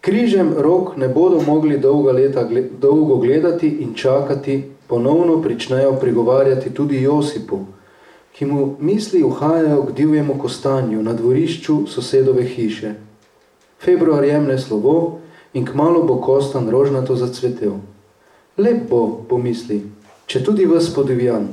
Križem 0.00 0.54
rok 0.56 0.96
ne 0.96 1.08
bodo 1.08 1.40
mogli 1.46 1.78
dolga 1.78 2.12
leta 2.12 2.48
dolgo 2.80 3.16
gledati 3.16 3.68
in 3.68 3.94
čakati, 3.94 4.64
ponovno 4.86 5.42
pričnejo 5.42 5.92
prigovarjati 5.92 6.74
tudi 6.74 7.02
Josipu, 7.02 7.58
ki 8.32 8.46
mu 8.46 8.76
misli 8.80 9.22
uhajajo 9.22 9.82
k 9.82 9.92
divjemu 9.92 10.38
kostanju 10.38 11.02
na 11.02 11.12
dvorišču 11.12 11.86
sosedove 11.86 12.44
hiše. 12.44 12.94
Februar 13.80 14.24
jemne 14.24 14.58
slovo 14.58 15.18
in 15.52 15.66
kmalo 15.66 16.02
bo 16.02 16.16
kostan 16.16 16.70
rožnato 16.70 17.16
zacvetel. 17.16 17.72
Lep 18.56 18.88
bo, 18.90 19.24
pomisli, 19.28 19.82
če 20.26 20.44
tudi 20.44 20.66
vas 20.66 20.88
podivjan, 20.94 21.48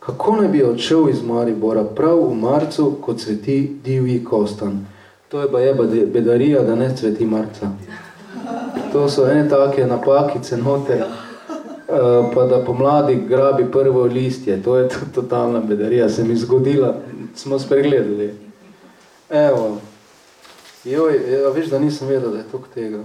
kako 0.00 0.36
ne 0.36 0.48
bi 0.48 0.62
odšel 0.62 1.08
iz 1.10 1.22
Maribora 1.22 1.84
prav 1.84 2.20
v 2.28 2.34
marcu, 2.34 2.90
ko 3.00 3.14
cveti 3.14 3.76
divji 3.84 4.24
kostan. 4.24 4.82
To 5.34 5.40
je 5.40 5.52
pa 5.52 5.60
je 5.60 5.74
bedarija, 6.06 6.62
da 6.62 6.74
ne 6.74 6.96
cveti 6.96 7.26
marca. 7.26 7.70
To 8.92 9.08
so 9.08 9.26
ene 9.30 9.48
take 9.48 9.86
napakice 9.86 10.56
noter, 10.56 10.98
eh, 10.98 12.30
pa 12.34 12.44
da 12.44 12.64
pomladi 12.64 13.24
grabi 13.28 13.70
prvo 13.72 14.04
listje. 14.04 14.62
To 14.62 14.76
je 14.76 14.88
totalna 15.14 15.60
bedarija, 15.60 16.08
se 16.08 16.24
mi 16.24 16.36
zgodila, 16.36 16.94
smo 17.34 17.58
spregledali. 17.58 18.34
Evo, 19.30 19.78
joj, 20.84 21.32
ja, 21.32 21.48
veš, 21.48 21.66
da 21.66 21.78
nisem 21.78 22.08
vedel, 22.08 22.30
da 22.30 22.38
je 22.38 22.44
tok 22.52 22.68
tega. 22.74 23.00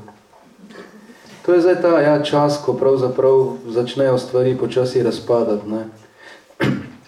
To 1.45 1.53
je 1.53 1.61
zdaj 1.61 1.81
ta 1.81 1.99
ja, 2.01 2.23
čas, 2.23 2.61
ko 2.65 2.73
pravzaprav 2.73 3.55
začnejo 3.67 4.17
stvari 4.17 4.57
počasi 4.57 5.03
razpadati. 5.03 5.69
Ne? 5.69 5.85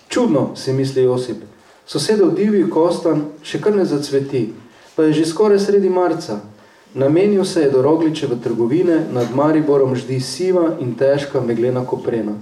Čudno, 0.09 0.55
si 0.55 0.73
misli 0.73 1.03
Josip. 1.03 1.37
Sosedov 1.85 2.31
divji 2.31 2.69
kostan 2.69 3.25
še 3.43 3.61
kar 3.61 3.75
ne 3.75 3.85
zacveti, 3.85 4.53
pa 4.95 5.03
je 5.03 5.13
že 5.13 5.25
skoraj 5.25 5.59
sredi 5.59 5.89
marca. 5.89 6.39
Namenil 6.93 7.45
se 7.45 7.61
je 7.61 7.69
do 7.69 7.81
Rogličeve 7.81 8.35
trgovine, 8.43 9.05
nad 9.11 9.35
Mariborom 9.35 9.95
ždi 9.95 10.19
siva 10.19 10.75
in 10.79 10.95
težka 10.95 11.41
meglena 11.41 11.85
koprena. 11.85 12.33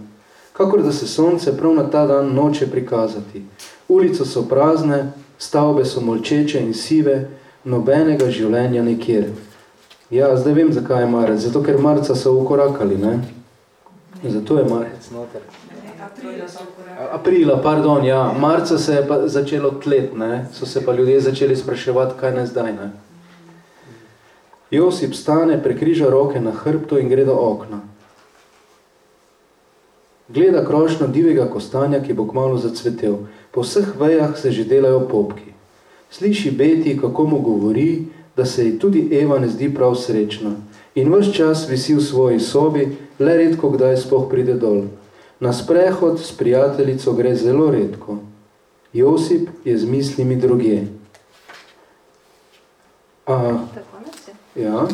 Kakor 0.54 0.84
da 0.84 0.92
se 0.92 1.08
sonce 1.08 1.58
prav 1.58 1.74
na 1.74 1.90
ta 1.90 2.08
dan 2.08 2.34
noče 2.34 2.68
prikazati. 2.68 3.44
Ulice 3.88 4.26
so 4.26 4.42
prazne, 4.50 5.12
stavbe 5.38 5.86
so 5.86 6.02
molčeče 6.02 6.60
in 6.60 6.74
sive, 6.74 7.30
nobenega 7.64 8.32
življenja 8.32 8.84
nekjer. 8.84 9.30
Ja, 10.10 10.34
zdaj 10.38 10.54
vem, 10.54 10.74
zakaj 10.74 11.04
je 11.04 11.10
marec. 11.10 11.40
Zato, 11.40 11.62
ker 11.64 11.78
marca 11.78 12.16
so 12.16 12.34
ukorakali, 12.34 12.98
ne? 12.98 13.20
Zato 14.24 14.58
je 14.58 14.66
marec 14.66 15.12
noter. 15.14 15.42
Aprila, 17.12 17.62
pardon, 17.62 18.06
ja. 18.06 18.34
Marca 18.40 18.78
se 18.78 18.94
je 18.94 19.08
pa 19.08 19.28
začelo 19.28 19.72
tlet, 19.72 20.18
ne. 20.18 20.48
So 20.54 20.66
se 20.66 20.86
pa 20.86 20.94
ljudje 20.94 21.22
začeli 21.22 21.56
spraševati, 21.56 22.20
kaj 22.20 22.34
ne 22.34 22.46
zdaj, 22.46 22.74
ne. 22.74 22.92
Josip 24.72 25.14
stane, 25.14 25.64
prekriža 25.64 26.10
roke 26.10 26.40
na 26.40 26.52
hrbto 26.52 27.00
in 27.00 27.10
gre 27.10 27.26
do 27.26 27.34
okna. 27.34 27.82
Gleda 30.30 30.66
krošno 30.66 31.08
divjega 31.08 31.48
kostanja, 31.50 32.04
ki 32.04 32.14
bo 32.14 32.28
kmalo 32.28 32.58
zacvetel. 32.58 33.16
Po 33.52 33.62
vseh 33.66 33.96
vejah 33.98 34.38
se 34.38 34.52
že 34.52 34.64
delajo 34.64 35.08
popki. 35.10 35.54
Sliši 36.12 36.52
Beti, 36.52 36.98
kako 37.02 37.24
mu 37.24 37.40
govori, 37.40 38.06
da 38.38 38.46
se 38.46 38.66
ji 38.66 38.80
tudi 38.80 39.10
Eva 39.12 39.40
ne 39.40 39.50
zdi 39.50 39.74
prav 39.74 39.96
srečna. 39.96 40.52
In 40.96 41.14
vse 41.14 41.34
čas 41.34 41.70
visi 41.70 41.96
v 41.96 42.02
svoji 42.02 42.40
sobi, 42.40 42.98
le 43.20 43.38
redko 43.38 43.70
kdaj 43.70 43.98
spoh 43.98 44.30
pride 44.30 44.54
dol. 44.54 44.84
Na 45.40 45.54
sprehod 45.54 46.20
s 46.20 46.32
prijateljico 46.38 47.14
gre 47.14 47.36
zelo 47.36 47.72
redko. 47.72 48.18
Josip 48.94 49.50
je 49.66 49.78
z 49.78 49.86
mislimi 49.86 50.36
drugje. 50.36 50.88
A, 53.28 53.60
ja. 54.56 54.88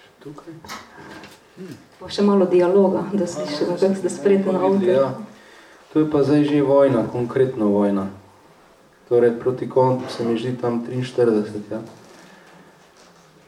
Še 0.00 0.10
tukaj. 0.24 0.54
Pa 2.00 2.08
še 2.08 2.24
malo 2.24 2.46
dialoga, 2.48 3.04
da 3.12 3.26
slišimo, 3.28 3.76
kako 3.76 3.98
ste 4.00 4.10
sprejeti 4.10 4.48
na 4.48 4.62
avto. 4.64 4.88
Ja. 4.88 5.10
To 5.92 6.00
je 6.00 6.08
pa 6.10 6.22
zdaj 6.24 6.46
že 6.48 6.62
vojna, 6.64 7.04
konkretno 7.12 7.68
vojna. 7.68 8.08
Torej, 9.10 9.34
proti 9.42 9.68
kontu 9.68 10.08
se 10.08 10.24
mi 10.24 10.38
ždi 10.38 10.56
tam 10.56 10.80
43, 10.86 11.60
ja. 11.70 11.82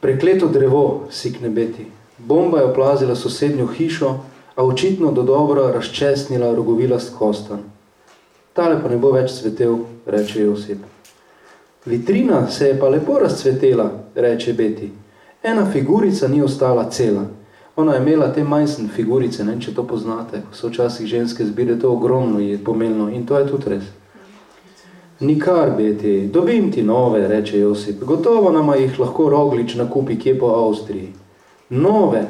Prekleto 0.03 0.47
drevo, 0.51 1.07
sikne 1.09 1.49
Beti. 1.49 1.87
Bomba 2.17 2.59
je 2.59 2.69
oplazila 2.69 3.15
sosednjo 3.15 3.65
hišo, 3.73 4.19
a 4.55 4.65
očitno 4.65 5.11
do 5.11 5.23
dobro 5.23 5.67
razčesnila 5.67 6.55
rogovilast 6.55 7.15
kostan. 7.17 7.59
Tale 8.53 8.81
pa 8.81 8.89
ne 8.89 8.97
bo 8.97 9.11
več 9.11 9.31
cvetel, 9.39 9.77
reče 10.05 10.41
Josip. 10.41 10.77
Vitrina 11.85 12.47
se 12.47 12.67
je 12.67 12.79
pa 12.79 12.89
lepo 12.89 13.19
razcvetela, 13.19 13.91
reče 14.15 14.53
Beti. 14.53 14.91
Ena 15.43 15.65
figurica 15.71 16.27
ni 16.27 16.41
ostala 16.41 16.89
cela. 16.89 17.25
Ona 17.75 17.93
je 17.93 18.01
imela 18.01 18.33
te 18.33 18.43
majsne 18.43 18.87
figurice, 18.95 19.43
ne, 19.43 19.57
če 19.61 19.73
to 19.73 19.83
poznate, 19.83 20.43
ko 20.49 20.55
so 20.55 20.69
včasih 20.69 21.07
ženske 21.07 21.45
zbire, 21.45 21.79
to 21.79 21.91
ogromno 21.91 22.39
je 22.39 22.59
pomenilo 22.63 23.09
in 23.09 23.25
to 23.25 23.39
je 23.39 23.47
tudi 23.47 23.69
res. 23.69 23.89
Nikar, 25.19 25.71
Beti, 25.77 26.27
dobim 26.33 26.71
ti 26.71 26.83
nove, 26.83 27.27
reče 27.27 27.59
Josip. 27.59 28.03
Gotovo 28.03 28.51
nama 28.51 28.75
jih 28.75 28.99
lahko 28.99 29.29
roglič 29.29 29.75
nakupi 29.75 30.19
kje 30.19 30.37
po 30.39 30.53
Avstriji. 30.53 31.09
Nove, 31.69 32.23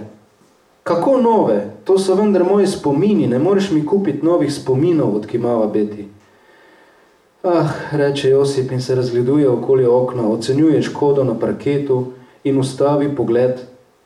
Kako 0.84 1.22
nove? 1.22 1.70
To 1.84 1.98
so 2.00 2.16
vendar 2.16 2.44
moji 2.44 2.68
spomini, 2.68 3.28
ne 3.28 3.40
moreš 3.40 3.72
mi 3.72 3.86
kupiti 3.86 4.26
novih 4.26 4.54
spominov, 4.54 5.16
od 5.16 5.28
kimava 5.28 5.68
Beti. 5.68 6.08
Ah, 7.44 7.68
reče 7.92 8.30
Josip 8.30 8.72
in 8.72 8.82
se 8.82 8.96
razgleduje 8.96 9.50
okoli 9.50 9.86
okna, 9.86 10.28
ocenjuje 10.30 10.82
škodo 10.82 11.24
na 11.24 11.40
parketu 11.40 12.06
in 12.44 12.60
ustavi 12.60 13.16
pogled 13.16 13.60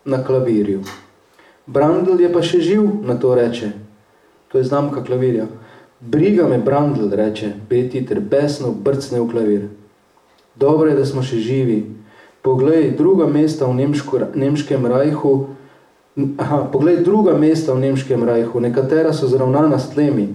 na 0.05 0.23
klavirju. 0.23 0.82
Brandl 1.65 2.21
je 2.21 2.34
pa 2.34 2.41
še 2.41 2.61
živ, 2.61 2.84
na 3.03 3.19
to 3.19 3.36
reče. 3.36 3.71
To 4.47 4.57
je 4.57 4.63
znamka 4.63 5.03
klavirja. 5.03 5.45
Briga 5.99 6.47
me, 6.47 6.57
Brandl, 6.57 7.09
reče 7.11 7.51
Beti, 7.69 8.05
ter 8.05 8.19
besno 8.19 8.71
brcne 8.71 9.21
v 9.21 9.30
klavir. 9.32 9.67
Dobro 10.55 10.89
je, 10.89 10.95
da 10.95 11.05
smo 11.05 11.21
še 11.21 11.38
živi. 11.38 11.84
Poglej, 12.41 12.91
druga 12.97 13.28
mesta 13.28 13.65
v 13.65 13.75
Nemško, 13.82 14.19
Nemškem 14.36 14.86
rajhu, 14.86 15.34
Aha, 16.18 16.65
poglej 16.74 17.05
druga 17.05 17.38
mesta 17.38 17.78
v 17.78 17.86
Nemškem 17.86 18.26
rajhu, 18.26 18.57
nekatera 18.57 19.13
so 19.13 19.30
zravnana 19.30 19.78
s 19.78 19.93
tlemi. 19.93 20.34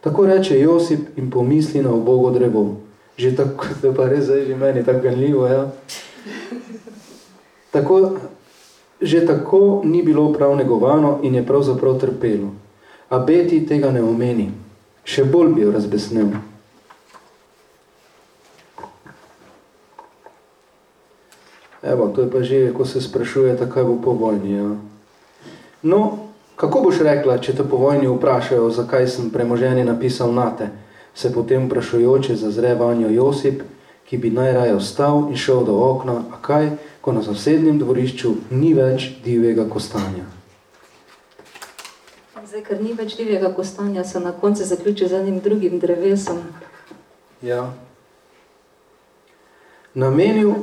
Tako 0.00 0.24
reče 0.24 0.56
Josip 0.56 1.20
in 1.20 1.28
pomisli 1.30 1.82
na 1.84 1.92
obogo 1.92 2.32
drevo. 2.32 2.80
Že 3.16 3.36
tako, 3.36 3.64
to 3.82 3.92
pa 3.92 4.08
res 4.08 4.24
zdaj 4.24 4.48
že 4.48 4.56
meni 4.56 4.80
tako 4.84 5.04
ganljivo, 5.04 5.44
ja. 5.46 5.68
Tako, 7.68 8.16
že 9.00 9.26
tako 9.26 9.84
ni 9.84 10.00
bilo 10.02 10.32
prav 10.32 10.56
negovano 10.56 11.20
in 11.22 11.34
je 11.34 11.46
pravzaprav 11.46 12.00
trpelo. 12.00 12.56
A 13.12 13.18
Beti 13.20 13.66
tega 13.68 13.92
ne 13.92 14.00
omeni. 14.00 14.48
Še 15.04 15.28
bolj 15.28 15.52
bi 15.52 15.60
jo 15.60 15.72
razbesnel. 15.72 16.32
Evo, 21.82 22.08
to 22.08 22.24
je 22.24 22.30
pa 22.32 22.40
že, 22.42 22.72
ko 22.72 22.84
se 22.84 23.00
sprašuje, 23.00 23.56
takaj 23.60 23.84
bo 23.84 24.00
po 24.00 24.12
vojni, 24.16 24.56
ja. 24.56 24.87
No, 25.82 26.18
kako 26.56 26.80
boš 26.80 27.00
rekla, 27.06 27.38
če 27.38 27.54
te 27.56 27.64
po 27.64 27.78
vojni 27.78 28.08
vprašajo, 28.10 28.70
zakaj 28.74 29.06
sem 29.08 29.30
premoženje 29.30 29.84
napisal 29.84 30.32
nate, 30.34 30.70
se 31.14 31.30
potem 31.34 31.66
vprašujoče 31.66 32.36
zazre 32.36 32.74
vanjo 32.74 33.10
Josip, 33.14 33.62
ki 34.08 34.18
bi 34.18 34.30
najraje 34.30 34.74
ostal 34.74 35.28
in 35.28 35.36
šel 35.36 35.64
do 35.68 35.76
okna, 35.84 36.22
a 36.32 36.40
kaj, 36.42 36.72
ko 37.00 37.12
na 37.12 37.22
sosednjem 37.22 37.78
dvorišču 37.78 38.34
ni 38.50 38.72
več 38.74 39.10
divjega 39.24 39.68
kostanja. 39.70 40.26
Zdaj, 42.48 42.62
ker 42.64 42.78
ni 42.80 42.94
več 42.96 43.14
divjega 43.18 43.52
kostanja, 43.52 44.02
se 44.08 44.20
na 44.24 44.32
koncu 44.32 44.64
zaključi 44.64 45.08
z 45.08 45.20
enim 45.20 45.38
drugim 45.44 45.78
drevesom. 45.78 46.40
Ja. 47.44 47.68
Namenil... 49.94 50.54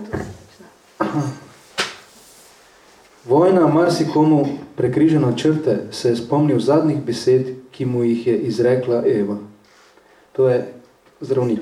Aha. 0.97 1.27
Vojna 3.25 3.67
marsikomu 3.67 4.45
prekriženo 4.75 5.33
črte 5.37 5.87
se 5.91 6.09
je 6.09 6.15
spomnil 6.15 6.59
zadnjih 6.59 7.01
besed, 7.01 7.47
ki 7.71 7.85
mu 7.85 8.03
jih 8.03 8.27
je 8.27 8.37
izrekla 8.37 9.03
Eva. 9.05 9.37
To 10.33 10.49
je 10.49 10.73
zdravnik. 11.21 11.59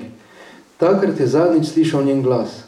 Takrat 0.76 1.20
je 1.20 1.26
zadnjič 1.26 1.66
slišal 1.66 2.04
njen 2.04 2.22
glas. 2.22 2.64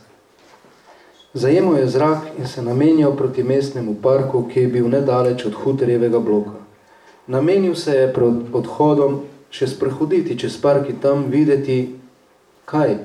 Zajemal 1.34 1.76
je 1.76 1.88
zrak 1.88 2.18
in 2.38 2.46
se 2.46 2.62
namenjal 2.62 3.16
proti 3.16 3.42
mestnemu 3.42 3.94
parku, 4.02 4.48
ki 4.48 4.60
je 4.60 4.68
bil 4.68 4.88
nedaleč 4.88 5.44
od 5.44 5.54
huterjevega 5.54 6.18
bloka. 6.18 6.56
Namenil 7.26 7.74
se 7.74 7.92
je 7.92 8.12
pred 8.14 8.48
odhodom 8.52 9.20
še 9.50 9.66
sprehoditi 9.66 10.38
čez 10.38 10.56
park 10.62 10.88
in 10.88 10.96
tam 11.02 11.26
videti, 11.30 11.98
kaj? 12.64 12.96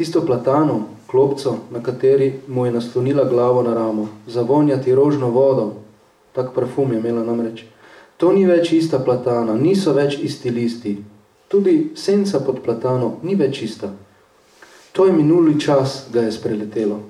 Tisto 0.00 0.22
platano, 0.24 0.86
klopco, 1.06 1.58
na 1.70 1.82
kateri 1.82 2.40
mu 2.48 2.66
je 2.66 2.72
naslonila 2.72 3.24
glavo 3.24 3.62
na 3.62 3.74
ramo, 3.74 4.08
zavonjati 4.26 4.94
rožno 4.94 5.28
vodo, 5.28 5.72
tak 6.32 6.54
parfum 6.54 6.92
je 6.92 6.98
imela 6.98 7.24
namreč. 7.24 7.64
To 8.16 8.32
ni 8.32 8.46
več 8.46 8.72
ista 8.72 8.98
platana, 8.98 9.52
niso 9.60 9.92
več 9.92 10.16
isti 10.22 10.50
listi. 10.50 10.94
Tudi 11.48 11.92
senca 11.94 12.40
pod 12.40 12.62
platano 12.64 13.18
ni 13.22 13.36
več 13.36 13.60
ista. 13.62 13.92
To 14.92 15.04
je 15.04 15.12
minuli 15.12 15.60
čas, 15.60 16.06
ga 16.12 16.24
je 16.24 16.32
spreletelo. 16.32 17.00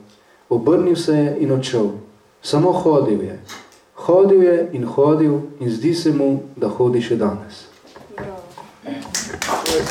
Obrnil 0.49 0.97
se 0.97 1.14
je 1.14 1.36
in 1.47 1.53
odšel. 1.53 1.93
Samo 2.43 2.72
hodil 2.72 3.22
je. 3.22 3.38
Hodil 3.95 4.43
je 4.43 4.57
in 4.72 4.84
hodil 4.84 5.38
in 5.61 5.70
zdi 5.70 5.95
se 5.95 6.11
mu, 6.11 6.41
da 6.57 6.66
hodi 6.68 6.99
še 6.99 7.16
danes. 7.22 7.68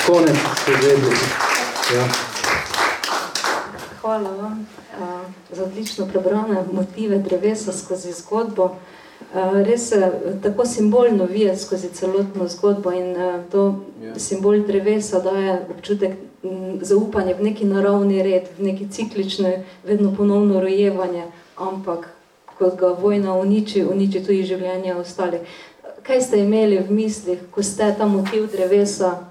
Konec 0.03 0.35
se 0.65 0.81
vedel. 0.83 1.15
Ja. 1.95 2.28
Hvala 4.01 4.31
vam 4.31 4.67
uh, 4.99 5.05
za 5.51 5.63
odlično 5.63 6.05
prebrane 6.07 6.63
motive 6.73 7.17
drevesa 7.17 7.71
skozi 7.71 8.11
zgodbo. 8.11 8.63
Uh, 8.63 9.61
res 9.65 9.89
se 9.89 10.11
tako 10.43 10.65
simbolno 10.65 11.25
vije 11.25 11.57
skozi 11.57 11.89
celotno 11.89 12.47
zgodbo 12.47 12.91
in 12.91 13.11
uh, 13.11 13.41
to 13.51 13.57
yeah. 14.01 14.07
Ja. 14.07 14.19
simbol 14.19 14.59
drevesa 14.67 15.19
daje 15.19 15.65
občutek 15.69 16.11
m, 16.43 16.79
zaupanja 16.81 17.35
v 17.35 17.43
neki 17.43 17.65
naravni 17.65 18.23
red, 18.23 18.47
v 18.59 18.63
neki 18.63 18.87
ciklične, 18.91 19.65
vedno 19.83 20.15
ponovno 20.17 20.59
rojevanje, 20.59 21.23
ampak 21.57 22.07
kot 22.57 22.79
ga 22.79 22.87
vojna 22.87 23.35
uniči, 23.35 23.83
uniči 23.83 24.23
tudi 24.23 24.43
življenje 24.43 24.95
ostalih. 24.95 25.41
Kaj 26.03 26.21
ste 26.21 26.39
imeli 26.39 26.79
v 26.79 26.91
mislih, 26.91 27.39
ko 27.51 27.63
ste 27.63 27.91
ta 27.97 28.07
motiv 28.07 28.47
drevesa 28.51 29.28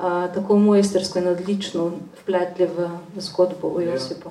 a, 0.00 0.28
tako 0.34 0.58
mojstersko 0.58 1.18
in 1.18 1.28
odlično 1.28 1.92
vpletli 2.22 2.66
v 2.76 2.88
zgodbo 3.16 3.68
o 3.74 3.80
ja. 3.80 3.92
Josipu? 3.92 4.30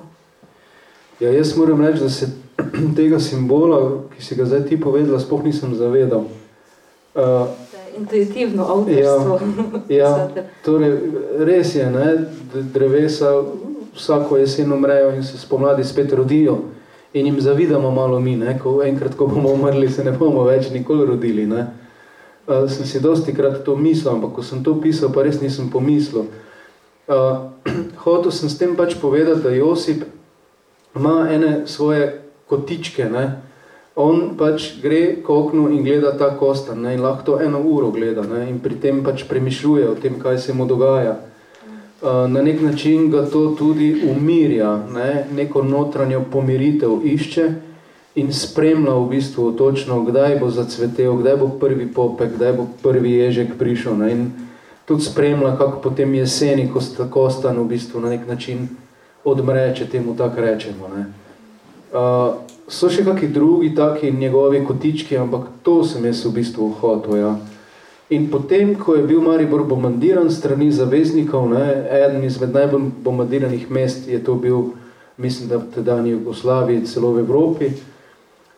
Ja, 1.20 1.32
jaz 1.32 1.56
moram 1.56 1.80
reči, 1.84 2.00
da 2.00 2.10
se 2.10 2.28
tega 2.96 3.20
simbola, 3.20 4.02
ki 4.16 4.24
si 4.24 4.34
ga 4.34 4.44
zdaj 4.44 4.68
ti 4.68 4.80
povedala, 4.80 5.20
spoh 5.20 5.44
nisem 5.44 5.74
zavedal. 5.74 6.24
Uh, 7.14 7.48
intuitivno 7.98 8.62
avtorstvo. 8.62 9.40
Ja, 9.88 9.96
ja, 9.98 10.28
torej, 10.64 10.94
res 11.38 11.74
je, 11.74 11.90
ne, 11.90 12.16
drevesa 12.54 13.42
vsako 13.96 14.36
jesen 14.36 14.72
umrejo 14.72 15.10
in 15.16 15.24
se 15.24 15.38
spomladi 15.38 15.84
spet 15.84 16.12
rodijo 16.12 16.58
in 17.12 17.26
jim 17.26 17.40
zavidamo 17.40 17.90
malo 17.90 18.20
mi, 18.20 18.36
ne, 18.36 18.58
ko 18.58 18.82
enkrat, 18.84 19.14
ko 19.16 19.26
bomo 19.26 19.52
umrli, 19.52 19.88
se 19.90 20.04
ne 20.04 20.12
bomo 20.12 20.44
več 20.44 20.70
nikoli 20.70 21.06
rodili. 21.06 21.46
Ne. 21.46 21.60
Uh, 21.60 21.87
sem 22.48 22.86
si 22.86 23.00
dosti 23.00 23.34
krat 23.36 23.64
to 23.64 23.76
mislil, 23.76 24.16
ampak 24.16 24.32
ko 24.32 24.42
sem 24.42 24.64
to 24.64 24.80
pisal, 24.80 25.12
pa 25.12 25.22
res 25.22 25.40
nisem 25.40 25.68
pomislil. 25.68 26.32
Uh, 27.08 27.52
hotel 28.04 28.32
sem 28.32 28.48
s 28.48 28.56
tem 28.56 28.72
pač 28.76 28.96
povedati, 28.96 29.44
da 29.44 29.52
Josip 29.52 30.04
ima 30.96 31.28
ene 31.28 31.68
svoje 31.68 32.24
kotičke, 32.48 33.04
ne, 33.12 33.44
on 33.98 34.38
pač 34.38 34.78
gre 34.80 35.20
k 35.20 35.28
oknu 35.28 35.68
in 35.74 35.84
gleda 35.84 36.14
ta 36.16 36.32
kostan 36.38 36.80
ne, 36.86 36.94
in 36.96 37.02
lahko 37.04 37.24
to 37.24 37.34
eno 37.42 37.60
uro 37.60 37.90
gleda 37.92 38.24
ne, 38.24 38.46
in 38.48 38.60
pri 38.64 38.80
tem 38.80 39.04
pač 39.04 39.26
premišljuje 39.28 39.88
o 39.90 39.96
tem, 40.00 40.16
kaj 40.16 40.38
se 40.38 40.56
mu 40.56 40.64
dogaja. 40.64 41.18
Uh, 41.98 42.24
na 42.30 42.40
nek 42.40 42.62
način 42.62 43.10
ga 43.10 43.26
to 43.28 43.52
tudi 43.58 44.06
umirja, 44.08 44.70
ne, 44.94 45.26
neko 45.34 45.66
notranjo 45.66 46.24
pomiritev 46.32 47.02
išče 47.04 47.67
in 48.14 48.32
spremlja 48.32 48.94
v 48.94 49.08
bistvu 49.08 49.52
točno, 49.52 50.02
kdaj 50.04 50.38
bo 50.40 50.50
zacvetel, 50.50 51.16
kdaj 51.20 51.36
bo 51.36 51.48
prvi 51.60 51.86
popek, 51.86 52.34
kdaj 52.36 52.52
bo 52.52 52.66
prvi 52.82 53.12
ježek 53.12 53.58
prišel 53.58 53.98
ne, 53.98 54.10
in 54.12 54.22
tudi 54.88 55.04
spremlja, 55.04 55.56
kako 55.56 55.80
potem 55.84 56.14
jeseni, 56.14 56.70
ko 56.72 56.80
sta 56.80 57.06
kostan 57.10 57.60
v 57.60 57.68
bistvu 57.68 58.00
na 58.00 58.14
nek 58.16 58.26
način 58.28 58.68
odmre, 59.24 59.74
če 59.76 59.86
temu 59.92 60.16
tako 60.16 60.40
rečemo. 60.40 60.88
Ne. 60.96 61.04
Uh, 61.88 62.40
so 62.68 62.88
še 62.92 63.04
kakšni 63.04 63.28
drugi 63.32 63.74
taki 63.76 64.12
njegovi 64.12 64.64
kotički, 64.64 65.16
ampak 65.16 65.48
to 65.62 65.80
sem 65.84 66.04
jaz 66.04 66.24
v 66.24 66.34
bistvu 66.40 66.72
hotel. 66.80 67.16
Ja. 67.16 67.36
In 68.08 68.30
potem, 68.32 68.72
ko 68.76 68.96
je 68.96 69.04
bil 69.04 69.20
Maribor 69.20 69.66
bombardiran 69.68 70.30
strani 70.32 70.70
zaveznikov, 70.72 71.48
ne, 71.52 71.64
eden 71.92 72.24
izmed 72.24 72.54
najbolj 72.56 72.88
bombardiranih 73.04 73.68
mest 73.70 74.08
je 74.08 74.20
to 74.24 74.34
bil, 74.40 74.72
mislim, 75.20 75.48
da 75.48 75.60
v 75.60 75.68
tedajni 75.74 76.14
Jugoslaviji, 76.16 76.86
celo 76.88 77.12
v 77.12 77.24
Evropi, 77.24 77.72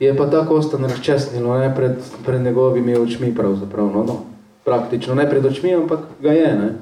je 0.01 0.17
pa 0.17 0.27
tako 0.27 0.55
ostan 0.55 0.85
razčesnilo 0.85 1.59
ne, 1.59 1.75
pred, 1.77 1.93
pred 2.27 2.41
njegovimi 2.41 2.97
očmi 2.97 3.35
pravzaprav. 3.35 3.87
No, 3.87 4.05
no, 4.05 4.17
praktično, 4.65 5.15
ne 5.15 5.31
pred 5.31 5.47
očmi, 5.47 5.75
ampak 5.75 6.01
ga 6.21 6.33
je. 6.33 6.55
Ne. 6.55 6.73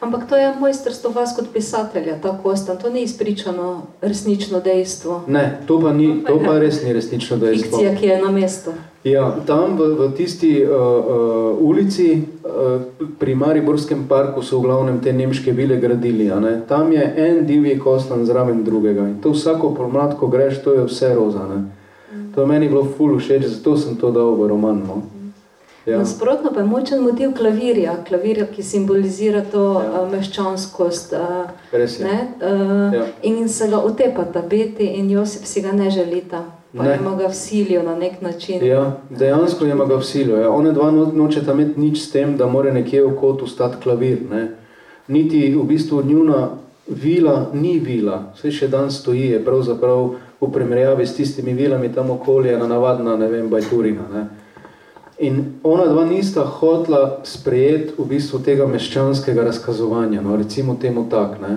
Ampak 0.00 0.28
to 0.28 0.36
je 0.36 0.54
mojstrstvo 0.60 1.10
vas 1.10 1.36
kot 1.36 1.52
pisatelja, 1.52 2.16
ta 2.22 2.38
kostan, 2.42 2.78
to 2.78 2.90
ni 2.90 3.02
izpričano 3.02 3.82
resnično 4.00 4.60
dejstvo. 4.60 5.22
Ne, 5.26 5.58
to 5.66 5.80
pa, 5.80 5.92
ni, 5.92 6.24
to 6.26 6.40
pa 6.46 6.58
res 6.58 6.82
ni 6.82 6.92
resnično 6.92 7.36
dejstvo. 7.36 7.78
Fikcija, 7.78 7.94
ki 8.00 8.06
je 8.06 8.16
na 8.22 8.30
mesto. 8.30 8.72
Ja, 9.04 9.28
tam 9.46 9.76
v, 9.78 9.86
v 9.98 10.08
tisti 10.16 10.64
uh, 10.64 10.70
uh, 10.70 11.60
ulici 11.60 12.18
uh, 12.18 12.82
pri 13.18 13.34
Mariborskem 13.34 14.08
parku 14.08 14.42
so 14.42 14.58
v 14.58 14.66
glavnem 14.66 14.98
te 15.02 15.12
nemške 15.12 15.52
vile 15.52 15.76
gradili. 15.76 16.30
A 16.30 16.40
ne? 16.40 16.56
Tam 16.68 16.92
je 16.92 17.14
en 17.16 17.46
divji 17.46 17.78
kostan 17.78 18.26
zraven 18.26 18.64
drugega 18.64 19.06
in 19.06 19.20
to 19.22 19.30
vsako 19.30 19.70
pomlad, 19.74 20.18
ko 20.18 20.26
greš, 20.26 20.64
to 20.64 20.74
je 20.74 20.88
vse 20.90 21.14
roza. 21.14 21.46
Ne? 21.46 21.62
To 22.34 22.40
je 22.40 22.46
meni 22.46 22.68
bilo 22.68 22.84
ful 22.96 23.18
všeč, 23.18 23.44
zato 23.46 23.76
sem 23.76 23.96
to 23.96 24.10
dal 24.10 24.34
v 24.34 24.48
roman. 24.48 24.82
No? 24.86 24.94
Mm. 24.94 25.32
Ja. 25.86 25.98
Nasprotno 25.98 26.50
pa 26.54 26.60
je 26.60 26.66
močen 26.66 27.02
motiv 27.02 27.32
klavirja, 27.34 27.96
klavirja, 28.08 28.46
ki 28.46 28.62
simbolizira 28.62 29.42
to 29.52 29.82
ja. 29.82 30.02
uh, 30.02 30.10
meščanskost. 30.12 31.12
Uh, 31.12 31.50
Res 31.72 31.98
je. 32.00 32.04
Ne? 32.06 32.18
Uh, 32.38 32.94
ja. 32.94 33.06
In 33.22 33.48
se 33.48 33.68
ga 33.68 33.82
otepata 33.82 34.42
Beti 34.50 34.86
in 34.86 35.10
Josip 35.10 35.44
si 35.44 35.62
ga 35.62 35.72
ne 35.72 35.90
želita. 35.90 36.44
Pa 36.76 36.84
ne. 36.84 36.96
ima 37.00 37.16
ga 37.16 37.26
vsilijo 37.28 37.82
na 37.82 37.96
nek 37.96 38.22
način. 38.22 38.64
Ja, 38.66 38.96
dejansko 39.10 39.66
ima 39.66 39.84
ga 39.84 39.96
vsilijo. 39.96 40.36
Ja. 40.36 40.50
One 40.50 40.72
dva 40.72 40.90
no, 40.90 41.10
nočeta 41.14 41.52
imeti 41.52 41.80
nič 41.80 42.00
s 42.00 42.10
tem, 42.10 42.36
da 42.36 42.46
more 42.46 42.72
nekje 42.72 43.02
v 43.02 43.16
kotu 43.20 43.46
stati 43.46 43.76
klavir. 43.82 44.22
Ne. 44.30 44.48
Niti 45.08 45.54
v 45.54 45.64
bistvu 45.68 46.02
njuna 46.02 46.48
vila 46.86 47.50
ni 47.52 47.78
vila. 47.78 48.32
Vse 48.36 48.50
še 48.50 48.68
dan 48.68 48.90
stoji, 48.90 49.34
je 49.34 49.44
pravzaprav 49.44 50.14
v 50.42 50.50
primerjavi 50.52 51.06
s 51.06 51.14
tistimi 51.14 51.54
vilami 51.54 51.92
tam 51.94 52.10
okolje, 52.10 52.58
na 52.58 52.66
navadna, 52.66 53.16
ne 53.16 53.28
vem, 53.28 53.48
bajturina. 53.50 54.02
Ne. 54.14 54.26
In 55.18 55.44
ona 55.62 55.86
dva 55.86 56.04
nista 56.04 56.42
hotla 56.42 57.22
sprejeti 57.22 57.94
v 57.98 58.06
bistvu 58.10 58.42
tega 58.42 58.66
meščanskega 58.66 59.44
razkazovanja, 59.46 60.20
no, 60.20 60.36
recimo 60.36 60.74
temu 60.74 61.06
tak. 61.10 61.38
Ne. 61.38 61.52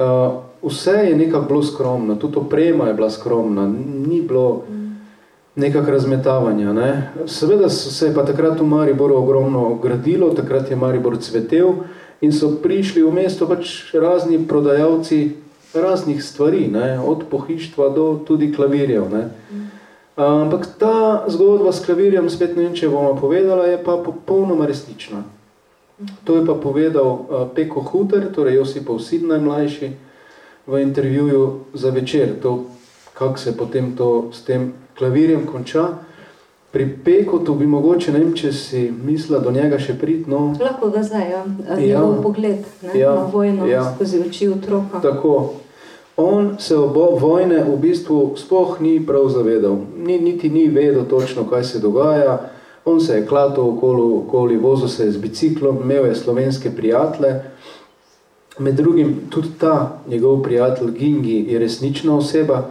Uh, 0.00 0.40
vse 0.64 1.10
je 1.10 1.16
nekako 1.16 1.48
bilo 1.48 1.62
skromno, 1.62 2.16
tudi 2.16 2.40
oprema 2.40 2.88
je 2.88 2.94
bila 2.94 3.10
skromna, 3.10 3.68
ni 4.08 4.22
bilo 4.22 4.64
nekak 5.60 5.88
razmetavanja. 5.88 6.72
Ne. 6.72 7.12
Seveda 7.26 7.68
se 7.68 8.06
je 8.06 8.14
pa 8.14 8.24
takrat 8.24 8.60
v 8.60 8.64
Mariboru 8.64 9.20
ogromno 9.20 9.74
gradilo, 9.82 10.32
takrat 10.32 10.70
je 10.70 10.76
Maribor 10.76 11.18
cvetel 11.20 11.84
in 12.20 12.32
so 12.32 12.54
prišli 12.62 13.02
v 13.02 13.12
mesto 13.12 13.48
pač 13.48 13.92
razni 13.92 14.40
prodajalci 14.48 15.49
raznih 15.74 16.24
stvari, 16.24 16.68
ne, 16.68 17.00
od 17.00 17.24
pohištva 17.30 17.88
do 17.88 18.20
tudi 18.26 18.52
klavirjev. 18.54 19.10
Ne. 19.10 19.28
Ampak 20.16 20.66
ta 20.78 21.24
zgodba 21.28 21.72
s 21.72 21.84
klavirjem, 21.84 22.30
spet 22.30 22.56
ne 22.56 22.62
vem, 22.62 22.74
če 22.74 22.88
bomo 22.88 23.14
povedala, 23.16 23.66
je 23.66 23.78
pa 23.84 23.96
popolnoma 24.04 24.66
resnična. 24.66 25.22
To 26.24 26.36
je 26.36 26.46
pa 26.46 26.54
povedal 26.54 27.26
Peko 27.54 27.80
Huter, 27.80 28.32
torej 28.32 28.56
Josipov 28.56 29.00
sin 29.04 29.28
najmlajši, 29.28 29.90
v 30.66 30.82
intervjuju 30.82 31.74
za 31.74 31.90
večer, 31.90 32.40
to, 32.42 32.64
kako 33.14 33.38
se 33.38 33.56
potem 33.56 33.96
to 33.96 34.30
s 34.32 34.44
tem 34.44 34.72
klavirjem 34.98 35.46
konča. 35.46 35.88
Pri 36.70 36.86
Peku 37.04 37.38
to 37.38 37.54
bi 37.54 37.66
mogoče, 37.66 38.12
ne 38.12 38.18
vem, 38.18 38.34
če 38.34 38.52
si 38.52 38.84
misla 39.04 39.40
do 39.42 39.50
njega 39.50 39.78
še 39.78 39.96
prit, 39.98 40.28
no... 40.30 40.52
Lahko 40.60 40.90
ga 40.94 41.02
zdaj, 41.02 41.30
ja. 41.30 41.40
Njegov 41.76 42.12
ja. 42.14 42.20
pogled 42.22 42.68
ne? 42.82 42.92
Ja. 42.94 43.14
na 43.14 43.24
vojno 43.32 43.66
ja. 43.66 43.82
skozi 43.94 44.20
oči 44.22 44.48
otroka. 44.48 45.00
Tako 45.02 45.34
on 46.22 46.56
se 46.58 46.76
obo 46.76 47.16
vojne 47.16 47.64
v 47.64 47.76
bistvu 47.80 48.34
spoh 48.36 48.80
ni 48.80 49.00
prav 49.06 49.28
zavedal, 49.28 49.78
ni, 49.96 50.18
niti 50.20 50.50
ni 50.50 50.68
vedel 50.68 51.04
točno, 51.08 51.46
kaj 51.48 51.64
se 51.64 51.78
dogaja. 51.78 52.50
On 52.84 53.00
se 53.00 53.16
je 53.16 53.26
klato 53.26 53.64
okoli, 53.68 54.02
okoli 54.14 54.56
vozil 54.56 54.88
se 54.88 55.04
je 55.04 55.12
z 55.12 55.16
biciklom, 55.16 55.78
imel 55.82 56.06
je 56.06 56.14
slovenske 56.14 56.70
prijatelje. 56.76 57.40
Med 58.58 58.74
drugim 58.74 59.16
tudi 59.30 59.48
ta 59.58 60.00
njegov 60.08 60.42
prijatelj 60.42 60.90
Gingi 60.90 61.44
je 61.48 61.58
resnična 61.58 62.16
oseba. 62.16 62.62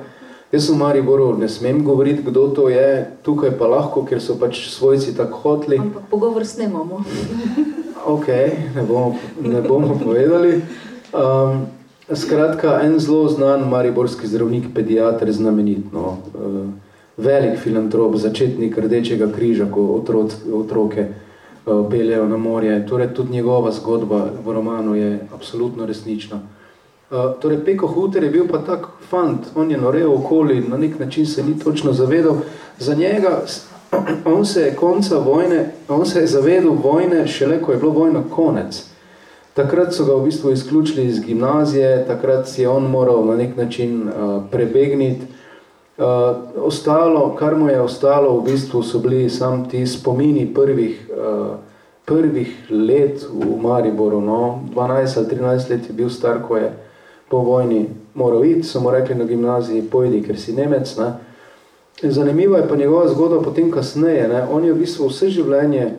Jaz 0.52 0.70
v 0.70 0.78
Mariboru 0.78 1.38
ne 1.38 1.50
smem 1.50 1.84
govoriti, 1.84 2.24
kdo 2.26 2.48
to 2.48 2.70
je, 2.70 3.06
tukaj 3.22 3.52
pa 3.58 3.68
lahko, 3.70 4.02
ker 4.02 4.18
so 4.18 4.34
pač 4.34 4.66
svojci 4.74 5.14
tako 5.14 5.38
hotli. 5.44 5.78
Ampak 5.78 6.10
pogovor 6.10 6.46
snemamo. 6.46 7.04
ok, 8.18 8.28
ne 8.76 8.82
bomo, 8.82 9.14
ne 9.46 9.62
bomo 9.62 9.94
povedali. 10.00 10.62
Um, 11.14 11.68
Skratka, 12.10 12.80
en 12.82 12.98
zelo 12.98 13.30
znan 13.30 13.70
mariborski 13.70 14.28
zdravnik, 14.28 14.74
pediatr, 14.74 15.30
znamenit, 15.32 15.94
no, 15.94 16.18
uh, 16.34 16.66
velik 17.18 17.60
filantrop, 17.62 18.18
začetnik 18.18 18.78
Rdečega 18.78 19.30
križa, 19.30 19.70
ko 19.70 19.86
otroc, 20.02 20.34
otroke 20.50 21.06
uh, 21.06 21.86
peljejo 21.92 22.26
na 22.26 22.38
morje. 22.42 22.80
Torej, 22.90 23.14
tudi 23.14 23.38
njegova 23.38 23.70
zgodba 23.72 24.26
v 24.46 24.54
romanu 24.54 24.96
je 24.96 25.20
absolutno 25.30 25.86
resnična. 25.86 26.42
Uh, 27.12 27.38
torej, 27.42 27.62
Peko 27.66 27.88
Huter 27.88 28.26
je 28.26 28.34
bil 28.34 28.50
pa 28.50 28.66
tak 28.66 28.90
fant, 29.10 29.48
on 29.56 29.72
je 29.72 29.78
norel 29.78 30.14
okoli, 30.14 30.62
na 30.62 30.78
nek 30.78 31.00
način 31.00 31.26
se 31.26 31.44
ni 31.44 31.60
točno 31.60 31.94
zavedal. 31.94 32.36
Za 32.80 32.96
njega 32.96 33.42
on 34.36 34.46
se 34.46 34.62
je 34.62 34.76
konca 34.76 35.18
vojne, 35.18 35.72
on 35.88 36.06
se 36.06 36.20
je 36.20 36.28
zavedel 36.28 36.72
vojne 36.84 37.28
šele, 37.28 37.62
ko 37.62 37.72
je 37.72 37.78
bilo 37.78 37.92
vojna 37.92 38.24
konec. 38.36 38.84
Takrat 39.54 39.94
so 39.94 40.06
ga 40.06 40.14
v 40.16 40.24
bistvu 40.24 40.52
izključili 40.52 41.06
iz 41.06 41.20
gimnazije, 41.20 42.06
takrat 42.08 42.48
si 42.48 42.62
je 42.62 42.70
on 42.70 42.84
moral 42.84 43.26
na 43.26 43.36
nek 43.36 43.58
način 43.58 44.08
uh, 44.08 44.44
prebegniti. 44.52 45.26
Uh, 45.98 46.06
ostalo, 46.64 47.36
kar 47.36 47.58
mu 47.58 47.68
je 47.70 47.82
ostalo, 47.82 48.38
v 48.40 48.44
bistvu 48.52 48.84
so 48.84 49.00
bili 49.00 49.30
sam 49.30 49.70
ti 49.70 49.88
spomini 49.88 50.54
prvih, 50.54 51.10
uh, 51.12 51.48
prvih 52.06 52.68
let 52.70 53.26
v 53.34 53.62
Mariboru. 53.62 54.22
No? 54.22 54.60
12 54.76 55.18
ali 55.18 55.28
13 55.28 55.70
let 55.70 55.90
je 55.90 55.94
bil 55.94 56.10
star, 56.10 56.40
ko 56.48 56.58
je 56.58 56.72
po 57.30 57.44
vojni 57.46 57.86
moral 58.14 58.46
iti, 58.46 58.64
so 58.64 58.82
mu 58.82 58.92
rekli 58.92 59.16
na 59.16 59.26
gimnaziji, 59.26 59.88
pojdi, 59.92 60.24
ker 60.26 60.40
si 60.40 60.54
Nemec. 60.54 60.98
Ne? 60.98 61.14
Zanimiva 62.04 62.58
je 62.58 62.68
pa 62.68 62.76
njegova 62.76 63.08
zgodba 63.08 63.42
potem 63.42 63.72
kasneje. 63.72 64.28
Ne? 64.28 64.46
On 64.52 64.66
je 64.66 64.74
v 64.74 64.80
bistvu 64.80 65.08
vse 65.10 65.30
življenje 65.30 65.92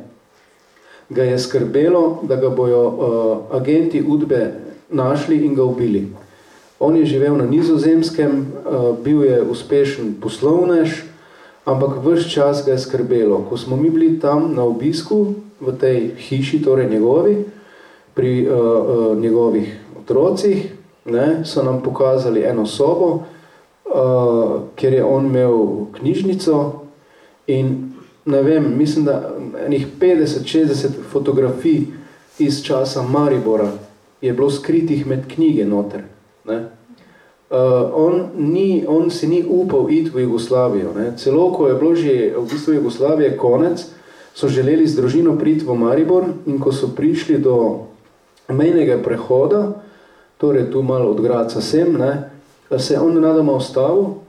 ga 1.11 1.23
je 1.23 1.39
skrbelo, 1.39 2.19
da 2.23 2.37
ga 2.37 2.49
bojo 2.49 2.83
uh, 2.89 3.57
agenti 3.57 4.03
udbe 4.09 4.55
našli 4.91 5.45
in 5.47 5.55
ga 5.55 5.65
ubili. 5.65 6.09
On 6.79 6.97
je 6.97 7.07
živel 7.07 7.37
na 7.37 7.47
nizozemskem, 7.47 8.31
uh, 8.31 8.99
bil 9.05 9.25
je 9.25 9.43
uspešen 9.43 10.15
poslovnež, 10.23 11.03
ampak 11.65 11.99
vrš 12.05 12.33
čas 12.35 12.65
ga 12.67 12.73
je 12.73 12.79
skrbelo. 12.79 13.45
Ko 13.49 13.57
smo 13.57 13.77
mi 13.77 13.91
bili 13.91 14.21
tam 14.21 14.55
na 14.55 14.63
obisku 14.63 15.35
v 15.61 15.75
tej 15.81 16.11
hiši, 16.19 16.63
torej 16.63 16.91
njegovi, 16.91 17.45
pri 18.15 18.47
uh, 18.47 18.55
uh, 18.55 19.19
njegovih 19.19 19.81
otrocih, 19.99 20.73
ne, 21.05 21.45
so 21.45 21.63
nam 21.63 21.83
pokazali 21.83 22.43
eno 22.43 22.67
sobo, 22.67 23.07
uh, 23.15 24.61
kjer 24.77 24.93
je 24.93 25.05
on 25.05 25.27
imel 25.27 25.87
knjižnico 25.99 26.73
in 27.47 27.93
ne 28.25 28.43
vem, 28.43 28.79
mislim, 28.79 29.05
da 29.05 29.35
enih 29.67 29.87
50-60 30.01 30.89
fotografij 31.13 31.81
iz 32.39 32.63
časa 32.63 33.03
Maribora 33.03 33.71
je 34.21 34.33
bilo 34.33 34.51
skritih 34.51 35.07
med 35.07 35.35
knjige 35.35 35.65
noter. 35.65 36.03
Ne. 36.45 36.69
Uh, 37.51 37.57
on, 37.95 38.23
ni, 38.37 38.85
on 38.89 39.11
si 39.11 39.27
ni 39.29 39.45
upal 39.49 39.91
iti 39.91 40.11
v 40.11 40.23
Jugoslavijo. 40.23 40.93
Ne. 40.97 41.13
Celo, 41.17 41.53
ko 41.53 41.69
je 41.69 41.75
bilo 41.75 41.95
že 41.95 42.35
v 42.37 42.45
bistvu 42.51 42.73
Jugoslavije 42.73 43.37
konec, 43.37 43.87
so 44.35 44.49
želeli 44.49 44.87
z 44.87 44.97
družino 44.97 45.39
priti 45.39 45.67
v 45.67 45.75
Maribor 45.75 46.25
in 46.47 46.61
ko 46.61 46.73
so 46.73 46.93
prišli 46.97 47.39
do 47.39 47.87
mejnega 48.49 49.03
prehoda, 49.03 49.83
torej 50.41 50.71
tu 50.73 50.83
malo 50.83 51.11
od 51.11 51.21
Graca 51.21 51.61
sem, 51.61 51.93
ne, 51.93 52.31
se 52.79 52.95
je 52.95 53.01
on 53.01 53.21
nadoma 53.21 53.53
ostavil, 53.53 54.25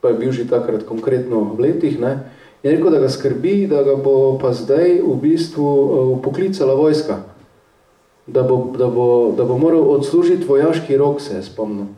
pa 0.00 0.08
je 0.08 0.14
bil 0.14 0.32
že 0.32 0.46
takrat 0.46 0.86
konkretno 0.86 1.42
v 1.58 1.60
letih, 1.60 1.98
ne, 1.98 2.30
je 2.62 2.70
rekel, 2.70 2.90
da 2.90 3.02
ga 3.02 3.08
skrbi, 3.10 3.66
da 3.66 3.82
ga 3.82 3.96
bo 3.98 4.38
pa 4.38 4.52
zdaj 4.54 5.02
v 5.02 5.14
bistvu 5.22 5.66
uh, 5.66 6.22
poklicala 6.22 6.74
vojska, 6.74 7.18
da 8.26 8.42
bo, 8.42 8.70
da, 8.78 8.86
bo, 8.86 9.34
da 9.36 9.44
bo 9.44 9.58
moral 9.58 9.90
odslužiti 9.90 10.46
vojaški 10.46 10.96
rok, 10.96 11.20
se 11.20 11.36
je 11.36 11.42
spomnil. 11.42 11.90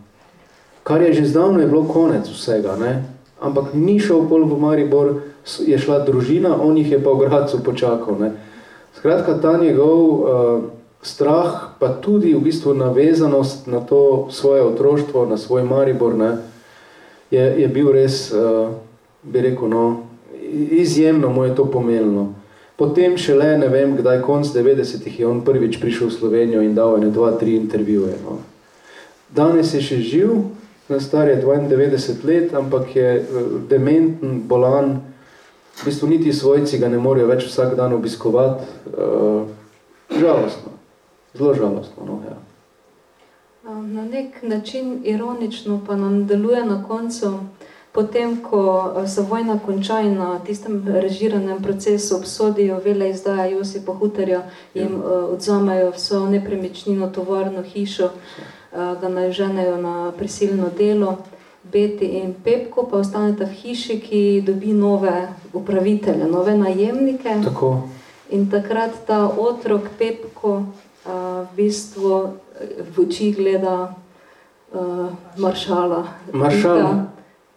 Kar 0.82 1.02
je 1.02 1.12
že 1.12 1.28
zdavno 1.28 1.60
je 1.60 1.68
bilo 1.68 1.84
konec 1.84 2.28
vsega, 2.28 2.76
ne, 2.80 3.04
ampak 3.40 3.76
ni 3.76 4.00
šel 4.00 4.24
pol 4.28 4.48
v 4.48 4.60
Maribor, 4.60 5.14
je 5.44 5.78
šla 5.78 6.04
družina, 6.08 6.56
on 6.56 6.76
jih 6.76 6.96
je 6.96 7.04
pa 7.04 7.12
v 7.12 7.28
Gracu 7.28 7.60
počakal. 7.64 8.16
Ne. 8.20 8.32
Skratka, 8.96 9.36
ta 9.40 9.56
njegov 9.60 10.00
uh, 10.00 10.24
strah, 11.02 11.78
pa 11.78 11.88
tudi 11.88 12.34
v 12.34 12.42
bistvu 12.42 12.74
navezanost 12.74 13.66
na 13.66 13.80
to 13.80 14.28
svoje 14.30 14.62
otroštvo, 14.62 15.26
na 15.26 15.36
svoj 15.38 15.62
Maribor, 15.62 16.14
ne, 16.14 16.36
je, 17.30 17.42
je 17.62 17.68
bil 17.68 17.92
res, 17.92 18.32
uh, 18.32 18.74
bi 19.22 19.40
rekel, 19.40 19.68
no, 19.68 20.02
izjemno 20.70 21.28
mu 21.28 21.44
je 21.44 21.54
to 21.54 21.64
pomenilo. 21.70 22.32
Potem 22.78 23.18
šele, 23.18 23.58
ne 23.58 23.68
vem, 23.68 23.96
kdaj 23.98 24.22
konc 24.22 24.46
90-ih 24.46 25.20
je 25.20 25.26
on 25.26 25.42
prvič 25.42 25.80
prišel 25.82 26.08
v 26.08 26.14
Slovenijo 26.14 26.62
in 26.62 26.78
dal 26.78 26.96
ene 26.96 27.10
dva, 27.10 27.32
tri 27.34 27.56
intervjuje. 27.58 28.14
No. 28.22 28.38
Danes 29.34 29.74
je 29.74 29.82
še 29.82 29.98
živ, 29.98 30.30
star 31.02 31.28
je 31.28 31.42
92 31.42 32.24
let, 32.24 32.54
ampak 32.54 32.94
je 32.96 33.10
dementen, 33.68 34.40
bolan, 34.46 35.00
v 35.78 35.90
bistvu 35.90 36.08
niti 36.10 36.32
svojci 36.32 36.78
ga 36.78 36.88
ne 36.88 37.02
morejo 37.02 37.28
več 37.28 37.44
vsak 37.50 37.76
dan 37.78 37.92
obiskovati. 37.98 38.66
Uh, 38.94 39.50
žalostno. 40.14 40.77
Zelo 41.34 41.54
žalostno, 41.54 42.04
no, 42.06 42.20
ja. 42.28 42.36
Na 43.76 44.04
nek 44.04 44.42
način 44.42 45.00
ironično 45.04 45.80
pa 45.86 45.96
nam 45.96 46.26
deluje 46.26 46.64
na 46.64 46.84
koncu, 46.88 47.32
potem, 47.92 48.42
ko 48.42 48.94
se 49.06 49.22
vojna 49.22 49.58
konča 49.66 50.00
in 50.00 50.14
na 50.14 50.38
tistem 50.38 50.84
režiranem 50.86 51.62
procesu 51.62 52.16
obsodijo 52.16 52.80
vele 52.84 53.10
izdaja 53.10 53.44
Josipa 53.46 53.92
Hutarja, 53.94 54.42
jim 54.74 55.02
ja. 55.02 55.10
odzamejo 55.10 55.90
vso 55.90 56.26
nepremičnino, 56.28 57.10
tovarno 57.10 57.62
hišo, 57.62 58.10
ga 58.72 59.08
naženejo 59.08 59.76
na 59.76 60.12
prisilno 60.16 60.70
delo. 60.78 61.16
Beti 61.72 62.06
in 62.06 62.34
Pepko 62.44 62.86
pa 62.90 62.96
ostaneta 62.96 63.44
v 63.44 63.52
hiši, 63.52 64.00
ki 64.00 64.42
dobi 64.46 64.72
nove 64.72 65.28
upravitelje, 65.52 66.24
nove 66.24 66.56
najemnike. 66.56 67.34
Tako. 67.44 67.88
In 68.30 68.50
takrat 68.50 68.90
ta 69.06 69.28
otrok 69.28 69.82
Pepko 69.98 70.62
v 71.08 71.56
bistvu 71.56 72.38
v 72.94 72.94
oči 73.00 73.32
gleda 73.32 73.94
uh, 74.72 75.08
maršala. 75.36 76.04
Maršal, 76.32 77.08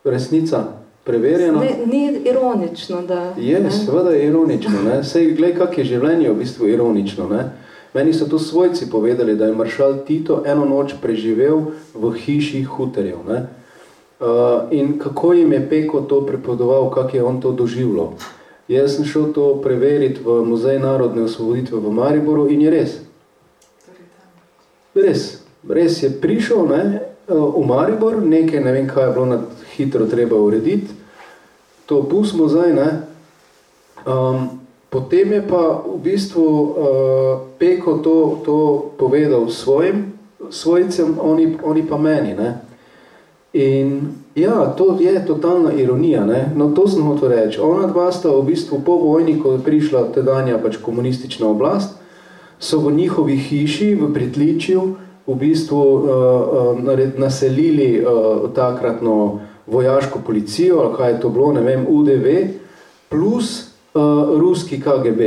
resnica, 0.04 0.82
preverjena. 1.04 1.60
Ne, 1.60 1.86
ni 1.86 2.22
ironično, 2.30 3.02
da... 3.02 3.34
Je, 3.38 3.60
ne? 3.60 3.72
seveda 3.72 4.10
je 4.10 4.28
ironično. 4.28 4.82
Ne? 4.86 5.04
Sej, 5.04 5.34
gled, 5.36 5.58
kak 5.58 5.78
je 5.78 5.86
življenje 5.86 6.30
v 6.30 6.38
bistvu 6.44 6.70
ironično. 6.72 7.28
Ne? 7.32 7.50
Meni 7.94 8.14
so 8.14 8.30
to 8.30 8.40
svojci 8.40 8.90
povedali, 8.90 9.36
da 9.36 9.50
je 9.50 9.58
maršal 9.58 10.06
Tito 10.08 10.44
eno 10.48 10.66
noč 10.66 10.96
preživel 11.02 11.74
v 11.94 12.14
hiši 12.16 12.64
huterjev. 12.64 13.26
Ne? 13.28 13.42
Uh, 14.22 14.70
in 14.72 15.00
kako 15.02 15.34
jim 15.34 15.54
je 15.54 15.66
Peko 15.70 16.06
to 16.06 16.22
prepodoval, 16.26 16.92
kak 16.94 17.14
je 17.14 17.24
on 17.24 17.42
to 17.42 17.52
doživljal. 17.52 18.14
Jaz 18.70 18.96
sem 18.96 19.06
šel 19.06 19.34
to 19.34 19.58
preveriti 19.60 20.22
v 20.24 20.46
Muzej 20.48 20.78
narodne 20.80 21.26
osvoboditve 21.26 21.82
v 21.82 21.92
Mariboru 21.92 22.46
in 22.48 22.62
je 22.62 22.70
res. 22.72 22.92
Res, 24.96 25.44
res 25.70 26.04
je 26.04 26.10
prišel 26.12 26.68
ne, 26.68 26.84
eh, 27.00 27.32
v 27.32 27.64
Maribor, 27.68 28.20
nekaj, 28.22 28.60
ne 28.60 28.72
vem, 28.72 28.88
kaj 28.88 29.08
je 29.08 29.14
bilo 29.14 29.26
na 29.26 29.38
hitro 29.76 30.06
treba 30.06 30.36
urediti, 30.36 30.92
to 31.86 32.04
pustimo 32.04 32.48
zdaj, 32.48 32.74
ne. 32.74 32.90
Um, 34.02 34.60
potem 34.90 35.32
je 35.32 35.42
pa 35.46 35.84
v 35.86 36.00
bistvu 36.02 36.42
uh, 36.42 36.74
Peko 37.60 38.02
to, 38.02 38.42
to 38.42 38.58
povedal 38.98 39.46
svojim 39.52 40.12
svojcem, 40.50 41.20
oni, 41.22 41.58
oni 41.64 41.88
pa 41.88 41.98
meni, 41.98 42.34
ne. 42.34 42.62
In 43.54 44.16
ja, 44.36 44.74
to 44.78 44.98
je 45.00 45.26
totalna 45.26 45.74
ironija, 45.74 46.26
ne. 46.26 46.52
No, 46.56 46.72
to 46.72 46.88
sem 46.88 47.04
hotel 47.04 47.30
reči. 47.30 47.60
Ona 47.60 47.88
dva 47.88 48.12
sta 48.12 48.32
v 48.32 48.48
bistvu 48.48 48.80
po 48.86 48.96
vojni, 48.96 49.40
ko 49.40 49.60
je 49.60 49.64
prišla 49.64 50.12
tedanja 50.16 50.58
pač 50.58 50.80
komunistična 50.80 51.48
oblast, 51.52 52.00
so 52.62 52.80
v 52.80 52.94
njihovi 52.94 53.36
hiši 53.38 53.96
v 53.96 54.14
Pritličju 54.14 54.82
v 55.28 55.36
bistvu 55.36 55.82
uh, 55.82 56.10
naselili 57.18 58.06
uh, 58.06 58.54
takratno 58.54 59.40
vojaško 59.68 60.20
policijo, 60.26 60.80
ali 60.80 60.96
kaj 60.98 61.12
je 61.12 61.20
to 61.20 61.30
bilo, 61.30 61.54
ne 61.54 61.62
vem, 61.62 61.86
UDV, 61.90 62.28
plus 63.10 63.72
uh, 63.94 64.02
ruski 64.40 64.82
KGB. 64.82 65.22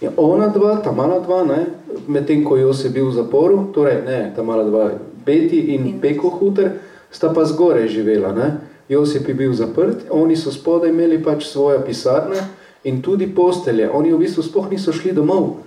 Ja, 0.00 0.10
ona 0.16 0.48
dva, 0.48 0.76
ta 0.84 0.92
mala 0.92 1.20
dva, 1.20 1.44
ne, 1.44 1.66
medtem 2.08 2.44
ko 2.44 2.56
Josip 2.56 2.92
bil 2.92 3.08
v 3.08 3.16
zaporu, 3.16 3.68
torej 3.72 4.02
ne, 4.04 4.32
ta 4.36 4.42
mala 4.42 4.64
dva, 4.64 4.90
Beti 5.26 5.58
in, 5.74 5.86
in 5.86 6.00
Peko 6.00 6.28
Huter, 6.28 6.70
sta 7.10 7.32
pa 7.32 7.44
zgore 7.44 7.88
živela. 7.88 8.32
Ne. 8.32 8.50
Josip 8.88 9.28
je 9.28 9.34
bil 9.34 9.52
zaprt, 9.52 10.04
oni 10.10 10.36
so 10.36 10.52
spodaj 10.52 10.90
imeli 10.90 11.18
pač 11.22 11.48
svoje 11.48 11.80
pisarne 11.86 12.38
in 12.84 13.00
tudi 13.02 13.26
postelje. 13.26 13.88
Oni 13.90 14.12
v 14.12 14.20
bistvu 14.22 14.44
spoh 14.46 14.70
niso 14.70 14.92
šli 14.92 15.12
domov. 15.16 15.65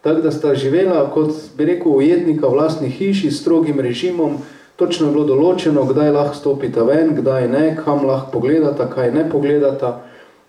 Tako 0.00 0.20
da 0.20 0.30
sta 0.30 0.54
živela 0.54 1.10
kot, 1.14 1.32
bi 1.56 1.64
rekel, 1.64 1.92
ujetnika 1.92 2.48
v 2.48 2.56
vlastni 2.56 2.88
hiši 2.88 3.30
s 3.30 3.40
strogim 3.40 3.80
režimom, 3.80 4.38
točno 4.76 5.06
je 5.06 5.12
bilo 5.12 5.26
določeno, 5.28 5.84
kdaj 5.84 6.12
lahko 6.14 6.38
stopita 6.38 6.86
ven, 6.88 7.12
kdaj 7.18 7.48
ne, 7.52 7.64
kam 7.84 8.06
lahko 8.08 8.38
pogledata, 8.38 8.88
kaj 8.88 9.12
ne 9.12 9.26
pogledata. 9.28 9.98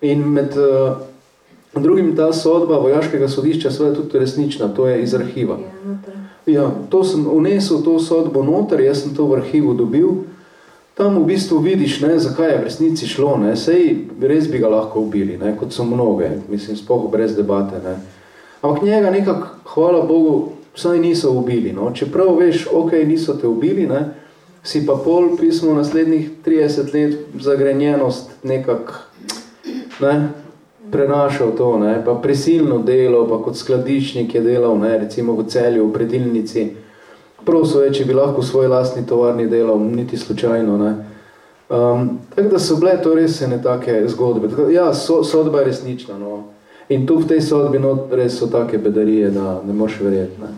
In 0.01 0.23
med 0.33 0.55
uh, 0.55 1.01
drugim 1.75 2.15
ta 2.15 2.31
sodba 2.33 2.79
vojaškega 2.79 3.27
sodišča 3.27 3.71
seveda 3.71 3.99
tudi 3.99 4.23
resnična, 4.23 4.71
to 4.75 4.87
je 4.87 5.01
iz 5.03 5.15
arhiva. 5.19 5.59
Ja, 6.47 6.71
to 6.89 7.03
sem 7.03 7.27
unesel 7.27 7.83
to 7.83 7.99
sodbo 7.99 8.43
noter, 8.43 8.81
jaz 8.81 9.03
sem 9.03 9.15
to 9.15 9.27
v 9.27 9.41
arhivu 9.41 9.75
dobil. 9.77 10.23
Tam 10.95 11.19
v 11.19 11.25
bistvu 11.27 11.59
vidiš, 11.59 11.99
ne, 12.01 12.15
zakaj 12.19 12.49
je 12.51 12.57
v 12.57 12.63
resnici 12.63 13.07
šlo, 13.07 13.35
ne, 13.39 13.53
sej 13.55 14.07
res 14.21 14.47
bi 14.51 14.63
ga 14.63 14.71
lahko 14.71 15.03
ubili, 15.03 15.37
ne, 15.39 15.53
kot 15.59 15.75
so 15.75 15.83
mnoge, 15.87 16.31
mislim, 16.49 16.79
spoh 16.79 17.07
brez 17.11 17.35
debate. 17.35 17.83
Ne. 17.83 17.99
Ampak 18.61 18.83
njega 18.83 19.09
nekako, 19.09 19.47
hvala 19.73 20.01
Bogu, 20.05 20.51
vsaj 20.75 20.99
niso 20.99 21.31
ubili. 21.31 21.73
No? 21.73 21.91
Čeprav 21.93 22.35
veš, 22.39 22.67
ok, 22.73 22.91
niso 23.05 23.33
te 23.33 23.47
ubili, 23.47 23.87
ne? 23.87 24.13
si 24.63 24.85
pa 24.85 24.93
pol 24.93 25.37
pismo 25.37 25.73
naslednjih 25.73 26.29
30 26.45 26.93
let 26.93 27.19
zagrenjenost 27.39 28.29
nekak, 28.43 29.09
ne? 29.99 30.29
prenašal 30.91 31.55
to, 31.57 31.77
ne, 31.79 32.01
pa 32.05 32.13
prisilno 32.15 32.79
delo, 32.83 33.23
pa 33.27 33.39
kot 33.43 33.55
skladiščnik 33.57 34.35
je 34.35 34.41
delal, 34.43 34.75
ne, 34.79 34.97
recimo 34.99 35.33
v 35.39 35.47
celju, 35.47 35.87
v 35.87 35.93
predilnici. 35.95 36.65
Prosil 37.45 37.87
je, 37.87 37.93
če 37.99 38.05
bi 38.05 38.17
lahko 38.17 38.43
v 38.43 38.49
svoj 38.49 38.67
lastni 38.69 39.05
tovarni 39.07 39.47
delal, 39.49 39.79
niti 39.79 40.19
slučajno. 40.19 40.77
Ne. 40.77 40.91
Um, 41.71 42.19
tako 42.35 42.49
da 42.51 42.59
so 42.59 42.75
bile 42.77 42.97
to 43.01 43.15
res 43.15 43.39
ene 43.41 43.61
take 43.63 44.03
zgodbe. 44.11 44.51
Tako, 44.51 44.67
ja, 44.69 44.91
so, 44.93 45.23
sodba 45.23 45.63
je 45.63 45.71
resnična. 45.71 46.17
No. 46.19 46.50
In 46.91 47.07
tu 47.07 47.23
v 47.23 47.27
tej 47.27 47.39
sodbi 47.39 47.79
res 48.11 48.35
so 48.35 48.51
take 48.51 48.77
bedarije, 48.77 49.31
da 49.31 49.61
ne 49.63 49.73
moš 49.73 50.01
verjeti. 50.03 50.35
Ne. 50.41 50.51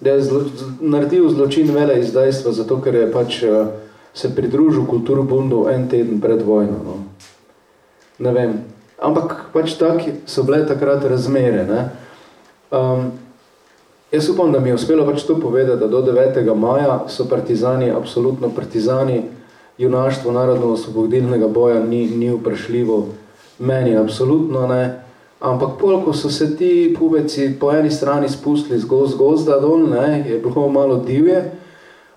Da 0.00 0.18
je 0.18 0.22
zlo, 0.22 0.44
naredil 0.80 1.30
zločin 1.32 1.70
vele 1.72 1.96
izdajstva, 2.00 2.52
zato 2.52 2.76
ker 2.84 2.94
je 2.94 3.12
pač 3.12 3.42
uh, 3.48 3.72
se 4.12 4.34
pridružil 4.34 4.84
kulturu 4.84 5.22
bundu 5.24 5.68
en 5.72 5.88
teden 5.88 6.20
pred 6.20 6.42
vojno. 6.42 6.76
No. 6.84 6.96
Ne 8.18 8.32
vem. 8.32 8.52
Ampak 9.00 9.48
pač 9.54 9.78
taki 9.80 10.20
so 10.26 10.44
bile 10.44 10.66
takrat 10.68 11.04
razmere. 11.08 11.64
Ne. 11.64 11.80
Um, 12.68 13.12
jaz 14.12 14.28
upam, 14.28 14.52
da 14.52 14.60
mi 14.60 14.68
je 14.68 14.74
uspelo 14.76 15.06
pač 15.08 15.24
to 15.24 15.40
povedati, 15.40 15.80
da 15.80 15.88
do 15.88 16.02
9. 16.04 16.54
maja 16.54 17.08
so 17.08 17.24
partizani, 17.24 17.90
absolutno 17.90 18.52
partizani, 18.52 19.22
junaštvo 19.78 20.32
narodno-osvobodilnega 20.32 21.48
boja 21.48 21.80
ni, 21.80 22.06
ni 22.06 22.28
vprašljivo, 22.30 23.06
meni 23.58 23.96
absolutno 23.96 24.66
ne, 24.66 25.01
ampak 25.42 25.78
pol, 25.80 25.98
ko 26.04 26.12
so 26.12 26.30
se 26.30 26.56
ti 26.56 26.94
pubeci 26.98 27.50
po 27.60 27.72
eni 27.74 27.90
strani 27.90 28.28
spustili 28.28 28.78
z 28.78 28.86
goz, 28.86 29.16
gozda 29.18 29.58
dol, 29.60 29.88
ne, 29.90 30.24
je 30.28 30.38
bilo 30.38 30.68
malo 30.68 30.96
divje, 31.02 31.42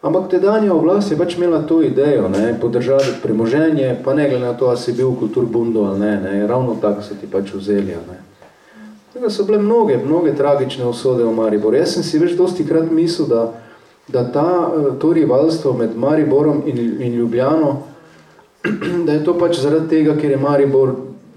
ampak 0.01 0.29
tedanja 0.29 0.73
oblast 0.73 1.11
je 1.11 1.17
pač 1.17 1.37
imela 1.37 1.63
to 1.65 1.81
idejo, 1.81 2.29
ne, 2.29 2.53
podržati 2.61 3.17
premoženje, 3.23 3.97
pa 4.05 4.13
ne 4.13 4.29
glede 4.29 4.45
na 4.45 4.53
to, 4.53 4.69
a 4.69 4.77
si 4.77 4.93
bil 4.93 5.15
kulturbundu 5.19 5.83
ali 5.83 5.99
ne, 5.99 6.13
ne, 6.21 6.47
ravno 6.47 6.77
tako 6.81 7.01
so 7.01 7.17
ti 7.17 7.27
pač 7.27 7.53
vzeli, 7.53 7.97
ne. 7.97 8.21
Tako 9.13 9.29
so 9.29 9.43
bile 9.43 9.57
mnoge, 9.57 9.97
mnoge 9.97 10.35
tragične 10.35 10.85
usode 10.85 11.23
v 11.23 11.31
Mariboru. 11.33 11.77
Jaz 11.79 11.95
sem 11.95 12.03
si 12.03 12.19
več 12.19 12.35
dosti 12.35 12.65
krat 12.67 12.91
mislil, 12.91 13.27
da 13.31 13.45
da 14.07 14.31
ta, 14.31 14.71
eh, 14.77 14.99
to 14.99 15.13
rivalstvo 15.13 15.73
med 15.73 15.97
Mariborom 15.97 16.63
in, 16.65 17.01
in 17.01 17.13
Ljubljano, 17.13 17.83
da 19.05 19.13
je 19.13 19.23
to 19.23 19.37
pač 19.37 19.59
zaradi 19.59 19.89
tega, 19.89 20.15
ker 20.17 20.31
je 20.31 20.37
Maribor 20.37 20.93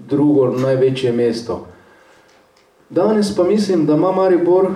drugo 0.09 0.51
največje 0.51 1.11
mesto. 1.11 1.65
Danes 2.89 3.35
pa 3.35 3.43
mislim, 3.43 3.85
da 3.85 3.93
ima 3.93 4.11
Maribor 4.11 4.71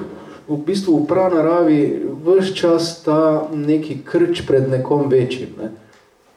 v 0.47 0.57
bistvu 0.65 0.99
v 0.99 1.07
prav 1.07 1.33
naravi 1.33 2.03
vse 2.25 2.55
čas 2.55 3.03
ta 3.03 3.47
neki 3.53 3.97
krč 4.05 4.43
pred 4.47 4.69
nekom 4.69 5.09
večjim. 5.09 5.49
Ne? 5.61 5.71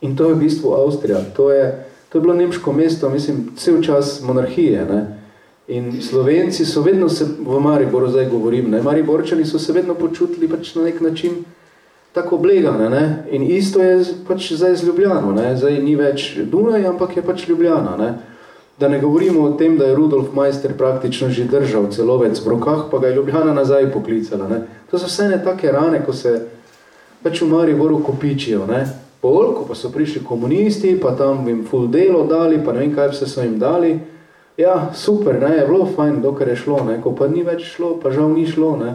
In 0.01 0.17
to 0.17 0.29
je 0.29 0.35
v 0.35 0.39
bistvu 0.39 0.73
Avstrija. 0.73 1.21
To 1.37 1.51
je, 1.51 1.87
to 2.09 2.19
je 2.19 2.23
bilo 2.23 2.35
nemško 2.35 2.73
mesto, 2.73 3.11
mislim, 3.11 3.51
cel 3.57 3.83
čas 3.83 4.23
monarhije. 4.23 4.85
Ne? 4.85 5.17
In 5.69 6.03
Slovenci 6.03 6.65
so 6.65 6.83
vedno 6.83 7.09
se, 7.09 7.25
v 7.25 7.61
Mariboru 7.61 8.09
zdaj 8.09 8.29
govorim, 8.31 8.71
ne, 8.71 8.83
Mariborčani 8.83 9.45
so 9.45 9.59
se 9.59 9.73
vedno 9.73 9.95
počutili 9.95 10.49
pač 10.49 10.75
na 10.75 10.83
nek 10.83 11.01
način 11.01 11.43
tako 12.13 12.37
oblegane, 12.37 12.91
ne, 12.91 13.25
in 13.31 13.43
isto 13.43 13.83
je 13.83 14.05
pač 14.29 14.53
zdaj 14.53 14.77
z 14.77 14.87
Ljubljano, 14.87 15.33
ne, 15.35 15.57
zdaj 15.57 15.83
ni 15.83 15.97
več 15.97 16.39
Dunaj, 16.39 16.87
ampak 16.87 17.17
je 17.17 17.23
pač 17.23 17.49
Ljubljana, 17.49 17.97
ne. 17.99 18.13
Da 18.79 18.89
ne 18.89 19.01
govorimo 19.01 19.41
o 19.41 19.53
tem, 19.57 19.79
da 19.79 19.87
je 19.87 19.95
Rudolf 19.97 20.35
Meister 20.37 20.75
praktično 20.77 21.31
že 21.31 21.45
držal 21.49 21.89
celovec 21.91 22.41
v 22.45 22.49
rokah, 22.49 22.87
pa 22.91 22.99
ga 22.99 23.09
je 23.09 23.15
Ljubljana 23.15 23.55
nazaj 23.55 23.93
poklicala, 23.93 24.49
ne. 24.49 24.61
To 24.91 24.99
so 24.99 25.07
vse 25.09 25.29
ne 25.29 25.41
take 25.45 25.73
rane, 25.73 26.03
ko 26.05 26.13
se 26.13 26.47
pač 27.23 27.41
v 27.43 27.49
Mariboru 27.49 28.03
kopičijo, 28.05 28.67
ne. 28.67 28.85
Pol, 29.21 29.55
ko 29.57 29.65
pa 29.69 29.75
so 29.75 29.89
prišli 29.89 30.25
komunisti, 30.25 30.99
pa 31.01 31.17
tam 31.17 31.49
jim 31.49 31.65
ful 31.65 31.89
delo 31.89 32.27
dali, 32.29 32.61
pa 32.65 32.73
ne 32.73 32.85
vem 32.85 32.93
kaj 32.95 33.15
vse 33.15 33.27
so 33.27 33.43
jim 33.43 33.59
dali, 33.59 33.97
Ja, 34.57 34.91
super, 34.95 35.41
ne, 35.41 35.57
je 35.57 35.67
bilo 35.67 35.87
fajn, 35.97 36.23
dokaj 36.23 36.49
je 36.49 36.57
šlo, 36.57 36.85
ne, 36.85 36.97
ko 37.03 37.13
pa 37.13 37.29
ni 37.29 37.43
več 37.45 37.67
šlo, 37.75 37.99
pa 38.01 38.11
žal 38.11 38.33
ni 38.33 38.47
šlo, 38.49 38.73
ne. 38.81 38.95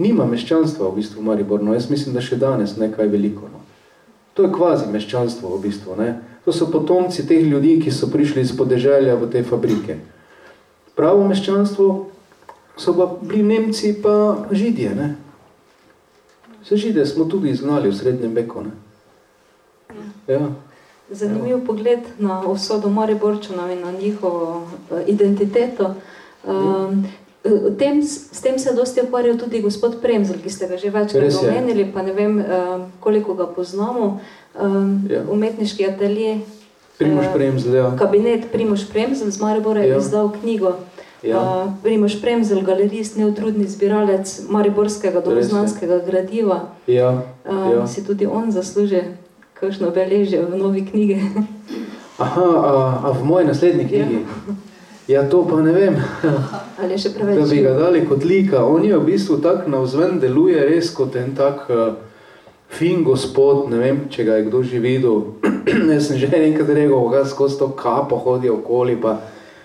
Nima 0.00 0.24
meščanstva 0.24 0.88
v 0.88 1.02
bistvu 1.02 1.20
v 1.20 1.26
Mariboru, 1.26 1.66
no, 1.66 1.74
jaz 1.76 1.90
mislim, 1.92 2.14
da 2.16 2.22
še 2.24 2.38
danes 2.40 2.78
nekaj 2.80 3.10
veliko, 3.12 3.50
no. 3.52 3.60
To 4.34 4.46
je 4.46 4.52
kvazi 4.54 4.88
meščanstvo 4.88 5.52
v 5.52 5.60
bistvu, 5.66 5.98
ne. 6.00 6.14
To 6.44 6.52
so 6.52 6.70
potomci 6.72 7.26
teh 7.28 7.44
ljudi, 7.44 7.80
ki 7.82 7.90
so 7.92 8.08
prišli 8.08 8.42
iz 8.42 8.56
podeželja 8.56 9.14
v 9.20 9.28
te 9.32 9.42
fabrike. 9.44 9.98
Pravo 10.96 11.26
meščanstvo 11.28 11.88
so 12.80 12.94
pa 12.96 13.06
bili 13.22 13.42
Nemci 13.42 13.92
pa 14.02 14.46
Židje, 14.50 14.94
ne. 14.94 15.16
Se 16.64 16.76
Žide 16.76 17.06
smo 17.06 17.24
tudi 17.24 17.50
izgnali 17.50 17.90
v 17.90 17.96
srednjem 17.96 18.34
veku, 18.34 18.64
ne. 18.64 18.74
Ja. 20.28 20.48
Zanimiv 21.10 21.58
ja. 21.58 21.64
pogled 21.66 22.00
na 22.18 22.40
usodo 22.46 22.88
Mariborčanov 22.88 23.70
in 23.70 23.80
na 23.80 23.92
njihovo 23.92 24.62
uh, 24.90 24.98
identiteto. 25.06 25.94
Um, 26.46 27.04
tem, 27.78 28.02
s 28.02 28.40
tem 28.40 28.58
se 28.58 28.72
dosti 28.74 29.00
ukvarjal 29.02 29.38
tudi 29.38 29.62
gospod 29.62 30.00
Premzel, 30.02 30.38
ki 30.42 30.50
ste 30.50 30.68
ga 30.68 30.76
že 30.76 30.90
večkrat 30.90 31.34
omenili, 31.42 31.88
pa 31.92 32.02
ne 32.02 32.12
vem, 32.12 32.38
um, 32.38 32.84
koliko 33.00 33.34
ga 33.34 33.46
poznamo. 33.46 34.20
Um, 34.54 35.06
ja. 35.10 35.22
Umetniški 35.30 35.86
atelje, 35.86 36.40
Primoš 36.98 37.26
Premzel, 37.34 37.74
ja. 37.74 37.96
kabinet 37.96 38.50
Primoš 38.52 38.88
Premzel 38.88 39.30
z 39.30 39.40
Maribora 39.40 39.80
je 39.80 39.88
ja. 39.88 39.98
izdal 39.98 40.32
knjigo. 40.40 40.74
Ja. 41.22 41.40
Uh, 41.40 41.72
Primoš 41.82 42.20
Premzel, 42.20 42.62
galerist, 42.62 43.16
neutrudni 43.16 43.68
zbiralec 43.68 44.40
Mariborskega 44.48 45.20
domoznanskega 45.20 46.00
gradiva. 46.06 46.60
Ja. 46.86 47.22
Uh, 47.44 47.72
ja. 47.72 47.86
Si 47.86 48.04
tudi 48.06 48.26
on 48.26 48.50
zasluži 48.52 49.02
kakšno 49.54 49.90
beležijo 49.90 50.46
v 50.50 50.58
novi 50.58 50.86
knjigi. 50.86 51.20
Aha, 52.24 52.42
a, 52.42 53.00
a 53.04 53.12
v 53.12 53.24
moji 53.24 53.46
naslednji 53.46 53.88
knjigi? 53.88 54.14
Ja. 55.08 55.22
ja, 55.22 55.28
to 55.28 55.44
pa 55.48 55.60
ne 55.60 55.72
vem. 55.72 55.96
Ali 56.82 56.98
še 56.98 57.14
preveč? 57.14 57.38
Da 57.38 57.48
bi 57.48 57.62
ga 57.64 57.74
dali 57.76 58.04
kot 58.08 58.24
lika. 58.24 58.64
On 58.64 58.84
je 58.84 58.96
v 58.96 59.04
bistvu 59.04 59.38
tak 59.44 59.68
navzven 59.68 60.18
deluje 60.20 60.60
res 60.68 60.90
kot 60.96 61.16
en 61.16 61.32
tak 61.36 61.68
uh, 61.68 61.94
fin 62.70 63.04
gospod, 63.04 63.68
ne 63.70 63.78
vem, 63.78 64.00
če 64.10 64.24
ga 64.24 64.38
je 64.38 64.46
kdo 64.46 64.62
že 64.62 64.78
videl. 64.78 65.22
Jaz 65.92 66.08
sem 66.08 66.18
že 66.18 66.30
enkrat 66.30 66.70
rekel, 66.70 67.08
ga 67.10 67.24
skozi 67.26 67.58
to 67.58 67.70
kapo 67.76 68.16
hodi 68.16 68.50
okoli, 68.50 68.96
pa 69.00 69.18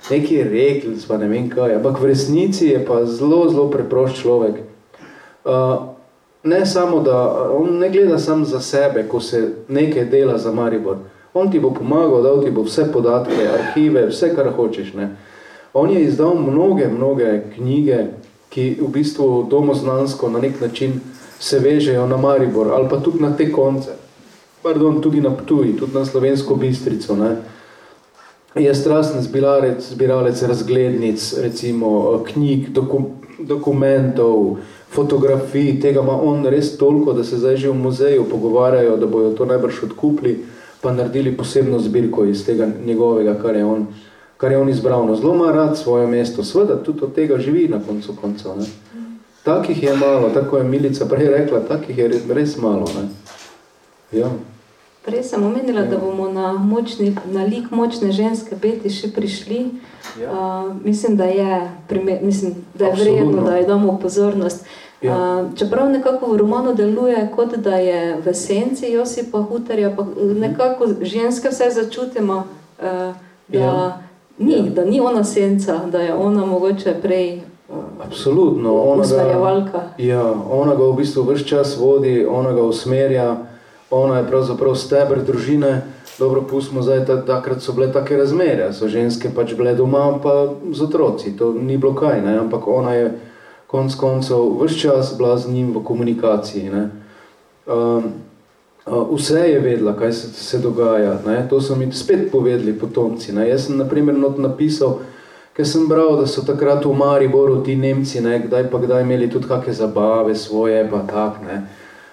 neki 0.10 0.43
rekli, 0.43 0.95
pa 1.08 1.18
ne 1.22 1.30
vem 1.30 1.49
kaj. 1.49 1.78
Ampak 1.78 2.01
v 2.01 2.12
resnici 2.12 2.72
je 2.74 2.82
pa 2.86 3.06
zelo, 3.06 3.45
zelo 3.49 3.70
preprost 3.70 4.22
človek. 4.22 4.62
Uh, 5.45 5.95
ne 6.43 6.66
samo, 6.66 7.01
da 7.06 7.49
on 7.53 7.78
ne 7.78 7.89
gleda 7.89 8.20
sam 8.20 8.45
za 8.45 8.60
sebe, 8.60 9.06
ko 9.08 9.20
se 9.22 9.66
nekaj 9.70 10.06
dela 10.06 10.38
za 10.38 10.51
Maribor. 10.51 10.97
On 11.34 11.51
ti 11.51 11.60
bo 11.60 11.74
pomagal, 11.74 12.24
dal 12.24 12.43
ti 12.43 12.51
bo 12.51 12.64
vse 12.64 12.88
podatke, 12.93 13.47
arhive, 13.53 14.08
vse, 14.08 14.32
kar 14.36 14.49
hočeš. 14.56 14.93
Ne. 14.93 15.10
On 15.74 15.91
je 15.91 16.03
izdal 16.03 16.38
mnoge, 16.39 16.88
mnoge 16.88 17.41
knjige, 17.56 18.06
ki 18.49 18.78
v 18.80 18.88
bistvu 18.88 19.47
domoznansko 19.51 20.30
na 20.30 20.39
nek 20.39 20.62
način 20.62 21.01
se 21.40 21.60
vežejo 21.60 22.08
na 22.08 22.18
Maribor, 22.18 22.72
ali 22.74 22.90
pa 22.90 22.98
tudi 22.98 23.20
na 23.24 23.36
te 23.36 23.52
konce. 23.52 23.92
Pardon, 24.64 25.02
tudi 25.02 25.22
na 25.22 25.30
Ptuji, 25.30 25.76
tudi 25.78 25.94
na 25.94 26.06
Slovensko 26.06 26.56
Bistrico. 26.56 27.16
Ne. 27.16 27.36
Je 28.56 28.76
strasten 28.76 29.22
zbiralec, 29.22 29.84
zbiralec 29.92 30.42
razglednic, 30.42 31.34
recimo 31.44 32.24
knjig, 32.26 32.70
doku, 32.70 33.04
dokumentov, 33.40 34.58
fotografij, 34.90 35.80
tega 35.82 36.02
ima 36.02 36.16
on 36.22 36.46
res 36.46 36.78
toliko, 36.78 37.14
da 37.14 37.24
se 37.24 37.38
zdaj 37.38 37.58
že 37.58 37.70
v 37.70 37.76
muzeju 37.76 38.26
pogovarjajo, 38.32 38.98
da 38.98 39.06
bojo 39.06 39.34
to 39.36 39.46
najbrž 39.46 39.84
odkupli, 39.84 40.40
pa 40.82 40.94
naredili 40.94 41.38
posebno 41.38 41.80
zbirko 41.80 42.26
iz 42.26 42.46
tega 42.46 42.68
njegovega, 42.86 43.36
kar 43.42 43.56
je 43.56 43.66
on, 43.66 43.88
kar 44.38 44.52
je 44.52 44.58
on 44.58 44.70
izbral. 44.70 45.06
No, 45.08 45.16
zelo 45.16 45.36
ima 45.36 45.52
rad 45.52 45.78
svoje 45.78 46.08
mesto, 46.08 46.44
sveda 46.44 46.84
tudi 46.84 47.04
od 47.04 47.14
tega 47.14 47.38
živi 47.38 47.68
na 47.68 47.80
koncu 47.88 48.16
koncev. 48.22 48.58
Ne. 48.58 48.66
Takih 49.46 49.84
je 49.84 49.96
malo, 49.96 50.30
tako 50.34 50.58
je 50.58 50.64
Milica 50.64 51.06
prej 51.06 51.28
rekla, 51.30 51.60
takih 51.60 51.98
je 51.98 52.08
res, 52.30 52.58
malo. 52.58 52.86
Ne. 52.96 53.10
Ja. 54.20 54.30
Prej 55.06 55.24
sem 55.24 55.43
omenila, 55.43 55.82
ja. 55.82 55.88
da 55.88 55.98
bomo 55.98 56.30
na, 56.34 56.54
močni, 56.54 57.16
na 57.30 57.43
lik 57.46 57.70
močne 57.72 58.10
ženske 58.12 58.58
peti 58.62 58.89
še 58.89 59.12
prišli. 59.14 59.60
Ja. 60.22 60.32
Uh, 60.32 60.74
mislim, 60.82 61.18
da 61.18 61.30
je, 61.30 61.62
primer, 61.88 62.24
mislim, 62.26 62.56
da 62.74 62.89
je 62.89 62.98
vredno, 63.04 63.46
da 63.46 63.56
je 63.56 63.68
damo 63.70 64.00
pozornost. 64.02 64.66
Ja. 65.02 65.14
Uh, 65.14 65.54
čeprav 65.58 65.91
nekako 65.93 66.34
v 66.34 66.41
romanu 66.41 66.74
deluje, 66.74 67.30
kot 67.36 67.54
da 67.62 67.78
je 67.78 68.18
v 68.26 68.34
senci 68.34 68.89
Josipa 68.89 69.46
Hutarja, 69.46 69.93
pa 69.93 70.08
nekako 70.18 70.88
ženske 71.02 71.54
vse 71.54 71.70
začutimo, 71.70 72.48
uh, 72.82 73.14
da, 73.48 73.60
ja. 73.60 74.02
ni, 74.38 74.58
ja. 74.58 74.72
da 74.74 74.86
ni 74.86 75.02
ona 75.02 75.24
senca, 75.24 75.84
da 75.86 76.02
je 76.02 76.14
ona 76.14 76.46
mogoče 76.46 76.98
prej 77.02 77.43
Absolutno. 78.05 78.74
Ona. 78.84 79.03
Ga, 79.72 79.89
ja, 79.97 80.34
ona 80.49 80.76
ga 80.76 80.84
v 80.84 80.95
bistvu 80.95 81.26
vse 81.32 81.45
čas 81.45 81.78
vodi, 81.78 82.26
ona 82.26 82.53
ga 82.53 82.61
usmerja, 82.61 83.38
ona 83.89 84.18
je 84.18 84.28
pravzaprav 84.28 84.76
steber 84.76 85.24
družine. 85.26 85.82
Dobro, 86.20 86.41
pustimo 86.49 86.82
zdaj, 86.82 86.99
da 87.05 87.26
takrat 87.26 87.61
so 87.61 87.74
bile 87.74 87.91
take 87.91 88.18
razmere, 88.18 88.70
so 88.74 88.88
ženske 88.88 89.34
pač 89.36 89.51
bile 89.57 89.74
doma, 89.76 90.13
pa 90.24 90.47
z 90.72 90.86
otroci, 90.86 91.34
to 91.38 91.51
ni 91.53 91.78
bilo 91.78 91.91
kaj, 91.95 92.22
ne? 92.22 92.38
ampak 92.39 92.68
ona 92.68 92.93
je 92.95 93.09
konc 93.68 93.95
koncev 93.95 94.61
vse 94.61 94.80
čas 94.80 95.18
bila 95.18 95.38
z 95.38 95.51
njim 95.51 95.74
v 95.76 95.84
komunikaciji. 95.84 96.70
Ne. 96.70 96.89
Um, 97.68 98.03
uh, 98.86 99.18
vse 99.18 99.39
je 99.39 99.59
vedela, 99.59 99.95
kaj 99.97 100.13
se, 100.13 100.28
se 100.34 100.59
dogaja. 100.59 101.20
Ne. 101.28 101.47
To 101.49 101.61
so 101.61 101.76
mi 101.76 101.91
spet 101.91 102.32
povedali 102.32 102.80
potomci. 102.80 103.34
Ne. 103.34 103.49
Jaz 103.49 103.68
sem 103.68 103.78
naprimer 103.78 104.16
not 104.16 104.38
napisal, 104.38 104.99
ker 105.56 105.66
sem 105.66 105.88
bral, 105.88 106.18
da 106.20 106.28
so 106.28 106.43
takrat 106.43 106.84
v 106.86 106.91
Mariboru 106.91 107.62
ti 107.64 107.76
Nemci, 107.80 108.20
ne, 108.22 108.39
kdaj 108.43 108.68
pa 108.72 108.80
kdaj 108.84 109.06
imeli 109.06 109.30
tudi 109.32 109.47
kakšne 109.47 109.74
zabave 109.74 110.36
svoje, 110.36 110.84
pa 110.91 110.99
tak, 111.08 111.39
ne. 111.47 111.64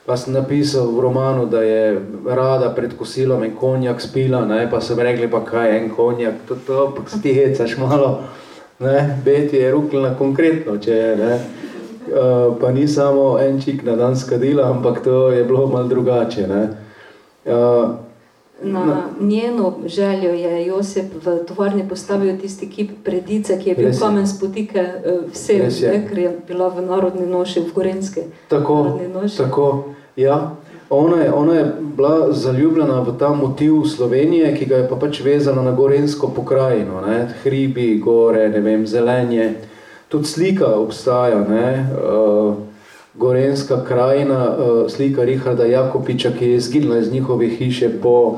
Pa 0.07 0.17
sem 0.19 0.35
napisal 0.35 0.91
v 0.91 1.03
romanu, 1.03 1.47
da 1.47 1.63
je 1.63 1.99
rada 2.27 2.71
pred 2.75 2.95
kosilom 2.99 3.43
en 3.43 3.57
konjak 3.59 4.01
spila, 4.03 4.45
ne, 4.47 4.67
pa 4.71 4.79
sem 4.81 4.99
rekli, 4.99 5.27
pa 5.31 5.43
kaj 5.47 5.75
en 5.79 5.91
konjak, 5.91 6.47
to 6.47 6.59
to, 6.67 6.87
pa 6.95 7.03
ti 7.23 7.35
hecaš 7.35 7.77
malo, 7.83 8.23
ne, 8.79 9.19
Beti 9.25 9.59
je 9.59 9.75
rukljena 9.75 10.15
konkretno, 10.19 10.79
če 10.79 10.95
je, 10.95 11.11
ne. 11.19 11.35
Uh, 12.03 12.55
pa 12.61 12.71
ni 12.75 12.87
samo 12.91 13.39
en 13.39 13.61
čik 13.63 13.83
na 13.87 13.95
dan 13.97 14.17
skadila, 14.19 14.71
ampak 14.71 15.03
to 15.03 15.31
je 15.31 15.45
bilo 15.45 15.67
malo 15.67 15.91
drugače, 15.91 16.47
ne. 16.47 16.63
Uh, 17.47 18.02
Na 18.65 18.85
no. 18.85 18.97
njeno 19.21 19.75
željo 19.87 20.31
je 20.31 20.67
Josip 20.67 21.05
v 21.25 21.45
tovarni 21.49 21.89
postavil 21.89 22.39
tisti 22.41 22.71
kip 22.71 22.91
predice, 23.05 23.59
ki 23.59 23.69
je 23.69 23.75
bil 23.75 23.91
kamen 24.01 24.27
spotike 24.27 24.79
eh, 24.79 25.19
vse, 25.33 25.53
je. 25.53 26.07
ker 26.09 26.19
je 26.19 26.39
bila 26.49 26.69
v 26.69 26.83
narodni 26.83 27.27
noši 27.27 27.61
v 27.61 27.73
Gorenske. 27.75 28.23
Tako, 28.49 28.99
tako, 29.37 29.85
ja. 30.17 30.57
Ona 30.95 31.23
je, 31.23 31.33
ona 31.33 31.55
je 31.55 31.73
bila 31.81 32.33
zaljubljena 32.33 33.01
v 33.01 33.19
ta 33.19 33.29
motiv 33.29 33.85
Slovenije, 33.97 34.57
ki 34.57 34.67
ga 34.67 34.77
je 34.77 34.89
pa 34.89 34.97
pač 34.97 35.21
vezana 35.21 35.63
na 35.63 35.73
gorensko 35.73 36.29
pokrajino, 36.37 37.01
ne? 37.07 37.33
hribi, 37.43 37.99
gore, 37.99 38.49
ne 38.49 38.61
vem, 38.61 38.87
zelenje. 38.87 39.55
Tudi 40.09 40.29
slika 40.29 40.67
obstaja, 40.67 41.41
ne? 41.49 41.87
Uh, 41.97 42.55
gorenska 43.15 43.85
krajina, 43.89 44.57
uh, 44.57 44.91
slika 44.91 45.25
Richarda 45.25 45.65
Jakopiča, 45.65 46.31
ki 46.39 46.47
je 46.47 46.57
izginila 46.57 46.99
iz 46.99 47.13
njihove 47.13 47.49
hiše 47.49 47.89
po 48.03 48.37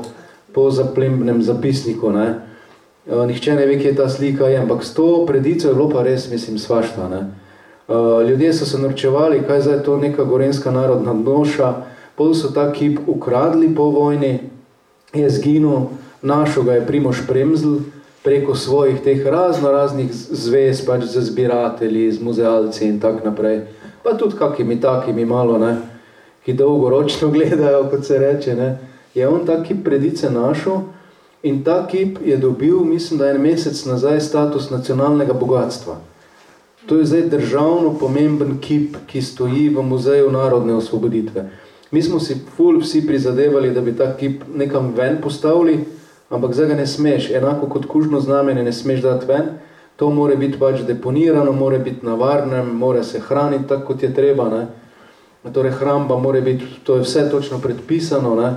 po 0.55 0.71
zaplembnem 0.71 1.43
zapisniku. 1.43 2.09
Ne. 2.09 2.39
Uh, 3.05 3.27
nihče 3.27 3.55
ne 3.55 3.65
ve, 3.65 3.75
kje 3.79 3.95
ta 3.95 4.07
slika 4.09 4.47
je, 4.47 4.57
ampak 4.63 4.83
s 4.83 4.93
to 4.93 5.25
predico 5.27 5.67
je 5.67 5.73
bilo 5.75 5.89
pa 5.89 6.03
res, 6.03 6.29
mislim, 6.31 6.57
svašta. 6.59 7.09
Ne. 7.11 7.21
Uh, 7.87 8.23
ljudje 8.23 8.53
so 8.53 8.65
se 8.65 8.79
norčevali, 8.79 9.43
kaj 9.47 9.61
zdaj 9.61 9.83
to 9.83 9.97
neka 9.97 10.23
gorenska 10.23 10.71
narodna 10.71 11.13
noša, 11.13 11.73
pol 12.15 12.33
so 12.33 12.49
ta 12.55 12.71
kip 12.71 13.03
ukradli 13.07 13.75
po 13.75 13.91
vojni, 13.91 14.39
je 15.13 15.29
zginil, 15.29 15.91
našo 16.21 16.63
ga 16.63 16.79
je 16.79 16.87
Primoš 16.87 17.27
Premzl 17.27 17.77
preko 18.23 18.55
svojih 18.55 19.03
teh 19.03 19.21
razno 19.27 19.71
raznih 19.71 20.09
zvez, 20.11 20.81
pač 20.85 21.03
z 21.03 21.21
zbiratelji, 21.21 22.11
z 22.11 22.23
muzealci 22.23 22.87
in 22.87 22.97
tak 22.99 23.21
naprej, 23.25 23.67
pa 24.03 24.17
tudi 24.17 24.39
kakimi 24.39 24.79
takimi 24.81 25.25
malo, 25.25 25.59
ne, 25.61 25.77
ki 26.45 26.53
dolgoročno 26.57 27.29
gledajo, 27.35 27.85
kot 27.91 28.05
se 28.05 28.17
reče, 28.17 28.55
ne. 28.55 28.69
Uh, 28.71 28.94
je 29.15 29.27
on 29.27 29.45
ta 29.45 29.63
kip 29.63 29.83
predice 29.83 30.29
našel 30.29 30.81
in 31.43 31.63
ta 31.63 31.87
kip 31.87 32.17
je 32.25 32.37
dobil, 32.37 32.79
mislim, 32.79 33.19
da 33.19 33.29
en 33.29 33.41
mesec 33.41 33.85
nazaj 33.85 34.21
status 34.21 34.69
nacionalnega 34.69 35.33
bogatstva. 35.33 35.95
To 36.85 36.97
je 36.97 37.05
zdaj 37.05 37.21
državno 37.21 37.93
pomemben 37.99 38.57
kip, 38.61 38.97
ki 39.07 39.21
stoji 39.21 39.69
v 39.69 39.81
muzeju 39.81 40.31
narodne 40.31 40.73
osvoboditve. 40.73 41.49
Mi 41.91 42.01
smo 42.01 42.19
si 42.19 42.35
ful 42.57 42.79
vsi 42.79 43.07
prizadevali, 43.07 43.71
da 43.71 43.81
bi 43.81 43.95
ta 43.95 44.11
kip 44.17 44.43
nekam 44.55 44.93
ven 44.97 45.21
postavili, 45.21 45.79
ampak 46.29 46.53
zdaj 46.53 46.67
ga 46.67 46.75
ne 46.75 46.87
smeš, 46.87 47.31
enako 47.31 47.69
kot 47.69 47.85
kužno 47.85 48.19
znamenje 48.19 48.63
ne 48.63 48.73
smeš 48.73 49.01
dati 49.01 49.25
ven, 49.25 49.49
to 49.95 50.09
more 50.09 50.35
biti 50.35 50.59
pač 50.59 50.81
deponirano, 50.81 51.51
more 51.51 51.79
biti 51.79 52.05
na 52.05 52.15
varnem, 52.15 52.75
more 52.75 53.03
se 53.03 53.19
hraniti 53.19 53.67
tako, 53.67 53.93
kot 53.93 54.03
je 54.03 54.13
treba, 54.13 54.49
ne. 54.49 54.67
Torej 55.53 55.71
hramba 55.71 56.17
more 56.17 56.41
biti, 56.41 56.65
to 56.83 56.95
je 56.95 57.01
vse 57.01 57.29
točno 57.31 57.59
predpisano, 57.59 58.35
ne. 58.35 58.53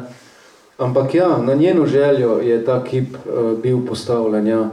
Ampak 0.79 1.15
ja, 1.15 1.39
na 1.39 1.55
njeno 1.55 1.87
željo 1.87 2.39
je 2.39 2.65
ta 2.65 2.85
kip 2.85 3.15
uh, 3.15 3.59
bil 3.59 3.79
postavljen. 3.89 4.47
Ja. 4.47 4.71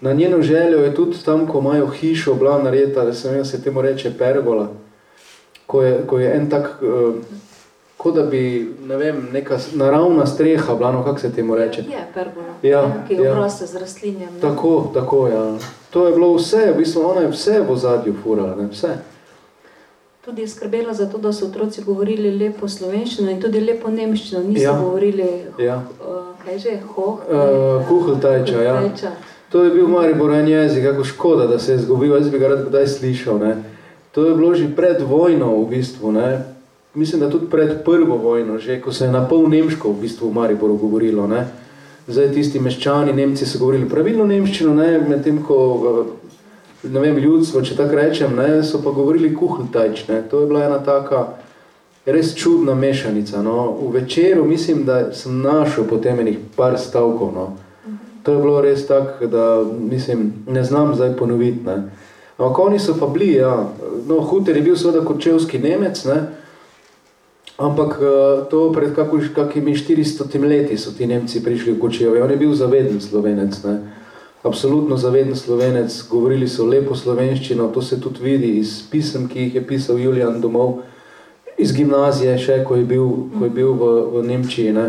Na 0.00 0.12
njeno 0.12 0.42
željo 0.42 0.78
je 0.78 0.94
tudi 0.94 1.16
tam, 1.24 1.46
ko 1.46 1.58
imajo 1.58 1.86
hišo, 1.86 2.34
bila 2.34 2.62
nareta, 2.62 3.04
da 3.04 3.12
se, 3.12 3.44
se 3.44 3.62
temu 3.62 3.82
reče 3.82 4.12
pergola, 4.18 4.68
ko 5.66 5.82
je, 5.82 6.06
ko 6.06 6.18
je 6.18 6.36
en 6.36 6.50
tak, 6.50 6.82
uh, 6.82 7.14
kot 7.96 8.14
da 8.14 8.22
bi, 8.22 8.74
ne 8.86 8.96
vem, 8.96 9.28
neka 9.32 9.58
naravna 9.74 10.26
streha 10.26 10.74
bila, 10.74 10.92
no, 10.92 11.04
kako 11.04 11.18
se 11.18 11.32
temu 11.32 11.56
reče? 11.56 11.82
Je 11.82 12.06
pergola, 12.14 12.54
ja, 12.62 13.04
ki 13.08 13.14
je 13.14 13.24
ja. 13.24 13.48
z 13.48 13.76
rastlinjem. 13.76 14.34
Ne? 14.34 14.40
Tako, 14.40 14.90
tako, 14.94 15.28
ja. 15.28 15.58
To 15.90 16.06
je 16.06 16.12
bilo 16.12 16.34
vse, 16.34 16.72
v 16.74 16.78
bistvu 16.78 17.02
ona 17.06 17.20
je 17.20 17.28
vse 17.28 17.60
v 17.68 17.76
zadju 17.76 18.14
furala, 18.22 18.56
ne, 18.56 18.68
vse 18.70 18.96
tudi 20.24 20.46
skrbela 20.46 20.94
za 20.94 21.10
to, 21.10 21.18
da 21.18 21.32
so 21.32 21.46
otroci 21.46 21.82
govorili 21.82 22.30
lepo 22.30 22.68
slovenščino 22.68 23.30
in 23.30 23.40
tudi 23.42 23.60
lepo 23.60 23.90
nemščino, 23.90 24.42
niso 24.46 24.68
ja. 24.68 24.78
govorili, 24.78 25.26
ja. 25.58 25.80
uh, 25.98 26.30
kaj 26.44 26.58
že, 26.58 26.76
hoh? 26.94 27.18
Uh, 27.26 27.88
Kuhltajča, 27.88 28.62
ja. 28.62 28.82
To 29.50 29.64
je 29.64 29.70
bil 29.74 29.88
Maribor 29.88 30.32
en 30.32 30.48
jezik, 30.48 30.84
kako 30.84 31.04
škoda, 31.04 31.46
da 31.46 31.58
se 31.58 31.72
je 31.72 31.78
zgubil, 31.78 32.14
jaz 32.16 32.30
bi 32.30 32.38
ga 32.38 32.48
rad 32.48 32.62
kdaj 32.68 32.86
slišal. 32.86 33.38
Ne. 33.38 33.56
To 34.12 34.24
je 34.28 34.34
bilo 34.34 34.54
že 34.54 34.70
pred 34.76 35.02
vojno 35.02 35.56
v 35.56 35.68
bistvu, 35.74 36.12
ne. 36.12 36.44
mislim, 36.94 37.20
da 37.20 37.30
tudi 37.30 37.50
pred 37.50 37.84
prvo 37.84 38.16
vojno, 38.16 38.58
že 38.58 38.80
ko 38.80 38.92
se 38.92 39.04
je 39.04 39.12
na 39.12 39.28
pol 39.28 39.48
nemško 39.48 39.92
v 39.92 40.00
bistvu 40.00 40.30
v 40.30 40.34
Mariboru 40.34 40.76
govorilo. 40.76 41.26
Ne. 41.26 41.46
Zdaj 42.06 42.32
tisti 42.32 42.60
meščani, 42.60 43.12
Nemci 43.12 43.46
so 43.46 43.58
govorili 43.58 43.88
pravilno 43.88 44.26
nemščino, 44.26 44.74
ne, 44.74 44.98
med 45.08 45.22
tem, 45.24 45.38
ko 45.42 46.06
ne 46.82 47.00
vem, 47.00 47.18
ljudstvo, 47.18 47.62
če 47.62 47.76
tako 47.78 47.98
rečem, 47.98 48.34
ne, 48.36 48.62
so 48.66 48.80
pa 48.82 48.90
govorili 48.90 49.34
kuhltajč, 49.34 50.06
ne, 50.08 50.22
to 50.30 50.42
je 50.42 50.50
bila 50.50 50.64
ena 50.66 50.78
taka 50.82 51.24
res 52.06 52.34
čudna 52.34 52.74
mešanica, 52.74 53.42
no, 53.42 53.70
v 53.78 53.92
večeru 54.00 54.44
mislim, 54.44 54.84
da 54.84 55.12
sem 55.14 55.38
našel 55.42 55.86
potem 55.88 56.18
enih 56.20 56.40
par 56.56 56.78
stavkov, 56.78 57.30
no, 57.34 57.46
to 58.26 58.34
je 58.34 58.42
bilo 58.42 58.60
res 58.62 58.86
tak, 58.86 59.22
da, 59.30 59.62
mislim, 59.64 60.32
ne 60.50 60.64
znam 60.64 60.94
zdaj 60.94 61.16
ponoviti, 61.16 61.62
ne, 61.66 61.78
ampak 62.38 62.58
oni 62.58 62.82
so 62.82 62.98
pa 62.98 63.06
bili, 63.06 63.34
ja, 63.38 63.54
no, 64.08 64.20
Huter 64.20 64.58
je 64.58 64.66
bil 64.66 64.76
seveda 64.76 65.04
kočevski 65.06 65.62
Nemec, 65.62 66.04
ne, 66.10 66.20
ampak 67.62 67.98
uh, 68.02 68.42
to 68.50 68.72
pred 68.74 68.94
kakimi 69.34 69.76
400 69.78 70.48
leti 70.48 70.78
so 70.78 70.90
ti 70.90 71.06
Nemci 71.06 71.44
prišli 71.44 71.76
v 71.76 71.78
Kočevo, 71.78 72.16
on 72.24 72.30
je 72.30 72.36
bil 72.36 72.54
zaveden 72.54 72.98
slovenec, 73.00 73.54
ne, 73.64 73.76
absolutno 74.42 74.96
zaveden 74.96 75.36
slovenec, 75.36 76.08
govorili 76.10 76.48
so 76.48 76.66
lepo 76.66 76.94
slovenščino, 76.94 77.68
to 77.68 77.82
se 77.82 78.00
tudi 78.00 78.22
vidi 78.22 78.56
iz 78.58 78.82
pisem, 78.90 79.28
ki 79.28 79.46
jih 79.46 79.54
je 79.54 79.66
pisal 79.66 79.98
Julian 79.98 80.40
domov, 80.40 80.80
iz 81.58 81.72
gimnazije 81.72 82.34
še, 82.38 82.58
ko 82.66 82.76
je 82.76 82.84
bil, 82.84 83.06
ko 83.38 83.46
je 83.46 83.50
bil 83.54 83.72
v, 83.78 83.90
v 84.16 84.22
Nemčiji. 84.26 84.72
Ne. 84.74 84.86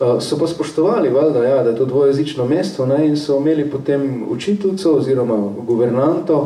Uh, 0.00 0.18
so 0.18 0.38
pa 0.40 0.48
spoštovali, 0.50 1.12
valjda, 1.14 1.44
ja, 1.44 1.62
da 1.62 1.70
je 1.70 1.78
to 1.78 1.86
dvojezično 1.86 2.48
mesto 2.50 2.86
ne, 2.86 3.04
in 3.06 3.16
so 3.16 3.38
imeli 3.38 3.68
potem 3.70 4.24
učiteljico 4.28 4.96
oziroma 4.98 5.36
guvernanto, 5.66 6.40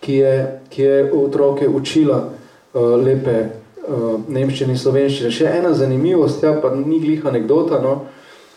ki 0.00 0.20
je, 0.22 0.34
ki 0.70 0.82
je 0.82 1.12
otroke 1.12 1.66
učila 1.68 2.20
uh, 2.28 2.94
lepe 3.02 3.40
uh, 3.42 4.20
nemščine 4.28 4.76
in 4.76 4.78
slovenščine. 4.78 5.32
Še 5.34 5.50
ena 5.58 5.74
zanimivost, 5.74 6.46
ja, 6.46 6.54
pa 6.62 6.70
ni 6.78 7.00
glih 7.02 7.26
anekdota, 7.26 7.82
no, 7.82 8.04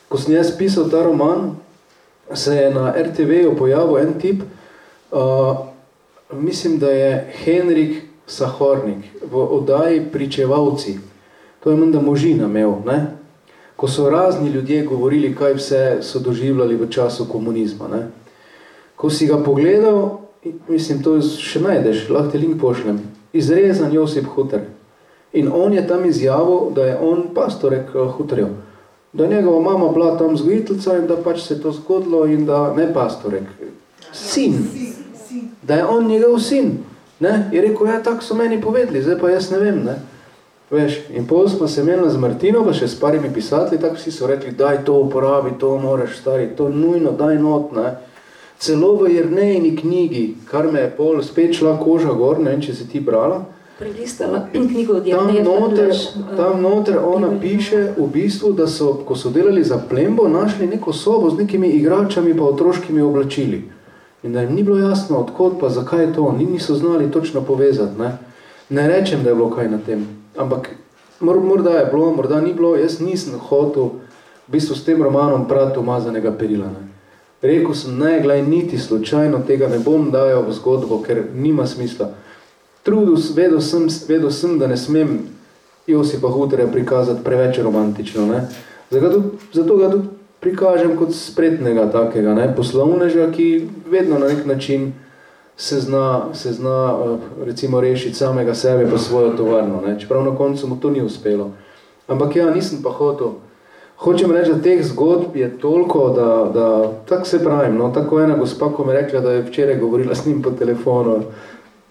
ko 0.09 0.21
sem 0.21 0.35
jaz 0.37 0.53
pisal 0.57 0.91
ta 0.93 1.01
roman, 1.07 1.55
se 2.33 2.55
je 2.55 2.73
na 2.73 2.93
RTV-ju 2.97 3.55
pojavil 3.57 3.97
en 3.97 4.13
tip, 4.19 4.41
uh, 5.11 5.57
mislim, 6.33 6.79
da 6.79 6.91
je 6.91 7.33
Henrik 7.43 8.03
Sahornik 8.27 9.05
v 9.31 9.37
oddaji 9.37 10.05
Pričevalci, 10.11 10.99
to 11.59 11.71
je 11.71 11.77
menda 11.77 12.01
možina 12.01 12.45
imel, 12.45 12.73
ne? 12.85 13.05
ko 13.75 13.87
so 13.87 14.09
razni 14.09 14.49
ljudje 14.49 14.83
govorili, 14.85 15.35
kaj 15.35 15.53
vse 15.53 15.97
so 16.01 16.19
doživljali 16.19 16.75
v 16.75 16.89
času 16.89 17.25
komunizma. 17.31 17.87
Ne? 17.87 18.07
Ko 18.95 19.09
si 19.09 19.27
ga 19.27 19.37
pogledal, 19.43 20.19
mislim, 20.67 20.99
to 21.03 21.21
še 21.21 21.61
najdeš, 21.63 22.09
lahko 22.09 22.31
te 22.31 22.37
link 22.37 22.59
pošlem, 22.59 22.99
izrezan 23.33 23.93
Josip 23.95 24.27
Huter. 24.35 24.65
In 25.33 25.47
on 25.53 25.73
je 25.73 25.87
tam 25.87 26.05
izjavil, 26.05 26.73
da 26.75 26.85
je 26.85 26.97
on 26.99 27.29
pastorek 27.33 27.95
uh, 27.95 28.11
Huterjev 28.17 28.51
da 29.13 29.23
je 29.23 29.29
njegova 29.29 29.71
mama 29.71 29.91
bila 29.91 30.17
tam 30.17 30.37
zgojiteljica 30.37 30.97
in 30.97 31.07
da 31.07 31.17
pač 31.17 31.41
se 31.41 31.53
je 31.53 31.61
to 31.61 31.71
zgodilo 31.71 32.25
in 32.25 32.45
da, 32.45 32.73
ne 32.73 32.93
pastorek, 32.93 33.43
sin, 34.13 34.53
da 35.61 35.75
je 35.75 35.85
on 35.85 36.07
njegov 36.07 36.39
sin. 36.39 36.77
Ne? 37.19 37.49
Je 37.53 37.61
rekel, 37.61 37.87
ja, 37.87 38.03
tako 38.03 38.23
so 38.23 38.35
meni 38.35 38.61
povedali, 38.61 39.01
zdaj 39.03 39.19
pa 39.19 39.29
jaz 39.29 39.51
ne 39.51 39.59
vem. 39.59 39.83
Ne? 39.83 39.95
Veš, 40.71 40.99
in 41.09 41.25
pol 41.27 41.49
smo 41.49 41.67
se 41.67 41.81
imeli 41.81 42.09
z 42.09 42.17
Martino, 42.17 42.61
pa 42.63 42.73
še 42.73 42.87
s 42.87 42.99
parimi 42.99 43.31
pisateli, 43.33 43.81
tako 43.81 43.97
vsi 43.97 44.11
so 44.13 44.27
rekli, 44.29 44.53
daj 44.55 44.83
to 44.85 44.99
uporabi, 45.01 45.55
to 45.59 45.73
moraš 45.77 46.19
stari, 46.21 46.51
to 46.55 46.69
nujno, 46.69 47.11
daj 47.11 47.39
not. 47.41 47.73
Ne? 47.75 47.95
Celo 48.59 48.93
v 49.01 49.09
Jernejni 49.15 49.73
knjigi, 49.75 50.25
kar 50.51 50.69
me 50.71 50.85
je 50.85 50.91
pol 50.97 51.23
spet 51.23 51.57
šla 51.57 51.77
koža 51.81 52.13
gor, 52.13 52.39
ne 52.39 52.53
vem, 52.53 52.61
če 52.61 52.75
si 52.75 52.87
ti 52.91 53.01
brala, 53.03 53.41
prelistala 53.79 54.47
knjigo 54.51 54.99
tam 54.99 55.27
noter, 55.43 55.95
tam 56.37 56.61
noter 56.61 56.97
ona 57.03 57.39
piše 57.41 57.93
v 57.97 58.07
bistvu, 58.13 58.51
da 58.53 58.67
so, 58.67 58.93
ko 59.05 59.15
so 59.15 59.29
delali 59.29 59.63
za 59.63 59.79
plembo, 59.89 60.27
našli 60.27 60.67
neko 60.67 60.93
sobo 60.93 61.29
z 61.29 61.37
nekimi 61.37 61.67
igračami 61.67 62.37
pa 62.37 62.43
otroškimi 62.43 63.01
oblačili. 63.01 63.63
In 64.23 64.33
da 64.33 64.41
jim 64.41 64.55
ni 64.55 64.63
bilo 64.63 64.77
jasno, 64.77 65.17
odkot 65.17 65.59
pa, 65.59 65.69
zakaj 65.69 66.03
je 66.03 66.13
to, 66.13 66.31
ni 66.37 66.45
niso 66.45 66.75
znali 66.75 67.11
točno 67.11 67.41
povezati. 67.41 67.99
Ne, 67.99 68.17
ne 68.69 68.87
rečem, 68.87 69.23
da 69.23 69.29
je 69.29 69.35
bilo 69.35 69.49
kaj 69.49 69.69
na 69.69 69.77
tem, 69.85 70.07
ampak 70.37 70.69
morda 71.19 71.69
je 71.69 71.85
bilo, 71.85 72.11
morda 72.11 72.41
ni 72.41 72.53
bilo, 72.53 72.75
jaz 72.75 72.99
nisem 72.99 73.39
hotel 73.39 73.83
v 74.47 74.51
bistvu 74.51 74.75
s 74.75 74.85
tem 74.85 75.03
romanom 75.03 75.47
prati 75.47 75.79
umazanega 75.79 76.31
perila. 76.31 76.65
Ne. 76.65 76.87
Rekel 77.41 77.73
sem, 77.73 77.97
ne, 77.97 78.19
gledaj, 78.21 78.41
niti 78.47 78.77
slučajno 78.77 79.39
tega 79.47 79.67
ne 79.67 79.79
bom 79.79 80.11
dajal 80.11 80.43
v 80.47 80.53
zgodbo, 80.53 80.99
ker 81.03 81.23
nima 81.33 81.67
smisla. 81.67 82.09
Trudil, 82.89 83.17
vedel 83.35 83.61
sem, 83.61 83.85
vedel 84.07 84.31
sem, 84.33 84.57
da 84.59 84.67
ne 84.67 84.77
smem 84.77 85.19
Josipa 85.87 86.31
Huterja 86.33 86.67
prikazati 86.67 87.23
preveč 87.23 87.59
romantično. 87.61 88.25
Ne. 88.25 88.47
Zato, 88.89 89.21
zato 89.53 89.77
ga 89.77 89.91
tudi 89.91 90.07
prikažem 90.39 90.95
kot 90.97 91.13
spretnega 91.13 91.85
takega, 91.93 92.33
ne, 92.33 92.47
poslovneža, 92.55 93.27
ki 93.35 93.67
vedno 93.91 94.17
na 94.19 94.31
nek 94.31 94.45
način 94.49 94.93
se 95.57 95.79
zna, 95.83 96.33
se 96.33 96.53
zna 96.53 96.97
recimo 97.45 97.81
rešiti 97.81 98.17
samega 98.17 98.55
sebe 98.55 98.89
pa 98.89 98.97
svojo 98.97 99.35
tovarno. 99.37 99.83
Ne. 99.85 99.99
Čeprav 99.99 100.25
na 100.25 100.35
koncu 100.37 100.67
mu 100.67 100.79
to 100.81 100.89
ni 100.89 101.05
uspelo. 101.05 101.51
Ampak 102.07 102.35
ja, 102.35 102.49
nisem 102.49 102.81
pa 102.83 102.89
hotel 102.89 103.37
Hočem 103.99 104.31
reči, 104.31 104.53
da 104.55 104.61
teh 104.63 104.79
zgodb 104.87 105.35
je 105.35 105.49
toliko, 105.59 106.09
da, 106.15 106.51
da 106.53 106.67
tako 107.09 107.25
se 107.27 107.39
pravim, 107.43 107.75
no, 107.75 107.89
tako 107.91 108.21
ena 108.23 108.37
gospa, 108.37 108.69
ko 108.71 108.85
mi 108.85 108.93
rekla, 108.93 109.19
da 109.19 109.31
je 109.31 109.41
včeraj 109.41 109.75
govorila 109.75 110.15
s 110.15 110.25
njim 110.25 110.41
po 110.41 110.51
telefonu, 110.51 111.17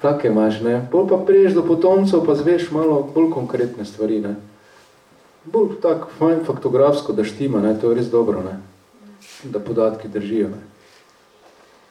tako 0.03 0.27
imaš, 0.27 0.61
ne. 0.61 0.89
Bolj 0.93 1.09
pa 1.09 1.17
priješ 1.27 1.53
do 1.53 1.63
potomcev, 1.67 2.25
pa 2.27 2.35
zveš 2.35 2.71
malo 2.71 3.03
bolj 3.15 3.31
konkretne 3.31 3.85
stvari, 3.85 4.21
ne. 4.21 4.35
Bolj 5.45 5.81
tako 5.83 6.09
fajn 6.19 6.45
faktografsko, 6.47 7.13
da 7.13 7.25
štima, 7.25 7.61
ne, 7.61 7.75
to 7.81 7.91
je 7.91 7.97
res 7.97 8.11
dobro, 8.11 8.43
ne. 8.43 8.59
Da 9.45 9.61
podatki 9.61 10.09
držijo, 10.09 10.49
ne. 10.49 10.63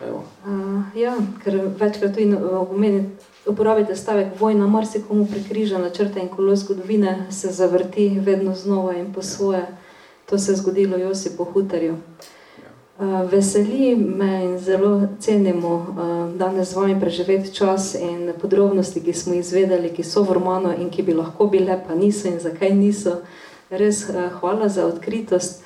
Evo. 0.08 0.24
Uh, 0.46 0.82
ja, 0.96 1.16
ker 1.44 1.58
večkrat 1.80 2.14
tudi 2.14 2.36
omeni, 2.70 3.10
uporabite 3.46 3.96
stavek 3.96 4.40
vojna, 4.40 4.68
marsikomu 4.68 5.26
prekriža 5.26 5.78
na 5.82 5.90
črte 5.90 6.20
in 6.20 6.30
kolo 6.30 6.56
zgodovine 6.56 7.26
se 7.32 7.52
zavrti 7.52 8.10
vedno 8.20 8.56
znova 8.56 8.94
in 8.94 9.14
po 9.14 9.22
svoje. 9.22 9.60
Ja. 9.60 9.68
To 10.30 10.38
se 10.38 10.52
je 10.52 10.56
zgodilo 10.56 10.98
Josipu 10.98 11.44
Hutarju. 11.44 11.94
Ja. 11.94 11.94
Uh, 11.94 12.37
veseli 13.06 13.96
me 13.96 14.44
in 14.44 14.60
zelo 14.60 15.08
cenimo 15.20 15.76
uh, 15.76 16.38
danes 16.38 16.70
z 16.70 16.76
vami 16.76 17.00
preživeti 17.00 17.54
čas 17.54 17.96
in 17.96 18.34
podrobnosti, 18.42 19.02
ki 19.02 19.14
smo 19.14 19.34
izvedeli, 19.34 19.94
ki 19.94 20.04
so 20.04 20.24
v 20.24 20.34
romanu 20.34 20.74
in 20.74 20.90
ki 20.90 21.04
bi 21.04 21.14
lahko 21.14 21.48
bile, 21.48 21.78
pa 21.88 21.96
niso 21.96 22.28
in 22.28 22.40
zakaj 22.40 22.74
niso. 22.74 23.22
Res 23.70 24.10
uh, 24.10 24.30
hvala 24.40 24.70
za 24.70 24.86
odkritost. 24.86 25.64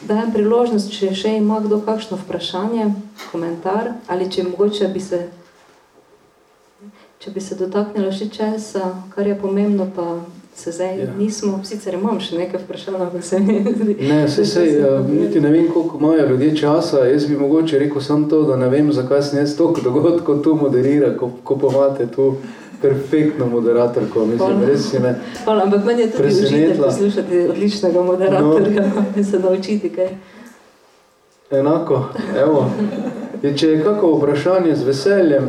Dajem 0.00 0.30
priložnost, 0.32 0.88
če 0.96 1.12
še 1.14 1.34
ima 1.36 1.58
kdo 1.60 1.82
kakšno 1.84 2.16
vprašanje, 2.16 2.86
komentar 3.28 3.92
ali 4.08 4.30
če 4.32 4.46
mogoče 4.48 4.88
bi 4.88 5.00
se 5.00 5.26
če 7.20 7.30
bi 7.30 7.40
se 7.44 7.56
dotaknilo 7.60 8.12
še 8.16 8.30
česa, 8.32 8.94
kar 9.12 9.26
je 9.28 9.36
pomembno, 9.36 9.84
pa 9.92 10.24
se 10.60 10.72
zdaj 10.72 10.98
ja. 10.98 11.10
nismo, 11.18 11.60
sicer 11.64 11.94
imam 11.94 12.20
še 12.20 12.36
nekaj 12.38 12.60
vprašanja, 12.64 13.10
pa 13.12 13.22
se 13.22 13.40
mi 13.40 13.60
zdi. 13.64 13.96
Ne, 14.08 14.28
se 14.28 14.44
se, 14.44 14.64
uh, 14.78 15.10
niti 15.10 15.40
ne 15.40 15.50
vem, 15.50 15.68
koliko 15.72 15.98
imajo 15.98 16.26
ljudje 16.28 16.56
časa, 16.56 17.04
jaz 17.08 17.26
bi 17.26 17.36
mogoče 17.36 17.78
rekel 17.78 18.02
samo 18.02 18.28
to, 18.28 18.42
da 18.48 18.56
ne 18.56 18.68
vem, 18.68 18.92
zakaj 18.92 19.22
sem 19.22 19.38
jaz 19.40 19.56
toliko 19.56 19.80
dogodkov 19.88 20.42
tu 20.44 20.56
moderira, 20.56 21.14
ko, 21.16 21.30
ko 21.44 21.56
pa 21.58 21.72
imate 21.72 22.06
tu 22.12 22.34
perfektno 22.82 23.46
moderatorko, 23.46 24.26
mislim, 24.26 24.64
res 24.68 24.90
si 24.90 24.98
me 24.98 25.14
Hvala, 25.44 25.64
ampak 25.64 25.84
meni 25.84 26.02
je 26.02 26.10
tudi 26.10 26.28
užitelj 26.28 26.82
poslušati 26.82 27.40
odličnega 27.54 28.02
moderatorja, 28.02 28.84
no. 29.16 29.24
se 29.24 29.38
naučiti 29.38 29.92
kaj. 29.96 30.14
Enako, 31.50 32.04
evo. 32.38 32.66
Je, 33.42 33.56
če 33.56 33.68
je 33.68 33.82
kako 33.84 34.14
vprašanje 34.18 34.74
z 34.76 34.84
veseljem, 34.84 35.48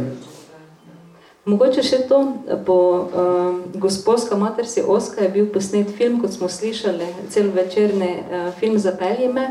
Mogoče 1.45 1.81
še 1.81 2.03
to, 2.05 2.19
po 2.65 2.77
uh, 2.77 3.55
Gospodska 3.81 4.37
mater 4.37 4.67
si 4.69 4.81
Oska 4.85 5.23
je 5.25 5.29
bil 5.33 5.47
posnet 5.49 5.89
film, 5.89 6.19
kot 6.21 6.35
smo 6.35 6.49
slišali, 6.49 7.07
cel 7.33 7.49
večerni 7.55 8.11
uh, 8.21 8.51
film 8.59 8.77
Zapelji 8.77 9.31
me. 9.33 9.47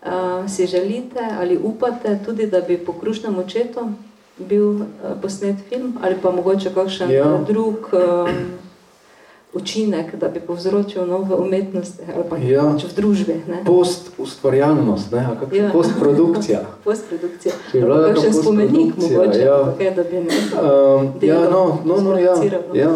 Uh, 0.00 0.48
si 0.48 0.66
želite 0.66 1.20
ali 1.40 1.58
upate 1.60 2.18
tudi, 2.24 2.46
da 2.46 2.60
bi 2.60 2.78
po 2.80 2.92
Krušnem 2.96 3.36
očetu 3.38 3.90
bil 4.38 4.80
uh, 4.80 4.86
posnet 5.22 5.60
film 5.68 5.98
ali 6.02 6.16
pa 6.22 6.30
mogoče 6.32 6.72
kakšen 6.74 7.10
ja. 7.10 7.26
drug 7.48 7.92
uh, 7.92 8.30
učinek, 9.54 10.16
da 10.16 10.28
bi 10.28 10.40
povzročil 10.40 11.06
nove 11.06 11.34
umetnosti 11.34 12.02
ali 12.14 12.24
pa 12.30 12.36
ja. 12.36 12.62
v 12.62 12.94
družbi. 12.96 13.34
Ne? 13.48 13.62
Post 13.66 14.10
ustvarjalnost, 14.18 15.12
ne? 15.12 15.28
Ja. 15.52 15.70
postprodukcija. 15.72 16.60
postprodukcija. 16.84 17.54
Kakšen 17.72 18.34
spomenik 18.34 18.94
mogoče, 18.96 19.40
ja. 19.40 19.74
kaj, 19.78 19.90
da 19.94 20.02
bi 20.02 20.16
ne 20.16 20.34
um, 20.62 21.08
ja, 21.20 21.40
no, 21.50 21.78
no, 21.84 22.00
no, 22.00 22.18
ja, 22.18 22.34
ja. 22.74 22.94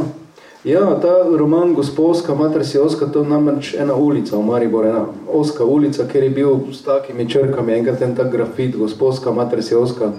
ja, 0.64 1.00
ta 1.02 1.14
roman 1.36 1.74
Gospodska, 1.74 2.34
Mater 2.34 2.66
si 2.66 2.78
Oska, 2.78 3.06
to 3.06 3.22
je 3.22 3.28
namreč 3.28 3.74
ena 3.74 3.94
ulica 3.94 4.36
v 4.36 4.42
Mariboru, 4.42 4.88
ena 4.88 5.06
Oska 5.32 5.64
ulica, 5.64 6.06
ker 6.12 6.22
je 6.22 6.30
bil 6.30 6.58
s 6.72 6.82
takimi 6.82 7.28
črkami, 7.30 7.72
enkrat 7.72 7.98
ten 7.98 8.14
tak 8.16 8.30
grafit, 8.32 8.76
Gospodska, 8.76 9.32
Mater 9.32 9.62
si 9.62 9.74
Oska, 9.74 10.12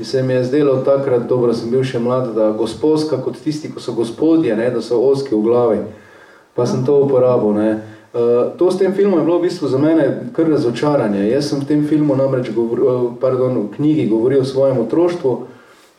In 0.00 0.06
se 0.06 0.22
mi 0.22 0.32
je 0.32 0.44
zdelo 0.44 0.76
takrat, 0.76 1.26
dobro, 1.28 1.52
sem 1.52 1.68
bil 1.68 1.82
še 1.84 1.98
mlad, 2.00 2.30
da 2.32 2.46
gospodska 2.56 3.18
kot 3.20 3.36
tisti, 3.44 3.68
ko 3.68 3.82
so 3.84 3.92
gospodje, 3.92 4.54
ne, 4.56 4.70
da 4.72 4.80
so 4.80 4.96
oski 4.96 5.34
v 5.34 5.40
glavi. 5.44 5.80
Pa 6.56 6.64
sem 6.64 6.86
to 6.88 6.94
uporabil. 7.04 7.52
Ne. 7.52 7.70
Uh, 8.14 8.48
to 8.56 8.70
s 8.72 8.78
tem 8.80 8.94
filmom 8.96 9.20
je 9.20 9.26
bilo 9.26 9.36
v 9.36 9.44
bistvu 9.44 9.68
za 9.68 9.76
mene 9.76 10.06
kar 10.32 10.48
razočaranje. 10.48 11.26
Jaz 11.28 11.50
sem 11.50 11.60
v 11.60 11.68
tem 11.68 11.82
filmu 11.84 12.16
namreč 12.16 12.48
govor, 12.56 12.80
uh, 12.80 13.02
pardon, 13.20 13.58
v 13.66 13.74
knjigi 13.76 14.06
govoril 14.08 14.40
o 14.40 14.48
svojem 14.48 14.80
otroštvu. 14.80 15.34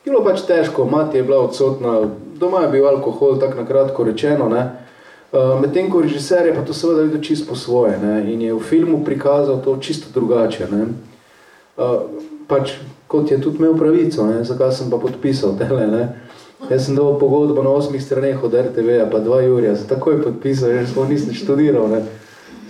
Bilo 0.02 0.24
pač 0.26 0.42
težko, 0.50 0.82
mati 0.90 1.20
je 1.20 1.22
bila 1.22 1.38
odsotna, 1.46 2.00
doma 2.42 2.64
je 2.66 2.72
bil 2.74 2.88
alkohol, 2.90 3.38
tako 3.38 3.62
na 3.62 3.68
kratko 3.70 4.08
rečeno. 4.10 4.48
Ne. 4.50 4.64
Uh, 5.30 5.54
Medtem 5.62 5.86
ko 5.86 6.02
režiser 6.02 6.50
je 6.50 6.56
pa 6.58 6.66
to 6.66 6.74
seveda 6.74 7.06
videl 7.06 7.22
čisto 7.22 7.54
po 7.54 7.54
svoje 7.54 7.94
ne, 8.02 8.18
in 8.34 8.42
je 8.42 8.50
v 8.50 8.66
filmu 8.66 9.04
prikazal 9.06 9.62
to 9.62 9.78
čisto 9.78 10.10
drugače. 10.10 10.66
Ne. 10.74 10.90
Uh, 11.78 12.02
pač 12.50 12.74
kot 13.12 13.30
je 13.30 13.40
tudi 13.40 13.60
imel 13.60 13.76
pravico, 13.76 14.26
ne, 14.26 14.44
zakaj 14.44 14.72
sem 14.72 14.90
pa 14.90 14.96
podpisal 14.96 15.52
tele, 15.58 15.86
ne. 15.86 16.02
Jaz 16.70 16.86
sem 16.86 16.96
dal 16.96 17.18
pogodbo 17.20 17.62
na 17.62 17.74
osmih 17.76 18.00
straneh 18.02 18.44
od 18.44 18.54
RTV-a, 18.54 19.08
pa 19.10 19.18
dva 19.20 19.42
Jurija, 19.42 19.74
za 19.74 19.86
tako 19.86 20.10
je 20.10 20.22
podpisal, 20.22 20.70
jer 20.70 20.86
smo 20.88 21.04
nisem 21.04 21.34
študiral, 21.34 21.90
ne. 21.90 22.04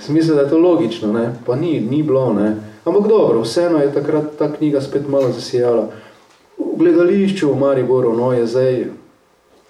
Smisel, 0.03 0.34
da 0.34 0.43
je 0.43 0.51
to 0.51 0.59
logično, 0.59 1.12
ne, 1.12 1.28
pa 1.47 1.57
ni, 1.57 1.80
ni 1.80 2.03
bilo, 2.03 2.32
ne. 2.32 2.57
Ampak 2.84 3.07
dobro, 3.09 3.45
vseeno 3.45 3.78
je 3.78 3.93
takrat 3.95 4.32
ta 4.38 4.49
knjiga 4.53 4.80
spet 4.80 5.07
malo 5.09 5.30
zasijala. 5.30 5.86
V 6.59 6.78
gledališču 6.78 7.53
v 7.53 7.59
Mariboru, 7.59 8.16
no, 8.16 8.32
je 8.32 8.47
zdaj 8.47 8.84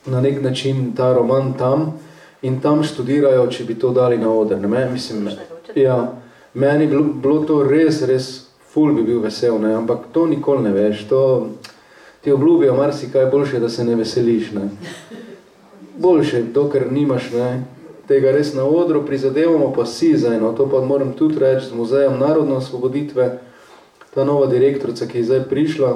na 0.06 0.20
nek 0.20 0.42
način 0.42 0.92
ta 0.96 1.12
roman 1.12 1.52
tam 1.58 1.92
in 2.42 2.60
tam 2.60 2.80
študirajo, 2.84 3.46
če 3.46 3.64
bi 3.64 3.74
to 3.74 3.90
dali 3.92 4.18
na 4.18 4.32
oder, 4.32 4.60
ne, 4.60 4.88
mislim, 4.92 5.28
ja, 5.74 6.12
meni 6.54 6.86
bilo, 6.86 7.02
bilo 7.02 7.44
to 7.44 7.62
res, 7.62 8.02
res 8.02 8.30
ful 8.72 8.94
bi 8.94 9.02
bil 9.02 9.20
vesel, 9.20 9.58
ne? 9.60 9.74
ampak 9.74 10.08
to 10.12 10.26
nikoli 10.26 10.62
ne 10.62 10.72
veš, 10.72 11.04
to 11.08 11.48
ti 12.24 12.32
obljubijo 12.32 12.74
marsikaj 12.74 13.26
boljše, 13.26 13.60
da 13.60 13.68
se 13.68 13.84
ne 13.84 13.94
veseliš. 13.94 14.52
Ne? 14.52 14.68
Boljše, 15.98 16.42
dokler 16.42 16.92
nimaš 16.92 17.30
ne? 17.30 17.64
tega 18.08 18.32
res 18.32 18.54
na 18.54 18.64
odru, 18.64 19.04
prizadevamo 19.06 19.72
pa 19.72 19.86
si 19.86 20.16
za 20.16 20.34
eno, 20.34 20.52
to 20.52 20.66
pa 20.70 20.80
moram 20.80 21.12
tudi 21.12 21.38
reči, 21.38 21.66
z 21.66 21.74
muzejem 21.74 22.18
narodno 22.18 22.56
osvoboditve, 22.56 23.38
ta 24.14 24.24
nova 24.24 24.46
direktorica, 24.46 25.06
ki 25.06 25.18
je 25.18 25.24
zdaj 25.24 25.44
prišla, 25.48 25.92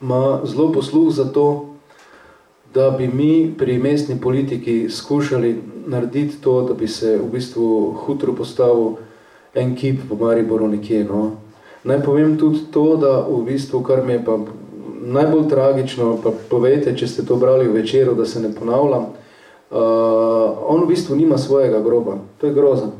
ima 0.00 0.40
zelo 0.44 0.72
posluh 0.72 1.12
za 1.14 1.24
to, 1.24 1.66
da 2.74 2.90
bi 2.90 3.08
mi 3.08 3.54
pri 3.58 3.78
mestni 3.78 4.20
politiki 4.20 4.90
skušali 4.90 5.62
narediti 5.86 6.40
to, 6.40 6.62
da 6.62 6.74
bi 6.74 6.88
se 6.88 7.16
v 7.18 7.30
bistvu 7.32 7.94
hutro 8.04 8.34
postavil 8.34 8.96
en 9.54 9.76
kip 9.76 10.02
v 10.10 10.18
Mariboru 10.20 10.68
nekje, 10.68 11.04
no. 11.04 11.49
Naj 11.84 12.02
povem 12.04 12.38
tudi 12.38 12.66
to, 12.70 12.96
da 13.00 13.20
v 13.24 13.44
bistvu, 13.44 13.80
kar 13.82 14.04
mi 14.04 14.12
je 14.12 14.24
pa 14.24 14.36
najbolj 15.00 15.48
tragično, 15.48 16.18
pa 16.22 16.32
povejte, 16.50 16.92
če 16.96 17.06
ste 17.08 17.24
to 17.26 17.36
brali 17.40 17.68
v 17.68 17.80
večeru, 17.80 18.14
da 18.14 18.26
se 18.26 18.40
ne 18.40 18.52
ponavljam, 18.52 19.06
uh, 19.70 19.78
on 20.68 20.84
v 20.84 20.90
bistvu 20.92 21.16
nima 21.16 21.38
svojega 21.38 21.80
groba. 21.80 22.18
To 22.38 22.46
je 22.46 22.54
groza. 22.54 22.90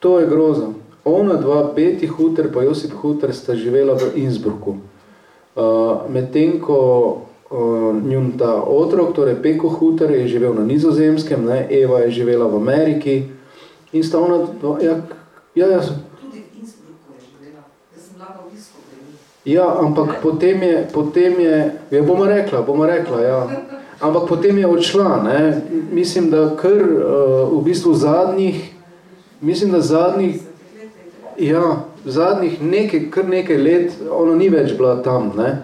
To 0.00 0.18
je 0.20 0.26
groza. 0.26 0.68
Ona 1.04 1.40
dva, 1.40 1.72
Betty 1.76 2.06
Huter 2.06 2.52
pa 2.52 2.62
Josip 2.62 2.92
Huter, 3.00 3.32
sta 3.34 3.56
živela 3.56 3.96
v 3.96 4.12
Innsbrucku. 4.20 4.76
Uh, 5.56 6.04
Medtem, 6.12 6.60
ko 6.60 6.76
uh, 7.50 7.96
njun 8.04 8.36
ta 8.38 8.60
otrok, 8.62 9.14
torej 9.16 9.40
Peko 9.42 9.68
Huter, 9.68 10.10
je 10.10 10.28
živel 10.28 10.54
na 10.54 10.64
nizozemskem, 10.64 11.44
ne? 11.44 11.64
Eva 11.70 12.04
je 12.04 12.20
živela 12.20 12.46
v 12.46 12.60
Ameriki 12.60 13.16
in 13.92 14.04
sta 14.04 14.20
ona 14.20 14.44
dva, 14.60 14.76
ja, 14.84 15.00
ja, 15.54 15.66
ja, 15.66 15.80
Ja, 19.44 19.64
ampak 19.80 20.20
potem 20.22 20.62
je, 20.62 20.88
potem 20.92 21.40
je, 21.40 21.72
ja 21.90 22.02
bomo 22.02 22.26
rekla, 22.28 22.60
bomo 22.62 22.86
rekla, 22.86 23.20
ja. 23.20 23.40
Ampak 24.00 24.28
potem 24.28 24.58
je 24.58 24.66
odšla, 24.66 25.22
ne. 25.24 25.62
Mislim, 25.92 26.28
da 26.30 26.56
kar 26.56 26.76
uh, 26.76 27.48
v 27.48 27.62
bistvu 27.64 27.94
zadnjih, 27.94 28.60
mislim, 29.40 29.72
da 29.72 29.80
zadnjih, 29.80 30.40
ja, 31.40 31.88
zadnjih 32.04 32.62
nekaj, 32.62 33.08
kar 33.10 33.28
nekaj 33.28 33.56
let, 33.56 33.96
ona 34.12 34.36
ni 34.36 34.48
več 34.52 34.76
bila 34.76 35.00
tam, 35.02 35.32
ne. 35.36 35.56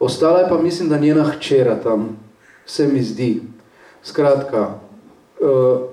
Ostala 0.00 0.42
je 0.42 0.48
pa, 0.50 0.58
mislim, 0.58 0.88
da 0.88 0.98
njena 0.98 1.24
hčera 1.30 1.78
tam, 1.82 2.16
se 2.66 2.86
mi 2.86 3.02
zdi. 3.02 3.42
Skratka, 4.02 4.74
uh, 5.38 5.86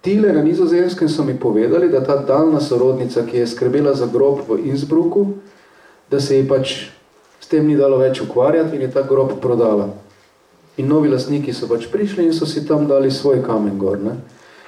tile 0.00 0.32
na 0.32 0.42
nizozemskem 0.42 1.08
so 1.08 1.24
mi 1.24 1.36
povedali, 1.36 1.88
da 1.88 2.00
ta 2.04 2.16
daljna 2.16 2.60
sorodnica, 2.60 3.26
ki 3.28 3.44
je 3.44 3.46
skrbela 3.46 3.94
za 3.94 4.08
grob 4.08 4.40
v 4.48 4.64
Innsbrucku, 4.72 5.26
da 6.12 6.20
se 6.20 6.36
ji 6.36 6.44
pač 6.48 6.74
s 7.40 7.48
tem 7.48 7.66
ni 7.66 7.76
dalo 7.76 7.96
več 7.98 8.20
ukvarjati 8.20 8.76
in 8.76 8.84
je 8.84 8.90
ta 8.92 9.02
grob 9.08 9.38
prodala. 9.40 9.88
In 10.76 10.88
novi 10.88 11.08
lastniki 11.08 11.52
so 11.56 11.68
pač 11.68 11.88
prišli 11.92 12.28
in 12.28 12.36
so 12.36 12.46
si 12.46 12.66
tam 12.68 12.86
dali 12.88 13.10
svoj 13.10 13.42
kamen 13.44 13.80
gor. 13.80 13.98
Ne? 14.00 14.20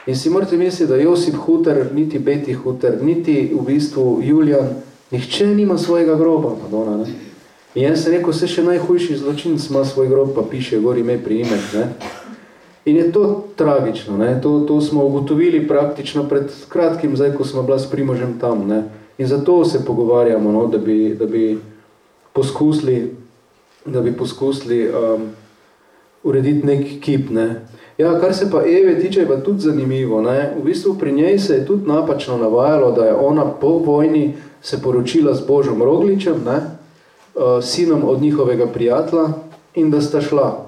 In 0.06 0.16
si 0.16 0.32
morate 0.32 0.56
misliti, 0.56 0.88
da 0.90 0.96
Josip 1.00 1.36
Huter, 1.46 1.86
niti 1.94 2.18
Beti 2.18 2.52
Huter, 2.52 2.98
niti 3.02 3.52
v 3.54 3.62
bistvu 3.64 4.18
Julian, 4.24 4.74
nihče 5.12 5.46
nima 5.46 5.78
svojega 5.78 6.16
groba. 6.20 6.56
Madonna, 6.62 6.96
ne? 7.04 7.14
In 7.74 7.88
jaz 7.88 8.04
sem 8.04 8.12
rekel, 8.14 8.34
se 8.36 8.48
še 8.48 8.62
najhujši 8.66 9.16
zločinc 9.22 9.64
ima 9.70 9.84
svoj 9.84 10.10
grob, 10.12 10.34
pa 10.36 10.44
piše 10.46 10.78
gor 10.80 10.98
ime 11.00 11.16
priimek. 11.18 11.72
Ne? 11.74 11.86
In 12.84 13.00
je 13.00 13.06
to 13.12 13.48
tragično. 13.56 14.18
Ne? 14.20 14.36
To, 14.44 14.60
to 14.68 14.76
smo 14.84 15.06
ugotovili 15.08 15.64
praktično 15.68 16.28
pred 16.28 16.52
kratkim, 16.68 17.16
zdaj, 17.16 17.32
ko 17.34 17.48
smo 17.48 17.64
bila 17.64 17.80
s 17.80 17.88
Primožem 17.90 18.36
tam. 18.40 18.68
Ne? 18.68 18.84
In 19.18 19.26
zato 19.26 19.64
se 19.64 19.84
pogovarjamo, 19.84 20.52
no? 20.52 20.66
da, 20.66 20.78
bi, 20.78 21.14
da 21.18 21.26
bi 21.26 21.58
poskusili, 22.32 23.16
da 23.84 24.00
bi 24.00 24.12
poskusili 24.12 24.88
um, 24.88 25.28
urediti 26.22 26.66
nek 26.66 27.00
kip. 27.00 27.30
Ne? 27.30 27.66
Ja, 27.98 28.20
kar 28.20 28.34
se 28.34 28.50
pa 28.50 28.62
Eve 28.66 29.00
tiče, 29.00 29.20
je 29.20 29.28
pa 29.28 29.36
tudi 29.36 29.60
zanimivo. 29.60 30.22
Ne? 30.22 30.54
V 30.58 30.64
bistvu 30.64 30.94
pri 30.98 31.12
njej 31.12 31.38
se 31.38 31.54
je 31.54 31.66
tudi 31.66 31.88
napačno 31.88 32.36
navajalo, 32.36 32.92
da 32.92 33.04
je 33.04 33.14
ona 33.14 33.44
po 33.44 33.68
vojni 33.68 34.34
se 34.62 34.82
poročila 34.82 35.34
z 35.34 35.46
Božom 35.46 35.82
Rogličem, 35.82 36.44
ne? 36.44 36.60
Uh, 37.34 37.64
sinom 37.64 38.04
od 38.04 38.22
njihovega 38.22 38.66
prijatelja, 38.66 39.28
in 39.74 39.90
da 39.90 40.00
sta 40.00 40.20
šla. 40.20 40.66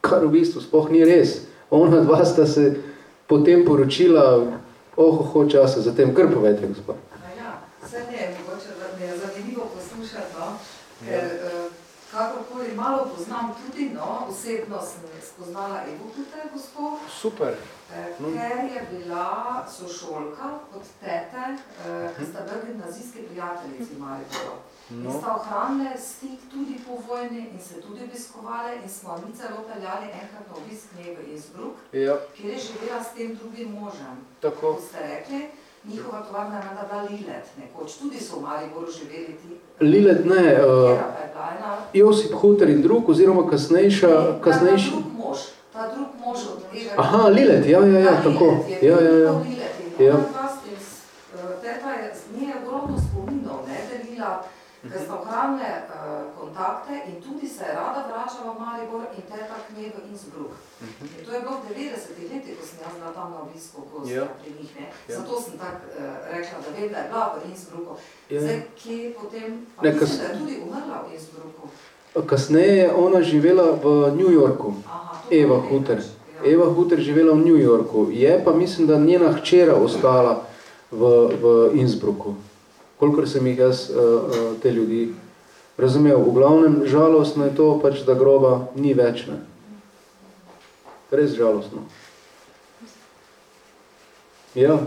Kar 0.00 0.24
v 0.26 0.32
bistvu 0.32 0.60
spoh 0.60 0.90
ni 0.90 1.04
res. 1.04 1.44
Ona 1.70 2.00
dva 2.00 2.24
sta 2.24 2.46
se 2.46 2.74
potem 3.28 3.64
poročila, 3.64 4.46
ohoho 4.96 5.46
časa, 5.48 5.80
zatem 5.80 6.14
kar 6.14 6.32
povedite, 6.32 6.68
gospod. 6.68 6.96
Ja, 7.36 7.60
vse 7.84 8.04
ne, 8.10 8.32
mogoče, 8.38 8.72
da 8.80 8.88
mi 8.98 9.04
je 9.06 9.16
zanimivo 9.18 9.68
poslušati, 10.04 10.34
no? 10.38 10.58
ker 11.04 11.24
ja. 11.24 11.68
kakorkoli 12.12 12.72
malo 12.74 13.10
poznam 13.16 13.54
tudi, 13.66 13.90
no, 13.90 14.26
osebno 14.28 14.80
sem 14.80 15.00
spoznala 15.32 15.80
Evo 15.88 16.04
Kute, 16.14 16.40
gospod. 16.52 16.98
Super. 17.20 17.54
Eh, 17.94 18.14
no. 18.18 18.28
Ker 18.32 18.64
je 18.74 18.88
bila 18.90 19.66
sošolka 19.78 20.58
od 20.74 20.82
tete, 21.00 21.44
eh, 21.88 22.10
ki 22.18 22.24
sta 22.24 22.40
bili 22.40 22.78
nazijski 22.78 23.18
prijateljici 23.18 23.92
Mariboro. 23.98 24.56
No. 24.90 25.10
In 25.10 25.20
sta 25.20 25.36
ohranile 25.36 25.98
stik 25.98 26.40
tudi 26.50 26.80
po 26.86 26.98
vojni 27.08 27.50
in 27.54 27.60
se 27.68 27.80
tudi 27.80 28.04
obiskovali 28.04 28.76
in 28.82 28.88
smo 28.88 29.16
mi 29.26 29.36
celo 29.36 29.58
peljali 29.68 30.06
enkrat 30.06 30.46
na 30.48 30.54
obisk 30.56 30.84
nje 30.98 31.16
v 31.16 31.32
Innsbruck, 31.32 31.76
ja. 31.92 32.16
kjer 32.36 32.52
je 32.52 32.58
živela 32.58 33.04
s 33.04 33.16
tem 33.16 33.34
drugim 33.34 33.72
možem. 33.72 34.16
Tako. 34.40 34.74
Ko 34.74 34.80
ste 34.88 34.98
rekli, 34.98 35.48
njihova 35.84 36.22
tovarna 36.22 36.56
je 36.56 36.62
bila 36.62 37.02
Lilet, 37.02 37.46
nekoč 37.58 37.92
tudi 37.92 38.20
so 38.20 38.36
v 38.36 38.42
Mariboru 38.42 38.86
živeli 38.92 39.26
ti. 39.42 39.48
Lilet 39.80 40.24
ne, 40.24 40.60
uh, 40.66 40.98
Josip 41.92 42.32
Huter 42.32 42.70
in 42.70 42.82
drug, 42.82 43.08
oziroma 43.08 43.50
kasnejša... 43.50 44.08
Ne, 44.08 44.40
kasnejši... 44.40 44.90
ta 44.90 44.96
drug 44.96 45.12
mož, 45.18 45.38
ta 45.72 45.94
drug 45.94 46.08
mož 46.24 46.38
od 46.38 46.62
tega... 46.72 46.90
Aha, 46.96 47.28
Lilet, 47.28 47.66
ja, 47.66 47.86
ja, 47.86 47.98
ja, 47.98 48.22
tako. 48.22 48.44
Lilet 48.44 48.82
je 48.82 48.88
ja, 48.88 49.00
ja, 49.00 49.18
ja. 49.18 49.32
Lilet 49.32 49.74
in 49.98 50.06
ja. 50.06 50.14
ona 50.14 50.24
dva 50.32 50.48
s 50.48 50.56
tem, 50.62 50.78
teta 51.62 51.90
je, 51.90 52.14
z 52.14 52.40
nje 52.40 52.46
je 52.48 52.54
ogromno 52.66 52.96
spominov, 52.98 53.58
ne, 53.68 53.78
delila, 53.90 54.44
ker 54.94 55.02
sta 55.02 55.14
ohranile 55.16 55.70
uh, 55.82 55.90
kontakte 56.32 56.94
in 57.04 57.18
tudi 57.18 57.48
se 57.48 57.64
je 57.64 57.74
rada 57.74 58.06
vračala 58.06 58.54
v 58.54 58.60
Maribor 58.60 59.02
in 59.10 59.22
teta 59.22 59.56
k 59.58 59.74
njej 59.74 59.90
v 59.90 59.98
Innsbruck. 60.06 60.54
In 61.10 61.24
to 61.26 61.30
je 61.32 61.40
bilo 61.40 61.56
v 61.58 61.66
90-ih 61.68 62.26
letih, 62.30 62.54
ko 62.54 62.62
sem 62.62 62.78
jaz 62.78 62.94
bila 62.94 63.10
tam 63.10 63.26
na 63.30 63.38
obisku 63.42 63.78
gosta 63.90 64.14
Ja. 64.14 64.24
pri 64.38 64.50
njih, 64.52 64.70
ne. 64.76 64.86
Ja. 65.08 65.16
Zato 65.16 65.40
sem 65.40 65.58
tako 65.58 65.82
uh, 65.90 65.98
rekla, 66.30 66.56
da 66.60 66.68
vem, 66.70 66.88
da 66.88 66.98
je 66.98 67.08
bila 67.08 67.24
v 67.26 67.50
Innsbrucku. 67.50 67.92
Ja. 68.30 68.38
Zdaj, 68.40 68.58
kje 68.76 68.98
potem, 69.12 69.50
pa 69.74 69.80
Ne, 69.82 69.90
mislim, 69.90 70.00
kas- 70.00 70.18
da 70.18 70.24
je 70.24 70.38
tudi 70.38 70.54
umrla 70.62 70.96
v 71.00 71.12
Innsbrucku. 71.12 71.64
Kasneje 72.24 72.76
je 72.76 72.92
ona 72.94 73.22
živela 73.22 73.66
v 73.74 73.84
New 74.12 74.30
Yorku. 74.30 74.74
Aha, 74.86 75.18
Eva 75.32 75.58
Huter. 75.60 75.98
ja. 75.98 76.40
Eva 76.46 76.66
Huter 76.66 77.00
živela 77.00 77.32
v 77.32 77.42
New 77.42 77.58
Yorku. 77.58 78.06
Je 78.12 78.30
pa 78.38 78.52
mislim, 78.54 78.86
da 78.86 78.96
njena 78.96 79.32
hčera 79.32 79.74
ostala 79.76 80.46
v, 80.92 81.02
v 81.34 81.44
Innsbrucku. 81.74 82.34
Kolikor 83.04 83.28
sem 83.28 83.46
jih 83.46 83.58
jaz 83.58 83.90
uh, 83.92 83.96
uh, 84.00 84.44
te 84.62 84.72
ljudi 84.72 85.10
razumel. 85.76 86.16
V 86.24 86.32
glavnem 86.32 86.82
žalostno 86.88 87.44
je 87.44 87.52
to, 87.56 87.66
pač, 87.82 88.00
da 88.06 88.16
groba 88.16 88.70
ni 88.80 88.94
več. 88.96 89.26
Ne? 89.28 89.42
Res 91.12 91.34
žalostno. 91.36 91.84
Ja. 94.56 94.78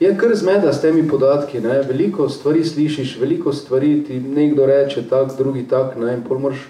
Je 0.00 0.08
kar 0.16 0.32
zmeda 0.32 0.72
s 0.72 0.80
temi 0.80 1.04
podatki. 1.04 1.60
Ne? 1.60 1.82
Veliko 1.84 2.30
stvari 2.32 2.64
slišiš, 2.64 3.18
veliko 3.20 3.52
stvari 3.52 3.98
ti 4.08 4.16
nekdo 4.16 4.64
reče 4.66 5.04
tak, 5.10 5.36
drugi 5.36 5.66
tak. 5.68 5.98
Ne? 6.00 6.14
In 6.16 6.24
pol 6.24 6.40
moraš 6.40 6.64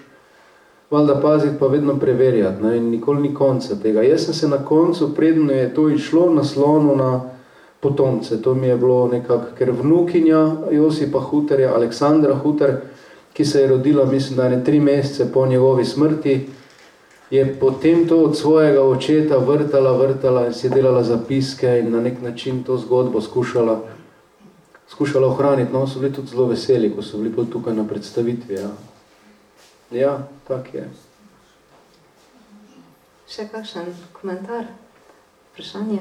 valjda 0.91 1.21
paziti, 1.23 1.55
pa 1.61 1.71
vedno 1.71 1.95
preverjati. 2.03 2.65
Ne? 2.65 2.77
In 2.83 2.91
nikoli 2.91 3.29
ni 3.29 3.35
konca 3.35 3.79
tega. 3.79 4.03
Jaz 4.03 4.27
sem 4.27 4.35
se 4.35 4.51
na 4.51 4.59
koncu, 4.65 5.15
predno 5.15 5.55
je 5.55 5.71
to 5.75 5.87
išlo, 5.95 6.33
naslonu 6.35 6.99
na 6.99 7.13
potomce. 7.81 8.43
To 8.43 8.55
mi 8.55 8.67
je 8.67 8.77
bilo 8.77 9.09
nekako, 9.09 9.57
ker 9.59 9.71
vnukinja 9.71 10.57
Josipa 10.71 11.21
Huterja, 11.21 11.75
Aleksandra 11.75 12.35
Huter, 12.35 12.81
ki 13.33 13.45
se 13.45 13.61
je 13.61 13.69
rodila, 13.69 14.05
mislim, 14.05 14.37
da 14.37 14.49
ne 14.49 14.65
tri 14.65 14.81
mesece 14.81 15.33
po 15.33 15.47
njegovi 15.47 15.85
smrti, 15.85 16.49
je 17.31 17.61
potem 17.61 18.09
to 18.09 18.19
od 18.25 18.37
svojega 18.37 18.83
očeta 18.83 19.37
vrtala, 19.37 19.93
vrtala 19.93 20.47
in 20.47 20.55
si 20.55 20.67
je 20.67 20.71
delala 20.71 21.03
zapiske 21.03 21.79
in 21.79 21.93
na 21.93 22.01
nek 22.01 22.23
način 22.23 22.63
to 22.63 22.79
zgodbo 22.79 23.21
skušala, 23.21 23.81
skušala 24.89 25.29
ohraniti. 25.29 25.73
No, 25.73 25.87
so 25.87 26.01
bili 26.01 26.13
tudi 26.13 26.29
zelo 26.29 26.47
veseli, 26.47 26.91
ko 26.97 27.03
so 27.03 27.19
bili 27.19 27.47
tukaj 27.53 27.75
na 27.75 27.87
predstavitvi. 27.89 28.55
Ja, 28.55 28.71
ja 29.91 30.19
tak 30.49 30.75
je. 30.75 30.89
Še 33.31 33.47
kakšen 33.53 33.95
komentar, 34.13 34.67
vprašanje? 35.53 36.01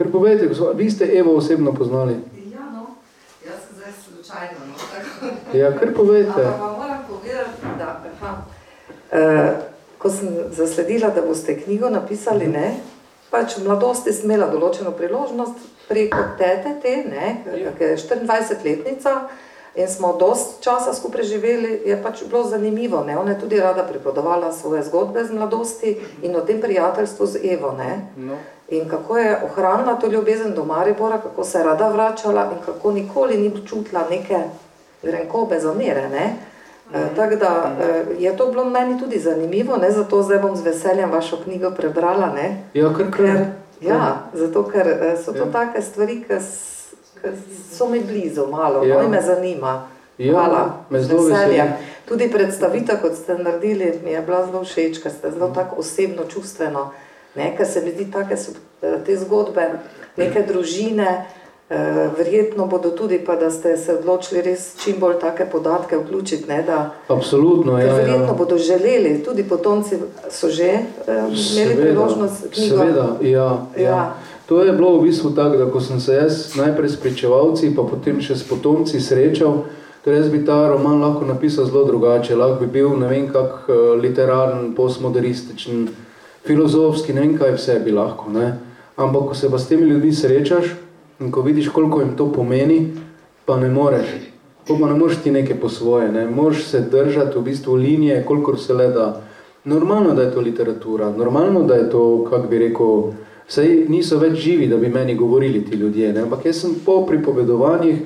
Ker 0.00 0.08
povejte, 0.08 0.46
gospod, 0.48 0.76
vi 0.76 0.90
ste 0.90 1.04
Evo 1.04 1.34
osebno 1.36 1.74
poznali. 1.74 2.12
Ja, 2.52 2.64
no, 2.72 2.96
jaz 3.44 3.58
sem 3.66 3.76
zdaj 3.76 3.92
slučajno, 4.04 4.60
no, 4.66 4.74
tako. 4.92 5.58
Ja, 5.58 5.78
kar 5.78 5.94
povejte. 5.96 6.30
Ampak 6.30 6.60
vam 6.60 6.76
moram 6.78 7.02
povedati, 7.08 7.66
da, 7.78 8.00
aha, 8.20 8.36
uh, 9.12 9.50
ko 9.98 10.10
sem 10.10 10.28
zasledila, 10.50 11.10
da 11.10 11.20
boste 11.20 11.58
knjigo 11.60 11.90
napisali, 11.90 12.48
ne, 12.48 12.78
pač 13.30 13.58
v 13.58 13.66
mladosti 13.66 14.14
sem 14.16 14.30
imela 14.30 14.48
določeno 14.48 14.94
priložnost 14.96 15.60
preko 15.90 16.22
tete 16.38 16.72
te, 16.80 16.94
ne, 17.04 17.34
ki 17.76 17.84
je 17.84 17.98
24-letnica 18.00 19.14
in 19.76 19.88
smo 19.88 20.14
dost 20.16 20.62
časa 20.64 20.94
skupaj 20.96 21.28
živeli, 21.28 21.82
je 21.86 21.98
pač 22.02 22.24
bilo 22.24 22.46
zanimivo, 22.48 23.04
ne, 23.04 23.18
ona 23.18 23.36
je 23.36 23.40
tudi 23.44 23.60
rada 23.60 23.84
pripovedovala 23.84 24.48
svoje 24.52 24.80
zgodbe 24.88 25.24
z 25.24 25.36
mladosti 25.36 25.92
in 26.22 26.36
o 26.36 26.40
tem 26.40 26.60
prijateljstvu 26.60 27.26
z 27.26 27.44
Evo, 27.52 27.74
ne. 27.76 28.08
No. 28.16 28.40
In 28.70 28.88
kako 28.88 29.18
je 29.18 29.38
ohranila 29.44 29.94
to 29.94 30.06
ljubezen 30.06 30.54
do 30.54 30.64
Maribora, 30.64 31.18
kako 31.18 31.44
se 31.44 31.58
je 31.58 31.64
rada 31.64 31.88
vračala 31.88 32.44
in 32.52 32.64
kako 32.66 32.92
nikoli 32.92 33.36
ni 33.36 33.66
čutila 33.66 34.04
neke 34.10 34.38
grenkobe 35.02 35.60
zamere. 35.60 36.08
Ne? 36.08 36.36
E, 36.94 37.14
tako 37.16 37.36
da 37.36 37.72
e, 37.80 38.04
je 38.18 38.36
to 38.36 38.46
bilo 38.46 38.64
meni 38.64 38.98
tudi 39.00 39.18
zanimivo, 39.18 39.76
ne? 39.76 39.90
zato 39.90 40.22
zdaj 40.22 40.38
bom 40.38 40.56
z 40.56 40.62
veseljem 40.62 41.10
vašo 41.10 41.36
knjigo 41.44 41.70
prebrala. 41.70 42.26
Ne? 42.26 42.64
Ja, 42.74 42.92
kar 42.94 43.10
kar. 43.10 43.26
Ker, 43.26 43.44
ja, 43.80 44.22
zato 44.32 44.64
ker 44.64 44.88
e, 44.88 45.16
so 45.24 45.32
to 45.32 45.38
Ja. 45.38 45.52
take 45.52 45.82
stvari, 45.82 46.24
ki 46.28 46.34
so 47.72 47.88
mi 47.88 48.00
blizu 48.00 48.46
malo, 48.46 48.84
Ja. 48.84 48.96
ja. 48.96 49.02
no, 49.02 49.08
me 49.08 49.20
zanima. 49.22 49.86
Ja, 50.18 50.32
Hvala, 50.32 50.84
me 50.90 51.00
zelo 51.00 51.22
veseljem. 51.22 51.68
Tudi 52.04 52.30
predstavitev, 52.30 52.96
kot 53.02 53.14
ste 53.14 53.34
naredili, 53.34 54.00
mi 54.04 54.10
je 54.10 54.20
bila 54.22 54.46
zelo 54.46 54.64
všeč, 54.64 55.02
ker 55.02 55.12
ste 55.12 55.30
zelo 55.30 55.48
tako 55.54 55.76
osebno, 55.76 56.22
čustveno. 56.28 56.90
Ne, 57.34 57.56
ker 57.56 57.66
se 57.66 57.80
mi 57.80 57.92
zdi, 57.92 58.10
take 58.10 58.36
so 58.36 58.52
eh, 58.82 58.98
te 59.06 59.14
zgodbe, 59.16 59.66
neke 60.18 60.42
družine, 60.48 61.26
eh, 61.70 62.08
verjetno 62.18 62.66
bodo 62.66 62.90
tudi, 62.90 63.20
pa 63.26 63.36
da 63.36 63.50
ste 63.50 63.76
se 63.76 63.94
odločili 63.94 64.42
res 64.42 64.72
čim 64.82 64.98
bolj 64.98 65.20
take 65.20 65.46
podatke 65.52 65.98
vključiti, 65.98 66.48
ne, 66.48 66.62
da 66.66 66.80
Absolutno, 67.08 67.76
ker 67.78 67.86
ja, 67.86 67.94
verjetno 67.94 68.32
ja. 68.32 68.38
bodo 68.38 68.58
želeli, 68.58 69.20
tudi 69.24 69.46
potomci 69.48 70.00
so 70.30 70.50
že 70.50 70.72
eh, 70.72 70.82
imeli 71.54 71.76
priložnost 71.76 72.50
knjigo. 72.50 72.76
Seveda, 72.76 73.06
ja, 73.20 73.66
ja. 73.76 73.82
Ja. 73.82 74.02
To 74.50 74.64
je 74.66 74.72
bilo 74.72 74.96
v 74.98 75.02
bistvu 75.06 75.30
tako, 75.30 75.56
da 75.56 75.70
ko 75.70 75.80
sem 75.80 76.00
se 76.00 76.14
jaz 76.14 76.56
najprej 76.58 76.88
s 76.88 76.96
pričevalci, 76.96 77.70
pa 77.76 77.86
potem 77.86 78.18
še 78.18 78.34
s 78.34 78.42
potomci 78.42 78.98
srečal, 79.00 79.62
torej 80.02 80.24
jaz 80.24 80.30
bi 80.32 80.42
ta 80.44 80.64
roman 80.68 80.98
lahko 80.98 81.22
napisal 81.24 81.68
zelo 81.70 81.84
drugače, 81.86 82.34
lahko 82.34 82.64
bi 82.64 82.66
bil 82.66 82.96
ne 82.98 83.06
vem 83.06 83.28
kak 83.30 83.70
literaren, 84.02 84.72
postmodernističen, 84.74 85.86
filozofski, 86.46 87.12
ne 87.12 87.20
vem 87.20 87.38
kaj 87.38 87.54
vse 87.56 87.78
bi 87.84 87.92
lahko. 87.92 88.30
Ne? 88.30 88.58
Ampak 88.96 89.28
ko 89.28 89.34
se 89.34 89.50
pa 89.50 89.58
s 89.58 89.68
temi 89.68 89.88
ljudmi 89.88 90.12
srečaš 90.12 90.74
in 91.20 91.30
ko 91.32 91.42
vidiš, 91.42 91.68
koliko 91.68 92.00
jim 92.00 92.16
to 92.16 92.32
pomeni, 92.32 92.92
pa 93.44 93.56
ne 93.60 93.68
moreš. 93.68 94.08
To 94.66 94.76
pa 94.80 94.88
ne 94.88 94.94
moreš 94.94 95.22
ti 95.24 95.30
neke 95.30 95.54
po 95.60 95.68
svoje, 95.68 96.12
ne? 96.12 96.26
Moraš 96.30 96.64
se 96.64 96.80
držati 96.80 97.38
v 97.38 97.42
bistvu 97.42 97.74
linije, 97.74 98.24
kolikor 98.24 98.58
se 98.60 98.74
le 98.74 98.88
da. 98.88 99.22
Normalno, 99.64 100.14
da 100.14 100.22
je 100.22 100.32
to 100.32 100.40
literatura, 100.40 101.10
normalno, 101.10 101.62
da 101.62 101.74
je 101.74 101.90
to, 101.90 102.24
kako 102.30 102.48
bi 102.48 102.58
rekel, 102.58 103.10
Sej 103.50 103.88
niso 103.90 104.20
več 104.22 104.36
živi, 104.44 104.68
da 104.70 104.76
bi 104.78 104.88
meni 104.88 105.16
govorili 105.18 105.64
ti 105.66 105.74
ljudje, 105.76 106.12
ne? 106.14 106.22
ampak 106.22 106.44
jaz 106.46 106.60
sem 106.62 106.76
po 106.84 107.00
pripovedovanjih, 107.06 107.96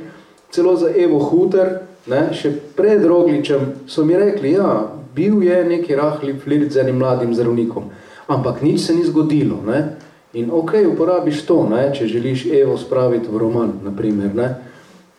celo 0.51 0.73
za 0.81 0.89
Evo 0.89 1.19
Huter, 1.21 1.69
ne? 2.09 2.31
še 2.33 2.55
pred 2.77 3.05
Rogličem, 3.05 3.67
so 3.87 4.07
mi 4.09 4.17
rekli, 4.17 4.55
ja, 4.57 4.87
bil 5.15 5.43
je 5.45 5.59
neki 5.69 5.99
rahli 6.01 6.33
flirt 6.41 6.73
z 6.73 6.81
enim 6.81 6.97
mladim 7.03 7.35
zdravnikom, 7.37 7.91
ampak 8.27 8.63
nič 8.63 8.87
se 8.87 8.95
ni 8.95 9.05
zgodilo. 9.05 9.61
Ne? 9.67 9.97
In 10.33 10.51
ok, 10.53 10.73
uporabiš 10.93 11.45
to, 11.47 11.63
ne? 11.71 11.91
če 11.95 12.07
želiš 12.07 12.47
Evo 12.53 12.79
spraviti 12.79 13.31
v 13.31 13.39
roman, 13.39 13.73
naprimer. 13.85 14.35
Ne? 14.35 14.49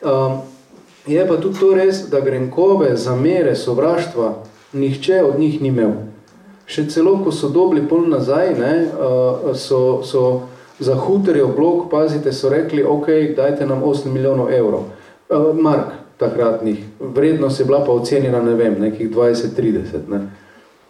Um, 0.02 0.42
je 1.06 1.22
pa 1.28 1.36
tudi 1.40 1.58
to 1.58 1.72
res, 1.74 2.04
da 2.10 2.20
grenkove 2.20 2.96
zamere 2.96 3.56
sovraštva 3.56 4.34
nihče 4.72 5.22
od 5.22 5.38
njih 5.38 5.62
ni 5.62 5.68
imel 5.68 5.94
še 6.66 6.86
celo, 6.90 7.16
ko 7.22 7.32
so 7.32 7.48
dobili 7.54 7.84
pol 7.86 8.08
nazaj, 8.10 8.54
ne, 8.58 8.72
uh, 8.90 9.52
so, 9.54 10.02
so 10.02 10.22
za 10.82 10.96
huterjev 10.98 11.54
blok, 11.56 11.86
pazite, 11.90 12.34
so 12.34 12.50
rekli, 12.50 12.82
ok, 12.84 13.08
dajte 13.36 13.66
nam 13.66 13.84
8 13.86 14.10
milijonov 14.12 14.50
evrov. 14.52 14.90
Uh, 15.30 15.52
mark 15.54 15.94
takratnih, 16.18 16.82
vrednost 17.00 17.60
je 17.60 17.68
bila 17.68 17.82
pa 17.84 17.92
ocenjena, 17.92 18.42
ne 18.42 18.56
vem, 18.58 18.76
nekih 18.80 19.10
20-30. 19.14 20.10
Ne. 20.10 20.26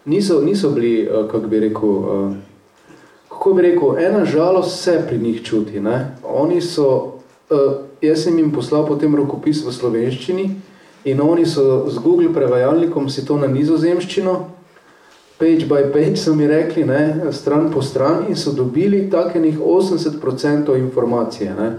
Niso, 0.07 0.41
niso 0.41 0.71
bili, 0.71 1.09
uh, 1.09 1.27
kako 1.31 1.47
bi 1.47 1.61
rekel, 1.61 1.89
uh, 1.89 2.33
kako 3.29 3.55
bi 3.55 3.63
rekel, 3.63 3.99
ena 3.99 4.25
žalost 4.25 4.83
se 4.83 5.05
pri 5.09 5.19
njih 5.19 5.43
čuti. 5.43 5.81
Ne. 5.81 6.17
Oni 6.25 6.61
so, 6.61 7.21
uh, 7.51 7.73
jaz 8.01 8.25
sem 8.25 8.39
jim 8.39 8.53
poslal 8.53 8.87
potem 8.87 9.15
rokopis 9.15 9.65
v 9.67 9.73
slovenščini 9.73 10.51
in 11.05 11.21
oni 11.21 11.47
so 11.47 11.87
z 11.89 11.99
Google 11.99 12.33
prevajalnikom 12.35 13.11
si 13.11 13.27
to 13.27 13.37
na 13.39 13.47
nizozemščino 13.47 14.57
page 15.39 15.67
by 15.69 15.93
page 15.93 16.17
so 16.17 16.35
mi 16.35 16.47
rekli, 16.47 16.85
ne, 16.85 17.33
stran 17.33 17.73
po 17.73 17.83
stran 17.83 18.25
in 18.29 18.37
so 18.37 18.53
dobili 18.53 19.11
takenih 19.11 19.59
80% 19.61 20.79
informacije. 20.79 21.55
Ne. 21.55 21.79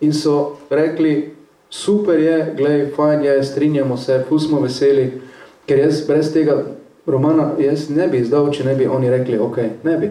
In 0.00 0.12
so 0.12 0.56
rekli, 0.70 1.34
super 1.70 2.20
je, 2.20 2.54
glej, 2.56 2.90
fajn 2.96 3.24
je, 3.24 3.44
strinjamo 3.44 3.96
se, 3.96 4.24
ful 4.28 4.40
smo 4.40 4.60
veseli, 4.60 5.20
ker 5.66 5.78
jaz 5.78 6.06
brez 6.06 6.32
tega 6.32 6.64
romana 7.08 7.52
jaz 7.58 7.88
ne 7.90 8.08
bi 8.08 8.22
izdal, 8.22 8.50
če 8.52 8.64
ne 8.64 8.74
bi 8.74 8.86
oni 8.86 9.10
rekli, 9.10 9.38
ok, 9.38 9.58
ne 9.84 9.96
bi. 9.98 10.10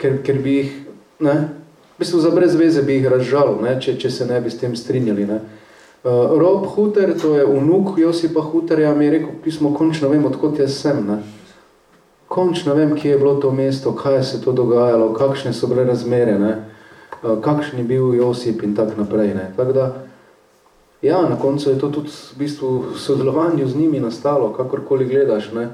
Ker, 0.00 0.20
ker 0.24 0.38
bi 0.40 0.56
jih, 0.58 0.76
ne, 1.26 1.34
v 1.96 2.02
bistvu 2.02 2.20
za 2.20 2.30
brez 2.34 2.54
veze 2.56 2.82
bi 2.82 2.98
jih 2.98 3.10
razžal, 3.12 3.58
ne, 3.62 3.74
če, 3.80 3.98
če 4.00 4.10
se 4.10 4.26
ne 4.26 4.40
bi 4.40 4.50
s 4.50 4.60
tem 4.60 4.76
strinjali. 4.76 5.26
Ne. 5.28 5.40
Uh, 6.00 6.38
Rob 6.40 6.64
Huter, 6.74 7.12
to 7.20 7.34
je 7.36 7.44
unuk 7.44 7.98
Josipa 8.00 8.40
Huterja, 8.40 8.94
mi 8.96 9.04
je 9.04 9.18
rekel 9.18 9.36
pismo, 9.44 9.74
končno 9.76 10.08
vem, 10.08 10.24
odkot 10.24 10.58
jaz 10.58 10.78
sem. 10.80 11.04
Ne 11.04 11.20
končno 12.30 12.74
vem, 12.74 12.94
kje 12.94 13.10
je 13.10 13.18
bilo 13.18 13.34
to 13.34 13.50
mesto, 13.50 13.90
kaj 13.96 14.22
se 14.22 14.42
to 14.42 14.52
dogajalo, 14.52 15.14
kakšne 15.14 15.52
so 15.52 15.66
bile 15.66 15.84
razmere, 15.84 16.38
ne? 16.38 16.52
Eh, 17.24 17.40
kakšen 17.42 17.78
je 17.78 17.84
bil 17.84 18.14
Josip 18.14 18.62
in 18.62 18.76
tak 18.76 18.94
naprej. 18.96 19.34
Ne? 19.34 19.50
Tak 19.56 19.72
da, 19.72 19.86
ja, 21.02 21.22
na 21.28 21.36
koncu 21.36 21.70
je 21.70 21.78
to 21.78 21.88
tudi 21.88 22.08
v 22.08 22.38
bistvu 22.38 22.68
v 22.94 22.98
sodelovanju 22.98 23.66
z 23.66 23.76
njimi 23.76 24.00
nastalo, 24.00 24.52
kakorkoli 24.54 25.10
gledaš. 25.10 25.50
Ne? 25.52 25.68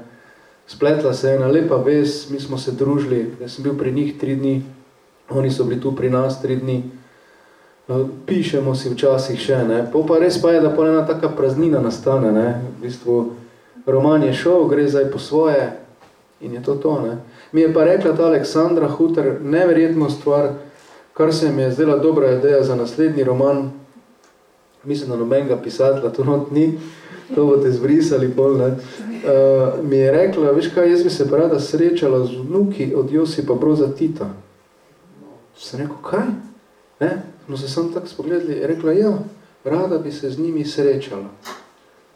Spletla 0.67 1.13
se 1.13 1.29
je 1.29 1.35
ena 1.35 1.47
lepa 1.47 1.75
vez, 1.75 2.31
mi 2.31 2.39
smo 2.39 2.57
se 2.57 2.71
družili, 2.71 3.37
jaz 3.41 3.55
sem 3.55 3.63
bil 3.63 3.77
pri 3.77 3.91
njih 3.91 4.17
tri 4.19 4.35
dni, 4.35 4.61
oni 5.29 5.51
so 5.51 5.63
bili 5.63 5.81
tu 5.81 5.95
pri 5.95 6.09
nas 6.09 6.41
tri 6.41 6.55
dni, 6.55 6.83
eh, 7.89 8.05
pišemo 8.25 8.75
si 8.75 8.89
včasih 8.89 9.39
še, 9.39 9.63
ne? 9.63 9.85
Po 9.91 10.03
pa 10.03 10.19
res 10.19 10.41
pa 10.41 10.51
je, 10.51 10.61
da 10.61 10.69
pa 10.69 10.87
ena 10.87 11.05
taka 11.07 11.29
praznina 11.29 11.79
nastane, 11.79 12.31
ne? 12.31 12.61
V 12.77 12.83
bistvu, 12.83 13.17
roman 13.85 14.23
je 14.23 14.33
šel, 14.33 14.67
gre 14.67 14.87
zdaj 14.87 15.11
po 15.11 15.19
svoje, 15.19 15.87
In 16.41 16.53
je 16.53 16.63
to 16.63 16.75
to. 16.75 17.01
Ne? 17.01 17.17
Mi 17.51 17.61
je 17.61 17.73
pa 17.73 17.83
rekla 17.83 18.13
ta 18.15 18.25
Aleksandra 18.25 18.87
Huter 18.87 19.39
neverjetno 19.43 20.09
stvar, 20.09 20.49
kar 21.13 21.33
se 21.33 21.51
mi 21.51 21.61
je 21.61 21.71
zdela 21.71 21.97
dobra 21.97 22.31
ideja 22.31 22.63
za 22.63 22.75
naslednji 22.75 23.23
roman. 23.23 23.71
Mislim, 24.83 25.09
da 25.09 25.15
nobenega 25.15 25.57
pisatelja 25.57 26.09
to 26.09 26.23
not 26.23 26.51
ni, 26.51 26.79
to 27.35 27.45
boste 27.45 27.71
zbrisali 27.71 28.31
pol, 28.31 28.57
ne. 28.57 28.67
Uh, 28.67 29.83
mi 29.83 29.97
je 29.97 30.11
rekla, 30.11 30.51
veš 30.51 30.69
kaj, 30.73 30.91
jaz 30.91 31.03
bi 31.03 31.09
se 31.09 31.25
rada 31.31 31.59
srečala 31.59 32.25
z 32.25 32.41
vnuki 32.47 32.93
od 32.95 33.11
Josipa 33.11 33.53
Broza 33.53 33.87
Tita. 33.95 34.29
Sem 35.57 35.79
rekel, 35.79 35.95
kaj? 36.03 36.27
Ne? 36.99 37.23
No 37.47 37.57
se 37.57 37.69
sem 37.69 37.93
tako 37.93 38.07
spogledali, 38.07 38.53
je 38.53 38.67
rekla, 38.67 38.91
ja, 38.91 39.13
rada 39.63 39.97
bi 39.97 40.11
se 40.11 40.29
z 40.29 40.39
njimi 40.39 40.65
srečala. 40.65 41.29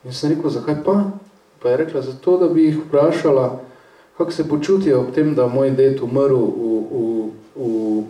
In 0.03 0.13
sem 0.13 0.29
rekel, 0.29 0.49
zakaj 0.49 0.83
pa? 0.85 1.03
Pa 1.61 1.69
je 1.69 1.77
rekla, 1.77 2.01
zato, 2.01 2.37
da 2.37 2.47
bi 2.47 2.63
jih 2.63 2.77
vprašala, 2.87 3.59
kako 4.17 4.31
se 4.31 4.49
počutijo 4.49 4.99
ob 4.99 5.11
tem, 5.15 5.35
da 5.35 5.47
moj 5.47 5.71
det 5.71 6.01
umrl 6.01 6.35
v, 6.35 6.81
v, 6.91 7.29
v 7.55 8.03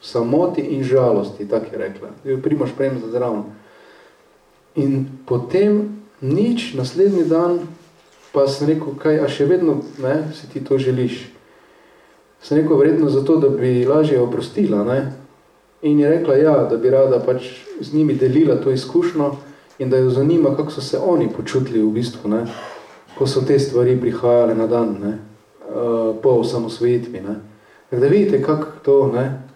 samoti 0.00 0.60
in 0.60 0.84
žalosti, 0.84 1.48
tako 1.48 1.66
je 1.72 1.78
rekla. 1.78 2.08
Jo 2.24 2.38
primaš 2.42 2.70
prejem 2.76 3.00
za 3.00 3.10
zravno. 3.10 3.44
In 4.74 5.06
potem 5.26 5.97
nič, 6.20 6.72
naslednji 6.74 7.24
dan, 7.24 7.60
pa 8.32 8.46
sem 8.48 8.68
rekel, 8.68 8.96
kaj, 8.98 9.20
a 9.24 9.28
še 9.28 9.46
vedno 9.48 9.80
ne, 10.02 10.30
si 10.36 10.50
ti 10.52 10.64
to 10.64 10.78
želiš. 10.78 11.28
Sem 12.42 12.60
rekel, 12.60 12.76
verjetno 12.78 13.10
zato, 13.10 13.36
da 13.36 13.48
bi 13.48 13.86
lažje 13.88 14.20
oprostila. 14.20 14.84
Ne? 14.84 14.98
In 15.82 16.00
je 16.00 16.10
rekla, 16.10 16.36
ja, 16.36 16.56
da 16.70 16.76
bi 16.76 16.90
rada 16.90 17.18
pač 17.22 17.50
z 17.80 17.94
njimi 17.94 18.14
delila 18.18 18.58
to 18.62 18.70
izkušnjo 18.70 19.30
in 19.78 19.90
da 19.90 19.98
jo 19.98 20.10
zanima, 20.10 20.56
kako 20.56 20.70
so 20.74 20.82
se 20.82 20.98
oni 20.98 21.30
počutili 21.30 21.82
v 21.82 21.94
bistvu, 21.94 22.30
ne? 22.30 22.46
ko 23.18 23.26
so 23.26 23.42
te 23.42 23.58
stvari 23.58 23.96
prihajale 24.00 24.54
na 24.54 24.66
dan. 24.66 24.94
Ne? 25.02 25.18
uh, 25.68 26.16
po 26.22 26.28
osamosvojitvi. 26.28 27.22
Da 27.90 28.06
vidite, 28.06 28.42
kako 28.42 28.66
to, 28.82 29.12
ne? 29.12 29.47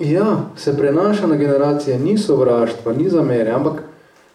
Ja, 0.00 0.50
se 0.56 0.76
prenaša 0.76 1.26
na 1.26 1.36
generacije, 1.36 1.98
ni 1.98 2.18
sovraštva, 2.18 2.92
ni 2.92 3.08
zamere, 3.08 3.50
ampak 3.50 3.82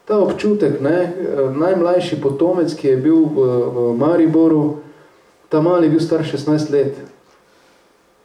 ta 0.05 0.19
občutek, 0.19 0.81
ne, 0.81 1.13
najmlajši 1.57 2.21
potomec, 2.21 2.75
ki 2.77 2.87
je 2.87 2.97
bil 2.97 3.25
v, 3.25 3.47
v 3.73 3.97
Mariboru, 3.97 4.77
ta 5.49 5.61
mali 5.61 5.87
je 5.87 5.89
bil 5.89 5.99
star 5.99 6.21
16 6.21 6.69
let. 6.71 7.01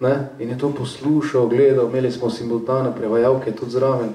Ne, 0.00 0.28
in 0.38 0.48
je 0.48 0.58
to 0.58 0.72
poslušal, 0.72 1.48
gledal, 1.48 1.88
imeli 1.88 2.12
smo 2.12 2.30
simultane 2.30 2.92
prevajalke 2.96 3.52
tudi 3.52 3.70
zraven. 3.70 4.12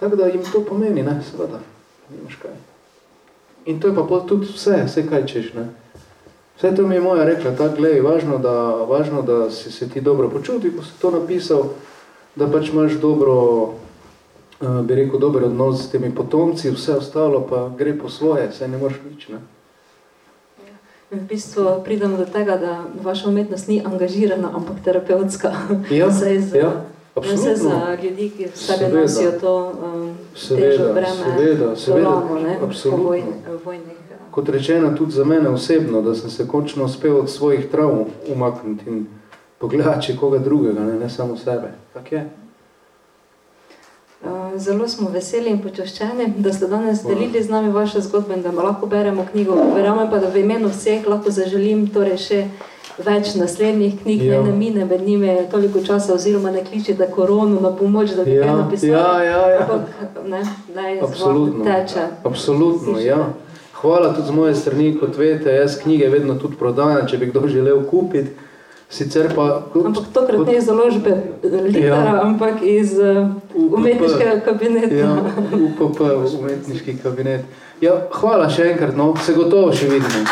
Tako 0.00 0.16
da 0.16 0.26
jim 0.26 0.44
to 0.52 0.64
pomeni, 0.64 1.02
ne, 1.02 1.20
seveda, 1.30 1.60
nimaš 2.10 2.36
kaj. 2.42 2.52
In 3.66 3.80
to 3.80 3.88
je 3.88 3.94
pa 3.94 4.20
tudi 4.28 4.46
vse, 4.46 4.82
vse 4.86 5.08
kaj 5.08 5.26
češ. 5.26 5.52
Ne? 5.54 5.68
Vse 6.56 6.74
to 6.74 6.86
mi 6.86 6.94
je 6.94 7.00
moja 7.00 7.24
rekla, 7.24 7.50
tako 7.50 7.76
gledaj, 7.76 8.00
važno, 8.00 8.38
da, 8.38 8.52
važno, 8.88 9.22
da 9.22 9.50
si 9.50 9.72
se 9.72 9.88
ti 9.88 10.00
dobro 10.00 10.30
počuti, 10.30 10.72
ko 10.76 10.84
si 10.84 11.00
to 11.00 11.10
napisal, 11.10 11.64
da 12.36 12.48
pač 12.48 12.68
imaš 12.68 12.92
dobro, 12.92 13.34
uh, 14.60 14.80
bi 14.82 14.94
rekel, 14.94 15.20
dober 15.20 15.44
odnos 15.44 15.84
s 15.84 15.90
temi 15.90 16.14
potomci, 16.14 16.70
vse 16.70 16.96
ostalo 16.96 17.44
pa 17.50 17.68
gre 17.78 17.98
po 17.98 18.08
svoje, 18.08 18.48
vse 18.48 18.68
ne 18.68 18.78
moraš 18.78 18.96
nič. 19.10 19.28
Ne? 19.28 19.42
V 21.10 21.20
bistvu 21.28 21.82
pridemo 21.84 22.16
do 22.16 22.24
tega, 22.24 22.56
da 22.56 22.84
vaša 23.02 23.28
umetnost 23.28 23.68
ni 23.68 23.82
angažirana, 23.84 24.50
ampak 24.54 24.80
terapevtska. 24.84 25.52
Ja, 25.90 26.08
ja. 26.64 26.72
Vse 27.16 27.54
za 27.56 27.96
ljudi, 28.02 28.30
ki 28.36 28.48
sebe 28.54 28.88
nosijo 28.88 29.32
to 29.40 29.72
um, 29.82 30.16
težo 30.48 30.92
breme, 30.92 31.36
seveda, 31.36 31.76
seveda, 31.76 32.08
lomo, 32.08 32.40
ne, 32.40 32.58
absolutno. 32.62 33.04
Vojne, 33.04 33.32
vojnih. 33.64 33.86
Ja. 33.86 34.05
Kot 34.36 34.48
rečeno, 34.48 34.90
tudi 34.92 35.12
za 35.12 35.24
mene 35.24 35.48
osebno, 35.48 36.02
da 36.02 36.14
sem 36.14 36.30
se 36.30 36.48
končno 36.48 36.84
uspel 36.84 37.16
od 37.16 37.30
svojih 37.30 37.70
travm 37.70 38.04
umakniti 38.34 38.90
in 38.90 39.06
pogledati 39.58 40.16
koga 40.16 40.38
drugega, 40.38 40.80
ne, 40.80 40.98
ne 40.98 41.10
samo 41.10 41.36
sebe. 41.36 41.72
Tak 41.94 42.12
je. 42.12 42.28
Uh, 44.24 44.60
zelo 44.60 44.88
smo 44.88 45.08
veseli 45.10 45.50
in 45.50 45.62
počaščeni, 45.62 46.34
da 46.36 46.52
ste 46.52 46.68
danes 46.68 47.00
delili 47.02 47.42
z 47.42 47.48
nami 47.50 47.72
vaše 47.72 48.00
zgodbe 48.00 48.34
in 48.34 48.42
da 48.42 48.52
lahko 48.52 48.86
beremo 48.86 49.24
knjigo. 49.32 49.56
Verjamem 49.74 50.10
pa, 50.10 50.18
da 50.18 50.28
v 50.28 50.44
imenu 50.44 50.68
vseh 50.68 51.08
lahko 51.08 51.32
zaželim 51.32 51.86
torej 51.88 52.20
še 52.26 52.42
več 52.98 53.32
naslednjih 53.40 53.96
knjig, 54.02 54.26
ja. 54.28 54.42
ne 54.42 54.52
mine 54.52 54.84
med 54.84 55.00
njimi 55.08 55.32
toliko 55.50 55.80
časa, 55.80 56.12
oziroma 56.14 56.50
ne 56.50 56.64
kličete 56.64 57.08
korono 57.10 57.60
na 57.60 57.72
pomoč, 57.76 58.12
da 58.12 58.24
bi 58.24 58.36
ja. 58.36 58.44
kaj 58.44 58.54
napisali. 58.60 58.92
Ja, 58.92 59.22
ja, 59.22 59.42
ja. 59.48 59.64
Ampak, 59.64 60.06
ne, 60.28 60.44
da 60.74 60.88
je 60.92 61.02
Absolutno. 61.08 61.64
teče. 61.64 62.06
Absolutno, 62.24 63.00
ja. 63.00 63.32
Hvala 63.80 64.14
tudi 64.14 64.26
z 64.26 64.32
moje 64.32 64.54
strani, 64.56 64.90
kot 65.00 65.18
veste, 65.18 65.52
jaz 65.52 65.78
knjige 65.82 66.08
vedno 66.08 66.34
tudi 66.40 66.56
prodajam, 66.56 67.06
če 67.08 67.18
bi 67.20 67.30
kdo 67.30 67.44
želel 67.48 67.82
kupiti. 67.90 68.32
Sicer 68.88 69.32
pa... 69.34 69.62
Kot, 69.72 69.86
ampak 69.86 70.04
tokrat 70.14 70.38
kot, 70.38 70.46
ne 70.46 70.58
iz 70.60 70.66
založbe 70.68 71.16
litera, 71.42 71.96
ja, 71.96 72.20
ampak 72.22 72.62
iz 72.62 72.92
uh, 73.02 73.32
umetniškega 73.54 74.36
kabineta. 74.46 74.94
Ja, 74.94 75.16
UPP, 75.58 76.00
umetniški 76.38 76.94
kabinet. 77.02 77.48
Ja, 77.82 77.96
hvala 78.14 78.46
še 78.48 78.70
enkrat, 78.72 78.94
no, 78.96 79.10
se 79.18 79.34
gotovo 79.34 79.74
še 79.74 79.90
vidimo. 79.90 80.22